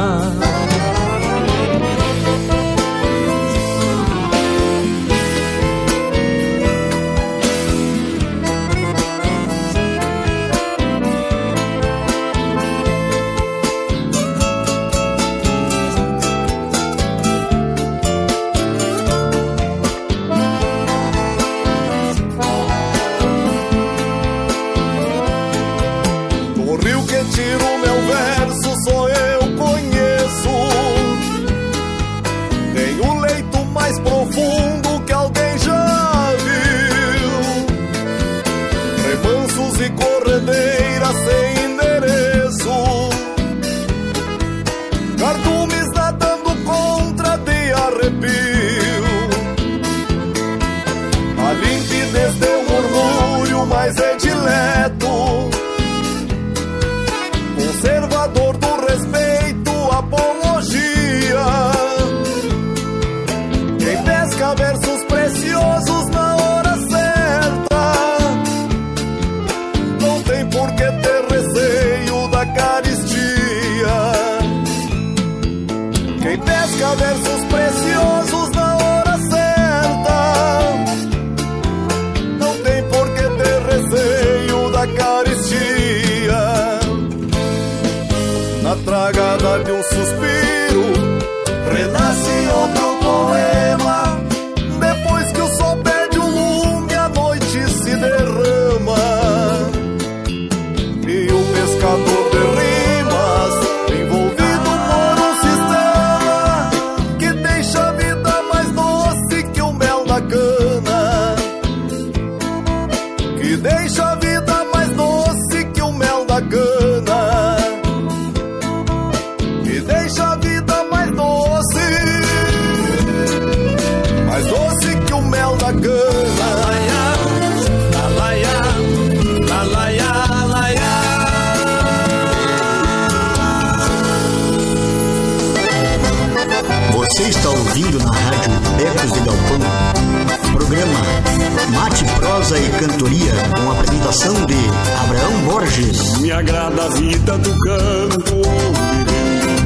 [142.38, 144.54] Prosa e Cantoria, com a apresentação de
[145.02, 146.18] Abraão Borges.
[146.18, 148.48] Me agrada a vida do campo,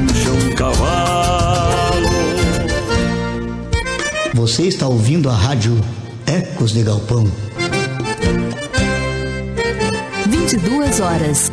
[0.01, 2.07] onde um cavalo.
[4.33, 5.79] Você está ouvindo a rádio
[6.25, 7.31] Ecos de Galpão.
[10.25, 11.51] 22 horas